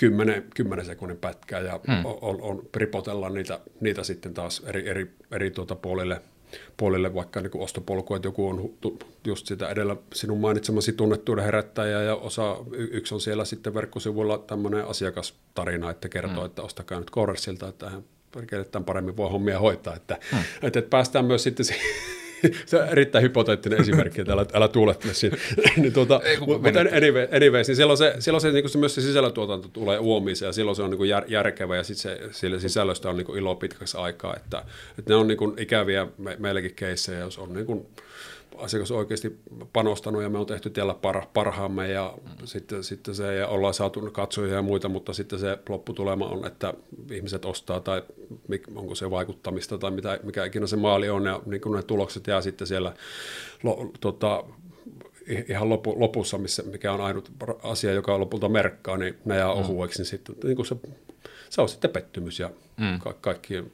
10, 0.00 0.44
10 0.54 0.84
sekunnin 0.84 1.18
pätkää 1.18 1.60
ja 1.60 1.80
hmm. 1.86 2.04
on, 2.04 2.42
on, 2.42 2.62
ripotella 2.76 3.30
niitä, 3.30 3.60
niitä 3.80 4.04
sitten 4.04 4.34
taas 4.34 4.62
eri, 4.66 4.88
eri, 4.88 5.10
eri 5.30 5.50
tuota 5.50 5.74
puolille, 5.74 6.22
puolille 6.76 7.14
vaikka 7.14 7.40
niin 7.40 7.50
ostopolku, 7.54 8.14
että 8.14 8.28
joku 8.28 8.48
on 8.48 8.74
just 9.24 9.46
sitä 9.46 9.68
edellä 9.68 9.96
sinun 10.14 10.40
mainitsemasi 10.40 10.92
tunnettuuden 10.92 11.44
herättäjä 11.44 12.02
ja 12.02 12.14
osa, 12.14 12.56
yksi 12.72 13.14
on 13.14 13.20
siellä 13.20 13.44
sitten 13.44 13.74
verkkosivuilla 13.74 14.38
tämmöinen 14.38 14.86
asiakastarina, 14.86 15.90
että 15.90 16.08
kertoo, 16.08 16.36
hmm. 16.36 16.46
että 16.46 16.62
ostakaa 16.62 17.00
nyt 17.00 17.10
Corersilta, 17.10 17.68
että 17.68 17.90
hän 17.90 18.04
tämän 18.70 18.84
paremmin 18.84 19.16
voi 19.16 19.30
hommia 19.30 19.58
hoitaa, 19.58 19.96
että, 19.96 20.18
hmm. 20.30 20.40
että, 20.62 20.78
että 20.78 20.90
päästään 20.90 21.24
myös 21.24 21.42
sitten 21.42 21.66
siihen 21.66 22.19
se 22.66 22.82
on 22.82 22.88
erittäin 22.88 23.22
hypoteettinen 23.22 23.80
esimerkki, 23.80 24.20
että 24.20 24.32
älä, 24.32 24.46
älä 24.52 24.68
tuulettele 24.68 25.14
siinä. 25.14 25.36
niin 25.76 25.92
tuota, 25.92 26.20
mutta 26.62 26.80
anyway, 26.80 27.28
anyways, 27.36 27.68
niin 27.68 27.76
silloin, 27.76 27.98
se, 27.98 28.14
silloin 28.18 28.40
se, 28.40 28.52
niin 28.52 28.68
se, 28.68 28.78
myös 28.78 28.94
se 28.94 29.00
sisällötuotanto 29.00 29.68
tulee 29.68 29.98
uomiseen 29.98 30.48
ja 30.48 30.52
silloin 30.52 30.76
se 30.76 30.82
on 30.82 30.90
niin 30.90 31.08
jär, 31.08 31.24
järkevä 31.28 31.76
ja 31.76 31.84
sitten 31.84 32.02
se, 32.02 32.20
sillä 32.30 32.58
sisällöstä 32.58 33.10
on 33.10 33.16
niin 33.16 33.38
ilo 33.38 33.54
pitkäksi 33.54 33.96
aikaa. 33.96 34.36
Että, 34.36 34.64
että 34.98 35.12
ne 35.12 35.14
on 35.14 35.28
niin 35.28 35.38
kuin 35.38 35.54
ikäviä 35.58 36.06
me, 36.18 36.36
meillekin 36.38 36.74
keissejä, 36.74 37.18
jos 37.18 37.38
on 37.38 37.54
niin 37.54 37.66
kuin, 37.66 37.86
asiakas 38.62 38.90
oikeasti 38.90 39.38
panostanut 39.72 40.22
ja 40.22 40.28
me 40.28 40.38
on 40.38 40.46
tehty 40.46 40.70
tiellä 40.70 40.94
par, 40.94 41.22
parhaamme 41.34 41.88
ja 41.88 42.14
mm. 42.22 42.46
sitten, 42.46 42.84
sitten 42.84 43.14
se 43.14 43.34
ja 43.34 43.48
ollaan 43.48 43.74
saatu 43.74 44.10
katsojia 44.12 44.54
ja 44.54 44.62
muita, 44.62 44.88
mutta 44.88 45.12
sitten 45.12 45.38
se 45.38 45.58
lopputulema 45.68 46.26
on, 46.26 46.46
että 46.46 46.74
ihmiset 47.12 47.44
ostaa 47.44 47.80
tai 47.80 48.02
onko 48.74 48.94
se 48.94 49.10
vaikuttamista 49.10 49.78
tai 49.78 49.90
mitä, 49.90 50.20
mikä 50.22 50.44
ikinä 50.44 50.66
se 50.66 50.76
maali 50.76 51.10
on 51.10 51.26
ja 51.26 51.40
niin 51.46 51.60
kuin 51.60 51.76
ne 51.76 51.82
tulokset 51.82 52.26
jää 52.26 52.40
sitten 52.40 52.66
siellä 52.66 52.94
lo, 53.62 53.90
tota, 54.00 54.44
ihan 55.48 55.68
lopu, 55.68 56.00
lopussa, 56.00 56.38
missä, 56.38 56.62
mikä 56.62 56.92
on 56.92 57.00
ainut 57.00 57.32
asia, 57.62 57.92
joka 57.92 58.14
on 58.14 58.20
lopulta 58.20 58.48
merkkaa, 58.48 58.96
niin 58.96 59.16
ne 59.24 59.36
jää 59.36 59.54
mm. 59.54 59.60
ohueksi, 59.60 59.98
niin 59.98 60.06
sitten 60.06 60.36
niin 60.44 60.56
kuin 60.56 60.66
se, 60.66 60.76
se 61.50 61.60
on 61.60 61.68
sitten 61.68 61.90
pettymys 61.90 62.38
ja 62.38 62.50
mm. 62.76 62.98
ka- 62.98 63.14
kaikki 63.20 63.64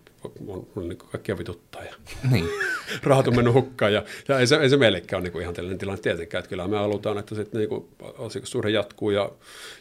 on, 0.49 0.67
on 0.77 0.89
niin 0.89 0.99
kaikkia 0.99 1.39
vituttaa 1.39 1.85
ja 1.85 1.95
niin. 2.31 2.49
rahat 3.03 3.29
on 3.29 3.37
mennyt 3.37 3.55
hukkaan. 3.55 3.93
Ja, 3.93 4.03
ja 4.29 4.39
ei, 4.39 4.47
se, 4.47 4.57
ei 4.57 4.71
se 4.71 4.77
meillekään 4.77 5.23
ole 5.23 5.31
niin 5.31 5.43
ihan 5.43 5.55
tällainen 5.55 5.79
tilanne 5.79 6.03
tietenkään, 6.03 6.39
että 6.39 6.49
kyllä 6.49 6.69
me 6.69 6.77
halutaan, 6.77 7.19
että 7.19 7.35
sitten 7.35 7.61
niin 7.61 7.89
asiakassuhde 8.27 8.71
jatkuu 8.71 9.11
ja, 9.11 9.31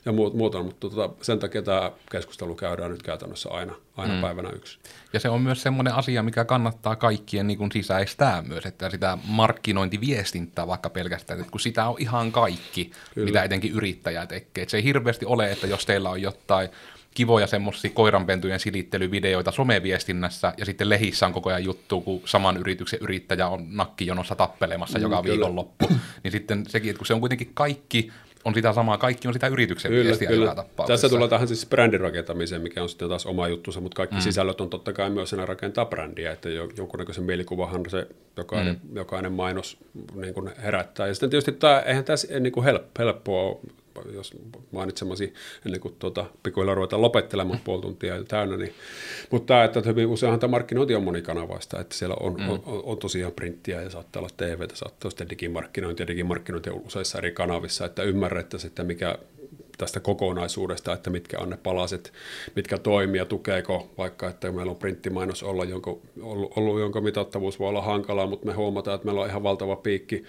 ja 0.05 0.11
muuta, 0.11 0.63
mutta 0.63 0.89
tota, 0.89 1.09
sen 1.21 1.39
takia 1.39 1.61
tämä 1.61 1.91
keskustelu 2.11 2.55
käydään 2.55 2.91
nyt 2.91 3.03
käytännössä 3.03 3.49
aina, 3.49 3.75
aina 3.97 4.13
mm. 4.13 4.21
päivänä 4.21 4.49
yksi. 4.49 4.79
Ja 5.13 5.19
se 5.19 5.29
on 5.29 5.41
myös 5.41 5.61
semmoinen 5.61 5.93
asia, 5.93 6.23
mikä 6.23 6.45
kannattaa 6.45 6.95
kaikkien 6.95 7.47
niin 7.47 7.57
kuin 7.57 7.71
sisäistää 7.71 8.41
myös, 8.41 8.65
että 8.65 8.89
sitä 8.89 9.17
markkinointiviestintää 9.27 10.67
vaikka 10.67 10.89
pelkästään, 10.89 11.39
että 11.39 11.51
kun 11.51 11.59
sitä 11.59 11.87
on 11.87 11.95
ihan 11.99 12.31
kaikki, 12.31 12.91
kyllä. 13.13 13.25
mitä 13.25 13.43
etenkin 13.43 13.71
yrittäjät 13.71 14.29
tekee. 14.29 14.61
Että 14.61 14.71
se 14.71 14.77
ei 14.77 14.83
hirveästi 14.83 15.25
ole, 15.25 15.51
että 15.51 15.67
jos 15.67 15.85
teillä 15.85 16.09
on 16.09 16.21
jotain 16.21 16.69
kivoja 17.15 17.47
semmoisia 17.47 17.91
koiranpentujen 17.93 18.59
silittelyvideoita 18.59 19.51
someviestinnässä, 19.51 20.53
ja 20.57 20.65
sitten 20.65 20.89
lehissä 20.89 21.25
on 21.25 21.33
koko 21.33 21.49
ajan 21.49 21.63
juttu, 21.63 22.01
kun 22.01 22.21
saman 22.25 22.57
yrityksen 22.57 22.99
yrittäjä 23.01 23.47
on 23.47 23.67
nakkijonossa 23.69 24.35
tappelemassa 24.35 24.97
mm, 24.97 25.01
joka 25.01 25.23
viikonloppu. 25.23 25.89
niin 26.23 26.31
sitten 26.31 26.63
sekin, 26.67 26.89
että 26.89 26.97
kun 26.97 27.07
se 27.07 27.13
on 27.13 27.19
kuitenkin 27.19 27.51
kaikki 27.53 28.11
on 28.45 28.53
sitä 28.53 28.73
samaa, 28.73 28.97
kaikki 28.97 29.27
on 29.27 29.33
sitä 29.33 29.47
yrityksen 29.47 29.91
kyllä, 29.91 30.03
viestiä 30.03 30.27
kyllä. 30.27 30.43
joka 30.43 30.55
tapauksessa. 30.55 30.93
Tässä 30.93 31.09
tulee 31.09 31.27
tähän 31.27 31.47
siis 31.47 31.65
brändin 31.65 31.99
rakentamiseen, 32.01 32.61
mikä 32.61 32.83
on 32.83 32.89
sitten 32.89 33.09
taas 33.09 33.25
oma 33.25 33.47
juttusa, 33.47 33.81
mutta 33.81 33.95
kaikki 33.95 34.15
mm. 34.15 34.21
sisällöt 34.21 34.61
on 34.61 34.69
totta 34.69 34.93
kai 34.93 35.09
myös 35.09 35.29
siinä 35.29 35.45
rakentaa 35.45 35.85
brändiä, 35.85 36.31
että 36.31 36.49
jonkunnäköisen 36.49 37.23
mielikuvahan 37.23 37.83
se 37.89 38.07
jokainen, 38.37 38.79
mm. 38.83 38.95
jokainen 38.95 39.31
mainos 39.31 39.77
niin 40.15 40.33
kuin 40.33 40.51
herättää. 40.63 41.07
Ja 41.07 41.13
sitten 41.13 41.29
tietysti 41.29 41.51
tämä, 41.51 41.79
eihän 41.79 42.03
tässä 42.03 42.39
niin 42.39 42.53
kuin 42.53 42.65
helppoa 42.99 43.59
jos 44.13 44.33
mainitsemasi 44.71 45.33
ennen 45.65 45.81
kuin 45.81 45.95
tuota, 45.99 46.25
pikkuhiljaa 46.43 46.75
ruvetaan 46.75 47.01
lopettelemaan 47.01 47.59
puoli 47.63 47.81
tuntia 47.81 48.23
täynnä. 48.23 48.57
Niin, 48.57 48.73
mutta 49.31 49.47
tämä, 49.47 49.63
että 49.63 49.81
hyvin 49.85 50.07
useinhan 50.07 50.39
tämä 50.39 50.51
markkinointi 50.51 50.95
on 50.95 51.03
monikanavaista, 51.03 51.79
että 51.79 51.95
siellä 51.95 52.15
on, 52.19 52.33
mm. 52.33 52.49
on, 52.49 52.63
on, 52.65 52.81
on 52.83 52.97
tosiaan 52.97 53.33
printtiä 53.33 53.81
ja 53.81 53.89
saattaa 53.89 54.19
olla 54.19 54.29
TV, 54.37 54.67
saattaa 54.73 55.11
olla 55.19 55.29
digimarkkinointi 55.29 56.03
ja 56.03 56.07
digimarkkinointi 56.07 56.69
on 56.69 56.81
useissa 56.85 57.17
eri 57.17 57.31
kanavissa, 57.31 57.85
että 57.85 58.03
ymmärrettäisiin, 58.03 58.69
että 58.69 58.83
mikä 58.83 59.17
tästä 59.77 59.99
kokonaisuudesta, 59.99 60.93
että 60.93 61.09
mitkä 61.09 61.39
on 61.39 61.49
ne 61.49 61.57
palaset, 61.57 62.13
mitkä 62.55 62.77
toimii 62.77 63.19
ja 63.19 63.25
tukeeko, 63.25 63.89
vaikka 63.97 64.29
että 64.29 64.51
meillä 64.51 64.69
on 64.69 64.75
printtimainos 64.75 65.43
olla, 65.43 65.65
jonka, 65.65 65.97
ollut, 66.21 66.53
ollut, 66.55 66.79
jonka 66.79 67.01
mitattavuus 67.01 67.59
voi 67.59 67.69
olla 67.69 67.81
hankalaa, 67.81 68.27
mutta 68.27 68.45
me 68.45 68.53
huomataan, 68.53 68.95
että 68.95 69.05
meillä 69.05 69.21
on 69.21 69.29
ihan 69.29 69.43
valtava 69.43 69.75
piikki 69.75 70.23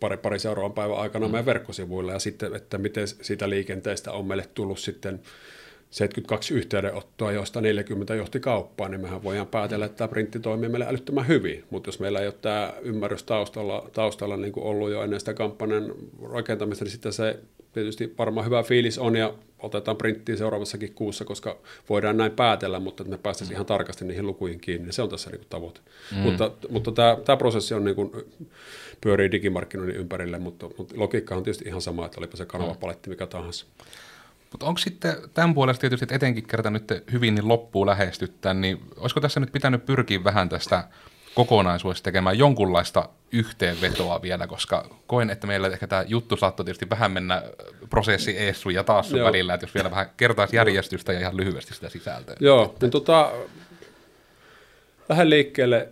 pari, 0.00 0.16
pari 0.16 0.38
seuraavan 0.38 0.72
päivän 0.72 0.98
aikana 0.98 1.26
mm. 1.26 1.32
meidän 1.32 1.46
verkkosivuilla 1.46 2.12
ja 2.12 2.18
sitten, 2.18 2.54
että 2.54 2.78
miten 2.78 3.08
siitä 3.08 3.50
liikenteestä 3.50 4.12
on 4.12 4.26
meille 4.26 4.48
tullut 4.54 4.78
sitten 4.78 5.20
72 5.90 6.54
yhteydenottoa, 6.54 7.32
joista 7.32 7.60
40 7.60 8.14
johti 8.14 8.40
kauppaan, 8.40 8.90
niin 8.90 9.00
mehän 9.00 9.22
voidaan 9.22 9.46
päätellä, 9.46 9.86
että 9.86 9.96
tämä 9.96 10.08
printti 10.08 10.40
toimii 10.40 10.68
meille 10.68 10.86
älyttömän 10.88 11.28
hyvin. 11.28 11.64
Mutta 11.70 11.88
jos 11.88 12.00
meillä 12.00 12.20
ei 12.20 12.26
ole 12.26 12.34
tämä 12.42 12.72
ymmärrys 12.82 13.22
taustalla, 13.22 13.90
taustalla 13.92 14.36
niin 14.36 14.52
kuin 14.52 14.66
ollut 14.66 14.90
jo 14.90 15.02
ennen 15.02 15.20
sitä 15.20 15.34
kampanjan 15.34 15.94
rakentamista, 16.32 16.84
niin 16.84 16.92
sitten 16.92 17.12
se 17.12 17.38
tietysti 17.74 18.14
varmaan 18.18 18.46
hyvä 18.46 18.62
fiilis 18.62 18.98
on 18.98 19.16
ja 19.16 19.34
otetaan 19.58 19.96
printtiin 19.96 20.38
seuraavassakin 20.38 20.94
kuussa, 20.94 21.24
koska 21.24 21.58
voidaan 21.88 22.16
näin 22.16 22.32
päätellä, 22.32 22.80
mutta 22.80 23.02
että 23.02 23.10
me 23.10 23.18
päästäisiin 23.18 23.52
mm. 23.52 23.56
ihan 23.56 23.66
tarkasti 23.66 24.04
niihin 24.04 24.26
lukuihin 24.26 24.60
kiinni, 24.60 24.92
se 24.92 25.02
on 25.02 25.08
tässä 25.08 25.30
niin 25.30 25.38
kuin 25.38 25.48
tavoite. 25.50 25.80
Mm. 26.12 26.18
Mutta, 26.18 26.50
mutta 26.68 26.92
tämä, 26.92 27.16
tämä 27.24 27.36
prosessi 27.36 27.74
on 27.74 27.84
niin 27.84 27.96
kuin, 27.96 28.10
pyörii 29.00 29.30
digimarkkinoinnin 29.30 29.96
ympärille, 29.96 30.38
mutta, 30.38 30.66
mutta 30.78 30.94
logiikka 30.96 31.34
on 31.36 31.42
tietysti 31.42 31.68
ihan 31.68 31.80
sama, 31.80 32.06
että 32.06 32.20
olipa 32.20 32.36
se 32.36 32.46
kanavapaletti 32.46 33.10
mikä 33.10 33.26
tahansa. 33.26 33.66
Mutta 34.52 34.66
onko 34.66 34.78
sitten 34.78 35.16
tämän 35.34 35.54
puolesta 35.54 35.80
tietysti, 35.80 36.04
että 36.04 36.14
etenkin 36.14 36.46
kerta 36.46 36.70
nyt 36.70 36.92
hyvin 37.12 37.34
niin 37.34 37.48
loppuu 37.48 37.86
lähestyttää, 37.86 38.54
niin 38.54 38.80
olisiko 38.96 39.20
tässä 39.20 39.40
nyt 39.40 39.52
pitänyt 39.52 39.86
pyrkiä 39.86 40.24
vähän 40.24 40.48
tästä 40.48 40.88
kokonaisuudesta 41.34 42.04
tekemään 42.04 42.38
jonkunlaista 42.38 43.08
yhteenvetoa 43.32 44.22
vielä, 44.22 44.46
koska 44.46 44.88
koen, 45.06 45.30
että 45.30 45.46
meillä 45.46 45.68
ehkä 45.68 45.86
tämä 45.86 46.04
juttu 46.08 46.36
saattoi 46.36 46.64
tietysti 46.64 46.90
vähän 46.90 47.12
mennä 47.12 47.42
prosessi 47.90 48.38
eessu 48.38 48.70
ja 48.70 48.84
taas 48.84 49.10
sun 49.10 49.24
välillä, 49.24 49.54
että 49.54 49.64
jos 49.64 49.74
vielä 49.74 49.90
vähän 49.90 50.10
kertaisi 50.16 50.56
järjestystä 50.56 51.12
ja 51.12 51.20
ihan 51.20 51.36
lyhyesti 51.36 51.74
sitä 51.74 51.88
sisältöä. 51.88 52.36
Joo, 52.40 52.74
niin 52.80 52.90
tota, 52.90 53.32
vähän 55.08 55.30
liikkeelle 55.30 55.88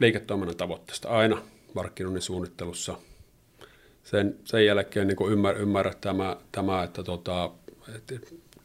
liiketoiminnan 0.00 0.56
tavoitteesta 0.56 1.08
aina 1.08 1.42
markkinoinnin 1.74 2.22
suunnittelussa. 2.22 2.98
Sen, 4.04 4.36
sen 4.44 4.66
jälkeen 4.66 5.08
niin 5.08 5.32
ymmär, 5.32 5.56
ymmärrä 5.56 5.92
tämä, 6.00 6.36
tämä 6.52 6.82
että, 6.82 7.02
tota, 7.02 7.50
että 7.94 8.14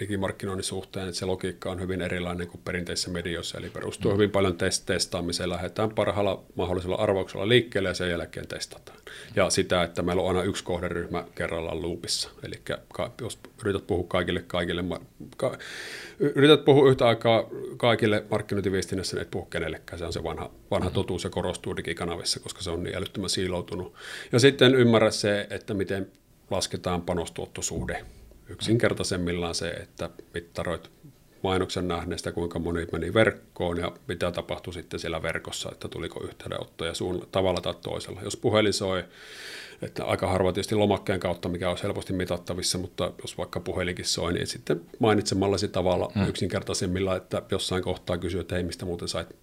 digimarkkinoinnin 0.01 0.63
suhteen, 0.63 1.07
että 1.07 1.19
se 1.19 1.25
logiikka 1.25 1.71
on 1.71 1.81
hyvin 1.81 2.01
erilainen 2.01 2.47
kuin 2.47 2.61
perinteisissä 2.65 3.09
medioissa, 3.09 3.57
eli 3.57 3.69
perustuu 3.69 4.11
mm. 4.11 4.15
hyvin 4.15 4.31
paljon 4.31 4.53
test- 4.53 4.85
testaamiseen, 4.85 5.49
lähdetään 5.49 5.89
parhaalla 5.89 6.43
mahdollisella 6.55 6.95
arvauksella 6.95 7.47
liikkeelle 7.47 7.89
ja 7.89 7.93
sen 7.93 8.09
jälkeen 8.09 8.47
testataan. 8.47 8.97
Ja 9.35 9.49
sitä, 9.49 9.83
että 9.83 10.01
meillä 10.01 10.21
on 10.21 10.27
aina 10.27 10.43
yksi 10.43 10.63
kohderyhmä 10.63 11.25
kerrallaan 11.35 11.81
loopissa, 11.81 12.29
eli 12.43 12.61
jos 13.21 13.39
yrität 13.61 13.87
puhua 13.87 14.05
kaikille, 14.07 14.43
kaikille 14.47 14.83
ka, 15.37 15.57
yrität 16.19 16.65
puhua 16.65 16.89
yhtä 16.89 17.07
aikaa 17.07 17.43
kaikille 17.77 18.23
markkinointiviestinnässä, 18.31 19.15
niin 19.15 19.21
et 19.21 19.31
puhu 19.31 19.45
kenellekään, 19.45 19.99
se 19.99 20.05
on 20.05 20.13
se 20.13 20.23
vanha, 20.23 20.51
vanha 20.71 20.89
mm. 20.89 20.93
totuus, 20.93 21.21
se 21.21 21.29
korostuu 21.29 21.77
digikanavissa, 21.77 22.39
koska 22.39 22.61
se 22.61 22.71
on 22.71 22.83
niin 22.83 22.97
älyttömän 22.97 23.29
siiloutunut. 23.29 23.93
Ja 24.31 24.39
sitten 24.39 24.75
ymmärrä 24.75 25.11
se, 25.11 25.47
että 25.49 25.73
miten 25.73 26.11
lasketaan 26.51 27.01
panostuottosuhde 27.01 28.05
yksinkertaisemmillaan 28.51 29.55
se, 29.55 29.69
että 29.69 30.09
mittaroit 30.33 30.91
mainoksen 31.43 31.87
nähneestä, 31.87 32.31
kuinka 32.31 32.59
moni 32.59 32.87
meni 32.91 33.13
verkkoon 33.13 33.77
ja 33.77 33.91
mitä 34.07 34.31
tapahtui 34.31 34.73
sitten 34.73 34.99
siellä 34.99 35.21
verkossa, 35.21 35.69
että 35.71 35.87
tuliko 35.87 36.23
yhteydenottoja 36.23 36.93
suun 36.93 37.27
tavalla 37.31 37.61
tai 37.61 37.73
toisella. 37.81 38.21
Jos 38.23 38.37
puhelin 38.37 38.73
soi, 38.73 39.03
että 39.81 40.05
aika 40.05 40.27
harva 40.27 40.53
tietysti 40.53 40.75
lomakkeen 40.75 41.19
kautta, 41.19 41.49
mikä 41.49 41.69
on 41.69 41.77
helposti 41.83 42.13
mitattavissa, 42.13 42.77
mutta 42.77 43.11
jos 43.21 43.37
vaikka 43.37 43.59
puhelinkin 43.59 44.05
soi, 44.05 44.33
niin 44.33 44.47
sitten 44.47 44.81
mainitsemallasi 44.99 45.67
tavalla 45.67 46.11
hmm. 46.15 46.29
yksinkertaisemmilla, 46.29 47.15
että 47.15 47.41
jossain 47.51 47.83
kohtaa 47.83 48.17
kysyy, 48.17 48.41
että 48.41 48.55
hei, 48.55 48.63
mistä 48.63 48.85
muuten 48.85 49.07
sait 49.07 49.35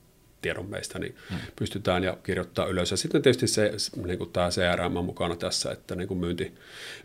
tiedon 0.43 0.71
meistä, 0.71 0.99
niin 0.99 1.15
hmm. 1.31 1.39
pystytään 1.57 2.05
ja 2.05 2.17
kirjoittaa 2.23 2.67
ylös. 2.67 2.91
Ja 2.91 2.97
sitten 2.97 3.23
tietysti 3.23 3.47
se, 3.47 3.73
niin 4.07 4.19
kuin 4.19 4.33
tämä 4.33 4.49
CRM 4.49 4.97
on 4.97 5.05
mukana 5.05 5.37
tässä, 5.37 5.73
että 5.73 5.95
niin 5.95 6.09
kuin 6.09 6.21
myynti 6.21 6.55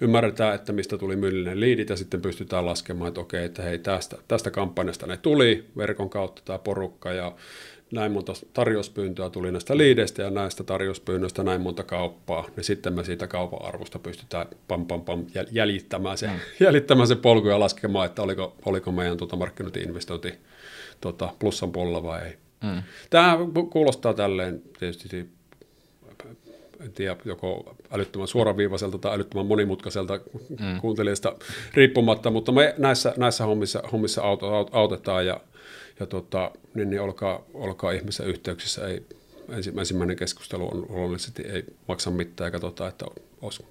ymmärretään, 0.01 0.55
että 0.55 0.73
mistä 0.73 0.97
tuli 0.97 1.15
myyllinen 1.15 1.59
liidit 1.59 1.89
ja 1.89 1.95
sitten 1.95 2.21
pystytään 2.21 2.65
laskemaan, 2.65 3.07
että 3.07 3.21
okei, 3.21 3.45
että 3.45 3.63
hei, 3.63 3.79
tästä, 3.79 4.17
tästä 4.27 4.51
kampanjasta 4.51 5.07
ne 5.07 5.17
tuli 5.17 5.65
verkon 5.77 6.09
kautta 6.09 6.41
tämä 6.45 6.59
porukka 6.59 7.11
ja 7.11 7.35
näin 7.93 8.11
monta 8.11 8.33
tarjouspyyntöä 8.53 9.29
tuli 9.29 9.51
näistä 9.51 9.77
liideistä 9.77 10.21
ja 10.21 10.29
näistä 10.29 10.63
tarjouspyynnöistä 10.63 11.43
näin 11.43 11.61
monta 11.61 11.83
kauppaa, 11.83 12.47
niin 12.55 12.63
sitten 12.63 12.93
me 12.93 13.03
siitä 13.03 13.27
kaupan 13.27 13.65
arvosta 13.65 13.99
pystytään 13.99 14.47
pam, 14.67 14.85
pam, 14.85 15.01
pam, 15.01 15.25
jäljittämään, 15.51 16.17
se, 16.17 16.27
mm. 16.27 16.33
jäljittämään 16.65 17.07
se 17.07 17.15
polku 17.15 17.47
ja 17.47 17.59
laskemaan, 17.59 18.05
että 18.05 18.21
oliko, 18.21 18.55
oliko 18.65 18.91
meidän 18.91 19.17
tuota 19.17 19.35
markkinointi-investointi 19.35 20.33
tuota, 21.01 21.29
plussan 21.39 21.71
puolella 21.71 22.03
vai 22.03 22.21
ei. 22.21 22.42
Mm. 22.63 22.84
Tämä 23.10 23.38
kuulostaa 23.69 24.13
tälleen 24.13 24.62
tietysti 24.80 25.30
en 26.84 26.93
tiedä, 26.93 27.15
joko 27.26 27.76
älyttömän 27.91 28.28
suoraviivaiselta 28.28 28.97
tai 28.97 29.15
älyttömän 29.15 29.45
monimutkaiselta 29.45 30.19
mm. 30.49 30.82
kuuntelijasta 30.82 31.36
riippumatta, 31.73 32.32
mutta 32.32 32.52
me 32.52 32.76
näissä, 32.78 33.13
näissä 33.17 33.45
hommissa, 33.45 33.84
hommissa 33.91 34.21
autetaan 34.71 35.26
ja, 35.26 35.41
ja 35.99 36.06
tota, 36.06 36.52
niin, 36.73 36.89
niin 36.89 37.02
olkaa, 37.02 37.43
olkaa 37.54 37.91
ihmisen 37.91 38.28
yhteyksissä. 38.28 38.88
Ei, 38.88 39.06
ensimmäinen 39.78 40.17
keskustelu 40.17 40.67
on 40.71 40.86
luonnollisesti 40.89 41.41
ei 41.41 41.63
maksa 41.88 42.12
mitään 42.12 42.47
ja 42.47 42.52
katsotaan, 42.52 42.89
että 42.89 43.06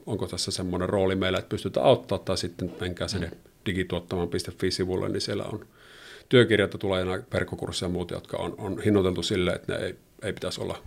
onko 0.07 0.27
tässä 0.27 0.51
semmoinen 0.51 0.89
rooli 0.89 1.15
meillä, 1.15 1.39
että 1.39 1.49
pystytään 1.49 1.87
auttaa 1.87 2.19
tai 2.19 2.39
sitten 2.39 2.73
menkää 2.81 3.09
sinne 3.09 3.27
mm. 3.27 3.37
digituottamaan.fi-sivulle, 3.67 5.09
niin 5.09 5.21
siellä 5.21 5.45
on 5.45 5.67
työkirjat 6.33 6.77
tulee 6.79 7.05
nämä 7.05 7.23
verkkokursseja 7.33 7.89
ja 7.89 7.93
muut, 7.93 8.11
jotka 8.11 8.37
on, 8.37 8.55
on 8.59 8.81
hinnoiteltu 8.81 9.23
sille, 9.23 9.51
että 9.51 9.73
ne 9.73 9.79
ei, 9.79 9.95
ei 10.23 10.33
pitäisi 10.33 10.61
olla 10.61 10.79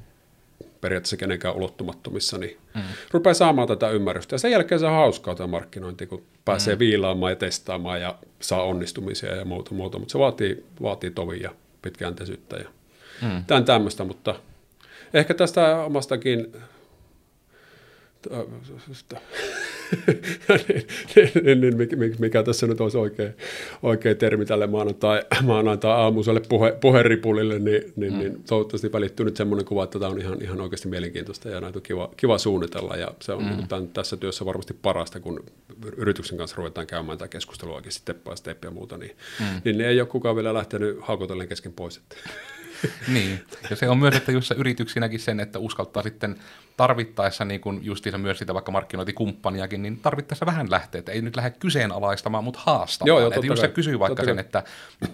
periaatteessa 0.82 1.18
kenenkään 1.18 1.56
ulottumattomissa, 1.56 2.38
niin 2.38 2.58
mm. 2.76 2.82
rupeaa 3.12 3.34
saamaan 3.34 3.68
tätä 3.68 3.90
ymmärrystä. 3.90 4.34
Ja 4.34 4.40
sen 4.40 4.52
jälkeen 4.52 4.80
se 4.80 4.86
on 4.86 4.92
hauskaa 4.92 5.36
tämä 5.36 5.48
markkinointi, 5.48 6.08
kun 6.08 6.24
pääsee 6.46 6.76
mm. 6.76 6.80
viilaamaan 6.80 7.32
ja 7.32 7.36
testaamaan 7.36 8.02
ja 8.02 8.16
saa 8.40 8.64
onnistumisia 8.64 9.36
ja 9.36 9.46
muuta, 9.46 9.74
muuta. 9.74 10.00
mutta 10.00 10.12
se 10.12 10.20
vaatii, 10.20 10.66
vaatii 10.82 11.12
tovia 11.12 11.44
ja 11.44 11.56
pitkäjänteisyyttä 11.82 12.56
ja 12.56 12.70
mm. 13.22 13.46
tämän 13.48 13.66
tämmöistä, 13.66 14.04
mutta 14.04 14.36
ehkä 15.14 15.34
tästä 15.34 15.84
omastakin 15.84 16.54
niin, 21.46 21.62
niin, 21.62 21.78
niin, 21.78 22.16
mikä 22.20 22.44
tässä 22.44 22.68
nyt 22.68 22.82
olisi 22.82 22.98
oikea, 22.98 23.30
oikea 23.84 24.16
termi 24.16 24.46
tälle 24.46 24.68
maanantai, 24.68 25.22
maanantai 25.44 25.92
aamuiselle 25.92 26.42
puhe, 26.50 26.78
puheripulille, 26.82 27.60
niin, 27.60 27.94
niin, 27.96 28.14
mm. 28.14 28.20
niin 28.20 28.44
toivottavasti 28.44 28.92
välittyy 28.92 29.26
nyt 29.26 29.38
semmoinen 29.38 29.66
kuva, 29.66 29.84
että 29.84 30.00
tämä 30.00 30.12
on 30.12 30.22
ihan, 30.22 30.42
ihan 30.42 30.62
oikeasti 30.62 30.88
mielenkiintoista 30.88 31.50
ja 31.50 31.62
näitä 31.62 31.80
on 31.80 31.84
kiva, 31.84 32.10
kiva 32.18 32.38
suunnitella 32.38 32.96
ja 32.96 33.08
se 33.22 33.34
on 33.34 33.44
mm. 33.44 33.50
niin 33.50 33.68
tämän, 33.68 33.88
tässä 33.88 34.18
työssä 34.18 34.46
varmasti 34.46 34.74
parasta, 34.82 35.20
kun 35.20 35.44
yrityksen 35.98 36.38
kanssa 36.38 36.58
ruvetaan 36.58 36.88
käymään 36.88 37.18
tämä 37.18 37.28
keskustelu 37.28 37.74
oikeasti 37.74 38.00
step 38.00 38.24
by 38.24 38.36
step 38.36 38.64
ja 38.64 38.72
muuta, 38.72 38.98
niin, 38.98 39.16
mm. 39.40 39.62
niin 39.66 39.82
ei 39.82 40.02
ole 40.02 40.08
kukaan 40.08 40.36
vielä 40.36 40.54
lähtenyt 40.54 40.98
haukotellen 41.02 41.48
kesken 41.48 41.74
pois. 41.74 42.02
Niin, 43.14 43.40
ja 43.70 43.76
se 43.76 43.90
on 43.90 43.98
myös, 43.98 44.16
että 44.16 44.32
jos 44.32 44.52
yrityksinäkin 44.58 45.20
sen, 45.20 45.40
että 45.40 45.60
uskaltaa 45.60 46.04
sitten 46.04 46.36
tarvittaessa 46.78 47.46
niin 47.46 47.62
kuin 47.62 47.80
justiinsa 47.86 48.18
myös 48.18 48.38
sitä 48.38 48.54
vaikka 48.54 48.72
markkinointikumppaniakin, 48.72 49.82
niin 49.82 50.00
tarvittaessa 50.00 50.46
vähän 50.46 50.72
lähtee, 50.72 51.00
että 51.00 51.12
ei 51.12 51.22
nyt 51.22 51.36
lähde 51.36 51.50
kyseenalaistamaan, 51.50 52.44
mutta 52.44 52.60
haastamaan. 52.64 53.08
Joo, 53.08 53.20
joo, 53.20 53.32
että 53.34 53.48
jos 53.48 53.60
se 53.60 53.68
kysyy 53.68 54.00
vaikka 54.00 54.24
sen, 54.24 54.40
että 54.40 54.64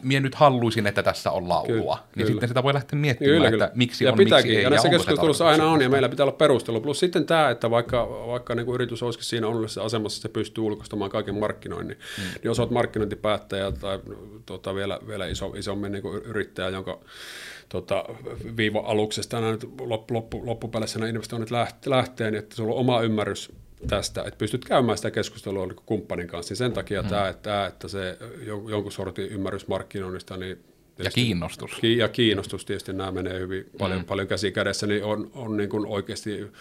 mie 0.04 0.20
nyt 0.20 0.36
haluaisin, 0.36 0.88
että 0.88 1.04
tässä 1.04 1.32
on 1.32 1.50
laulua, 1.50 1.68
kyllä, 1.68 1.96
niin 1.96 2.02
kyllä. 2.16 2.28
sitten 2.28 2.48
sitä 2.48 2.64
voi 2.64 2.74
lähteä 2.74 3.00
miettimään, 3.00 3.36
kyllä, 3.36 3.50
kyllä. 3.50 3.66
että 3.66 3.78
miksi 3.78 4.04
ja 4.04 4.12
on, 4.12 4.18
pitääkin, 4.18 4.50
miksi 4.50 4.58
ei. 4.58 4.64
Ja 4.64 4.70
näissä 4.70 4.90
keskustelussa 4.90 5.48
aina 5.48 5.66
on, 5.66 5.82
ja 5.82 5.90
meillä 5.90 6.10
pitää 6.10 6.24
olla 6.24 6.36
perustelu. 6.36 6.82
Plus 6.82 7.00
sitten 7.00 7.26
tämä, 7.26 7.50
että 7.50 7.70
vaikka, 7.70 8.10
vaikka 8.28 8.56
niin 8.56 8.66
kuin 8.66 8.76
yritys 8.76 9.04
olisikin 9.04 9.26
siinä 9.26 9.48
onnellisessa 9.48 9.84
asemassa, 9.84 10.18
että 10.18 10.22
se 10.22 10.34
pystyy 10.34 10.64
ulkoistamaan 10.64 11.12
kaiken 11.12 11.36
markkinoinnin, 11.36 11.98
hmm. 12.18 12.24
niin 12.24 12.42
jos 12.44 12.60
olet 12.60 12.72
markkinointipäättäjä 12.72 13.72
tai 13.72 14.00
tuota, 14.46 14.76
vielä, 14.76 15.00
vielä 15.08 15.28
iso, 15.28 15.54
isommin 15.56 15.92
niin 15.92 16.02
kuin 16.02 16.24
yrittäjä, 16.24 16.70
jonka 16.70 17.00
tota, 17.72 18.06
viiva-aluksesta 18.58 19.38
aina 19.38 19.52
nyt 19.52 19.68
loppu, 19.80 20.14
loppu, 20.14 20.46
loppupeleissä 20.46 21.00
nämä 21.00 21.10
investoinnit 21.10 21.52
lähtee, 21.86 22.32
niin 22.32 22.40
että 22.40 22.56
sulla 22.56 22.74
on 22.74 22.80
oma 22.80 23.02
ymmärrys 23.02 23.52
tästä, 23.88 24.22
että 24.22 24.38
pystyt 24.38 24.66
käymään 24.66 24.98
sitä 24.98 25.12
keskustelua 25.12 25.74
kumppanin 25.86 26.28
kanssa. 26.28 26.52
Niin 26.52 26.58
sen 26.58 26.74
takia 26.74 27.02
hmm. 27.02 27.10
tämä, 27.10 27.30
että, 27.30 27.66
että 27.66 27.88
se 27.88 28.18
jonkun 28.70 28.92
sortin 28.92 29.28
ymmärrys 29.28 29.68
markkinoinnista, 29.68 30.38
niin 30.38 30.64
ja 31.04 31.12
kiinnostus. 31.12 31.72
Ja 31.98 32.08
kiinnostus 32.08 32.66
tietysti 32.66 32.94
nämä 32.94 33.12
menee 33.12 33.40
hyvin 33.40 33.70
paljon, 33.78 34.00
mm. 34.00 34.06
paljon 34.06 34.28
käsi 34.28 34.52
kädessä, 34.52 34.88
niin 34.88 35.04
on, 35.04 35.32
on 35.34 35.58
niin 35.58 35.70
kuin 35.70 35.86
oikeasti 35.86 36.52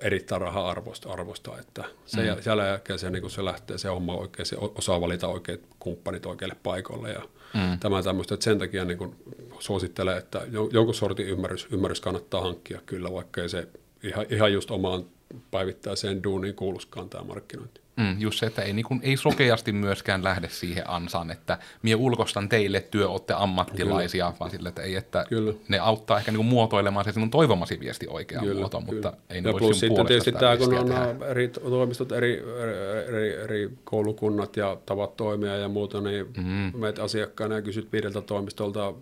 erittäin 0.00 0.40
raha-arvosta, 0.40 1.12
arvosta, 1.12 1.58
että 1.58 1.84
se, 2.06 2.34
mm. 2.34 2.42
sen 2.42 2.58
jälkeen 2.58 2.98
se, 2.98 3.10
niin 3.10 3.30
se 3.30 3.44
lähtee 3.44 3.78
se 3.78 3.88
homma 3.88 4.14
oikein, 4.14 4.46
se 4.46 4.56
osaa 4.58 5.00
valita 5.00 5.28
oikeat 5.28 5.60
kumppanit 5.78 6.26
oikeille 6.26 6.56
paikoille 6.62 7.10
ja 7.10 7.22
mm. 7.54 7.78
tämä 7.78 8.02
tämmöistä, 8.02 8.34
että 8.34 8.44
sen 8.44 8.58
takia 8.58 8.84
niin 8.84 8.98
kuin 8.98 9.16
suosittelen, 9.60 10.18
että 10.18 10.42
jonkun 10.72 10.94
sortin 10.94 11.26
ymmärrys, 11.26 11.68
ymmärrys 11.72 12.00
kannattaa 12.00 12.40
hankkia 12.40 12.80
kyllä, 12.86 13.12
vaikka 13.12 13.42
ei 13.42 13.48
se 13.48 13.68
ihan, 14.02 14.26
ihan 14.30 14.52
just 14.52 14.70
omaan 14.70 15.04
päivittäiseen 15.50 16.22
duuniin 16.22 16.54
kuuluskaan 16.54 17.08
tämä 17.08 17.24
markkinointi. 17.24 17.80
Mm, 18.00 18.20
just 18.20 18.38
se, 18.38 18.46
että 18.46 18.62
ei, 18.62 18.72
niin 18.72 18.84
kun, 18.84 19.00
ei 19.02 19.16
sokeasti 19.16 19.72
myöskään 19.72 20.24
lähde 20.24 20.48
siihen 20.48 20.90
ansaan, 20.90 21.30
että 21.30 21.58
mie 21.82 21.94
ulkostan 21.94 22.48
teille, 22.48 22.80
työ 22.80 23.08
olette 23.08 23.34
ammattilaisia, 23.36 24.24
kyllä. 24.24 24.38
vaan 24.40 24.50
sille, 24.50 24.68
että 24.68 24.82
ei, 24.82 24.96
että 24.96 25.24
kyllä. 25.28 25.54
ne 25.68 25.78
auttaa 25.78 26.18
ehkä 26.18 26.32
niin 26.32 26.44
muotoilemaan 26.44 27.04
se 27.04 27.12
sinun 27.12 27.30
toivomasi 27.30 27.80
viesti 27.80 28.06
oikeaan 28.08 28.46
kyllä, 28.46 28.60
muotoon, 28.60 28.84
kyllä. 28.84 28.94
mutta 28.94 29.12
ei 29.30 29.40
ne 29.40 29.52
voi 29.52 29.58
plus 29.58 29.80
sitten 29.80 30.06
tietysti 30.06 30.32
tämä, 30.32 30.56
kun 30.56 30.78
on 30.78 30.86
tehdä. 30.86 31.26
eri 31.26 31.48
toimistot, 31.48 32.12
eri, 32.12 32.44
eri, 33.08 33.34
eri, 33.34 33.70
koulukunnat 33.84 34.56
ja 34.56 34.76
tavat 34.86 35.16
toimia 35.16 35.56
ja 35.56 35.68
muuta, 35.68 36.00
niin 36.00 36.26
mm. 36.36 36.80
meet 36.80 36.98
asiakkaana 36.98 37.54
ja 37.54 37.62
kysyt 37.62 37.92
viideltä 37.92 38.20
toimistolta 38.20 38.94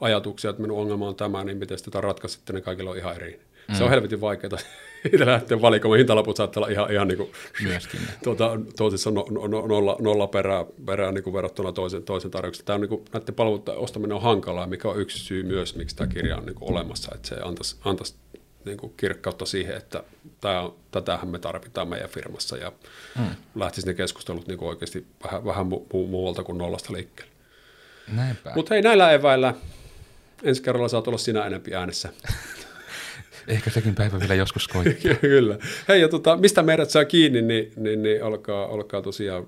ajatuksia, 0.00 0.50
että 0.50 0.62
minun 0.62 0.78
ongelma 0.78 1.08
on 1.08 1.14
tämä, 1.14 1.44
niin 1.44 1.58
miten 1.58 1.78
sitä 1.78 2.00
ratkaisitte, 2.00 2.52
ne 2.52 2.60
kaikilla 2.60 2.90
on 2.90 2.98
ihan 2.98 3.16
eri. 3.16 3.40
Mm. 3.68 3.74
Se 3.74 3.84
on 3.84 3.90
helvetin 3.90 4.20
vaikeaa 4.20 4.58
itse 5.12 5.26
lähteä 5.26 5.60
valikoimaan. 5.60 5.98
Hintalaput 5.98 6.36
saattaa 6.36 6.60
olla 6.60 6.72
ihan, 6.72 6.92
ihan 6.92 7.08
niin 7.08 7.18
kuin, 7.18 7.32
Myöskin. 7.62 8.00
tuota, 8.24 8.60
toisissa 8.76 9.10
no, 9.10 9.26
no, 9.30 9.46
no, 9.46 9.66
nolla, 9.66 9.96
nolla 10.00 10.26
perää, 10.26 10.64
perää 10.86 11.12
niin 11.12 11.24
kuin 11.24 11.34
verrattuna 11.34 11.72
toisen, 11.72 12.02
toisen 12.02 12.30
tarjouksen. 12.30 12.64
Tämä 12.64 12.74
on 12.74 12.80
niin 12.80 12.88
kuin, 12.88 13.04
näiden 13.12 13.34
palveluiden 13.34 13.78
ostaminen 13.78 14.16
on 14.16 14.22
hankalaa, 14.22 14.66
mikä 14.66 14.88
on 14.88 15.00
yksi 15.00 15.18
syy 15.18 15.42
myös, 15.42 15.76
miksi 15.76 15.96
tämä 15.96 16.08
kirja 16.08 16.36
on 16.36 16.46
niin 16.46 16.54
kuin 16.54 16.70
olemassa, 16.70 17.14
että 17.14 17.28
se 17.28 17.36
antaisi, 17.42 17.76
antaisi 17.84 18.14
niin 18.64 18.78
kuin 18.78 18.92
kirkkautta 18.96 19.46
siihen, 19.46 19.76
että 19.76 20.02
tämä, 20.40 20.70
tätähän 20.90 21.28
me 21.28 21.38
tarvitaan 21.38 21.88
meidän 21.88 22.10
firmassa 22.10 22.56
ja 22.56 22.72
hmm. 23.18 23.26
lähtisi 23.54 23.86
ne 23.86 23.94
keskustelut 23.94 24.46
niin 24.46 24.58
kuin 24.58 24.68
oikeasti 24.68 25.06
vähän, 25.24 25.44
vähän 25.44 25.66
mu- 25.66 25.86
mu- 25.94 26.08
muualta 26.08 26.44
kuin 26.44 26.58
nollasta 26.58 26.92
liikkeelle. 26.92 27.32
Mutta 28.54 28.74
hei, 28.74 28.82
näillä 28.82 29.12
eväillä 29.12 29.54
ensi 30.42 30.62
kerralla 30.62 30.88
saat 30.88 31.08
olla 31.08 31.18
sinä 31.18 31.46
enempi 31.46 31.74
äänessä. 31.74 32.08
Ehkä 33.48 33.70
sekin 33.70 33.94
päivä 33.94 34.20
vielä 34.20 34.34
joskus 34.34 34.68
koittaa. 34.68 35.14
Kyllä. 35.20 35.58
Hei, 35.88 36.00
ja 36.00 36.08
tota, 36.08 36.36
mistä 36.36 36.62
meidät 36.62 36.90
saa 36.90 37.04
kiinni, 37.04 37.42
niin, 37.42 37.72
niin, 37.76 38.02
niin 38.02 38.24
olkaa, 38.24 38.66
olkaa 38.66 39.02
tosiaan 39.02 39.46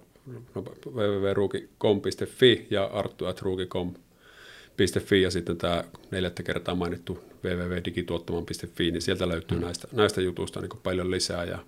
www.ruuki.com.fi 0.87 2.67
ja 2.71 2.85
arttu.ruuki.com.fi 2.85 5.23
ja 5.23 5.31
sitten 5.31 5.57
tämä 5.57 5.85
neljättä 6.11 6.43
kertaa 6.43 6.75
mainittu 6.75 7.19
www.digituottaman.fi, 7.45 8.91
niin 8.91 9.03
sieltä 9.03 9.29
löytyy 9.29 9.59
mm. 9.59 9.65
näistä, 9.65 9.89
näistä 9.93 10.21
jutuista 10.21 10.61
niin 10.61 10.71
paljon 10.83 11.11
lisää. 11.11 11.45
Ja 11.45 11.59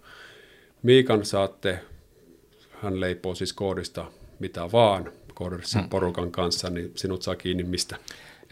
Miikan 0.82 1.24
saatte, 1.24 1.78
hän 2.70 3.00
leipoo 3.00 3.34
siis 3.34 3.52
koodista 3.52 4.04
mitä 4.38 4.72
vaan, 4.72 5.12
koodersin 5.34 5.82
mm. 5.82 5.88
porukan 5.88 6.32
kanssa, 6.32 6.70
niin 6.70 6.92
sinut 6.94 7.22
saa 7.22 7.36
kiinni 7.36 7.62
mistä? 7.62 7.96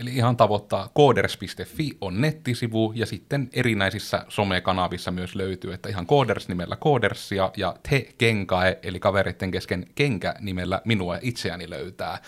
Eli 0.00 0.14
ihan 0.14 0.36
tavoittaa 0.36 0.88
kooders.fi 0.94 1.90
on 2.00 2.20
nettisivu 2.20 2.92
ja 2.96 3.06
sitten 3.06 3.50
erinäisissä 3.52 4.24
somekanavissa 4.28 5.10
myös 5.10 5.34
löytyy, 5.34 5.72
että 5.72 5.88
ihan 5.88 6.06
kooders 6.06 6.48
nimellä 6.48 6.76
koodersia 6.76 7.50
ja 7.56 7.76
te 7.88 8.08
kenkae 8.18 8.78
eli 8.82 9.00
kavereiden 9.00 9.50
kesken 9.50 9.86
kenkä 9.94 10.34
nimellä 10.40 10.82
minua 10.84 11.18
itseäni 11.22 11.70
löytää. 11.70 12.18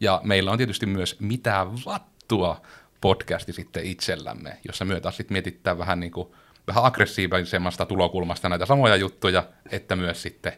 Ja 0.00 0.20
meillä 0.24 0.50
on 0.50 0.58
tietysti 0.58 0.86
myös 0.86 1.20
mitä 1.20 1.66
vattua 1.86 2.62
podcasti 3.00 3.52
sitten 3.52 3.84
itsellämme, 3.84 4.58
jossa 4.66 4.84
myötä 4.84 5.10
sitten 5.10 5.34
mietitään 5.34 5.78
vähän 5.78 6.00
niin 6.00 6.12
kuin 6.12 6.28
vähän 6.66 6.84
aggressiivisemmasta 6.84 7.86
tulokulmasta 7.86 8.48
näitä 8.48 8.66
samoja 8.66 8.96
juttuja, 8.96 9.44
että 9.70 9.96
myös 9.96 10.22
sitten 10.22 10.52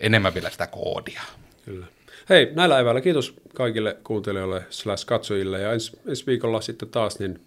enemmän 0.00 0.34
vielä 0.34 0.50
sitä 0.50 0.66
koodia. 0.66 1.22
Kyllä. 1.64 1.86
Hei, 2.28 2.50
näillä 2.54 2.78
eväillä 2.78 3.00
kiitos 3.00 3.34
kaikille 3.54 3.96
kuuntelijoille 4.04 4.62
slash 4.70 5.06
katsojille 5.06 5.60
ja 5.60 5.72
ensi, 5.72 6.00
ensi 6.06 6.26
viikolla 6.26 6.60
sitten 6.60 6.88
taas 6.88 7.18
niin 7.18 7.40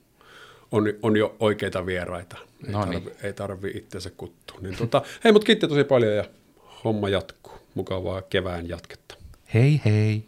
on, 0.72 0.94
on 1.02 1.18
jo 1.18 1.36
oikeita 1.40 1.86
vieraita. 1.86 2.38
Ei, 2.66 2.72
no 2.72 2.86
niin. 2.86 3.02
tarvi, 3.04 3.16
ei 3.24 3.34
tarvi 3.34 3.72
itsensä 3.76 4.12
kuttua. 4.18 4.58
Niin 4.62 4.78
tota, 4.78 5.02
hei, 5.24 5.32
mutta 5.32 5.46
kiitti 5.46 5.68
tosi 5.68 5.84
paljon 5.84 6.16
ja 6.16 6.26
homma 6.84 7.10
jatkuu. 7.10 7.54
Mukavaa 7.74 8.22
kevään 8.22 8.70
jatketta. 8.70 9.16
Hei 9.54 9.82
hei! 9.86 10.24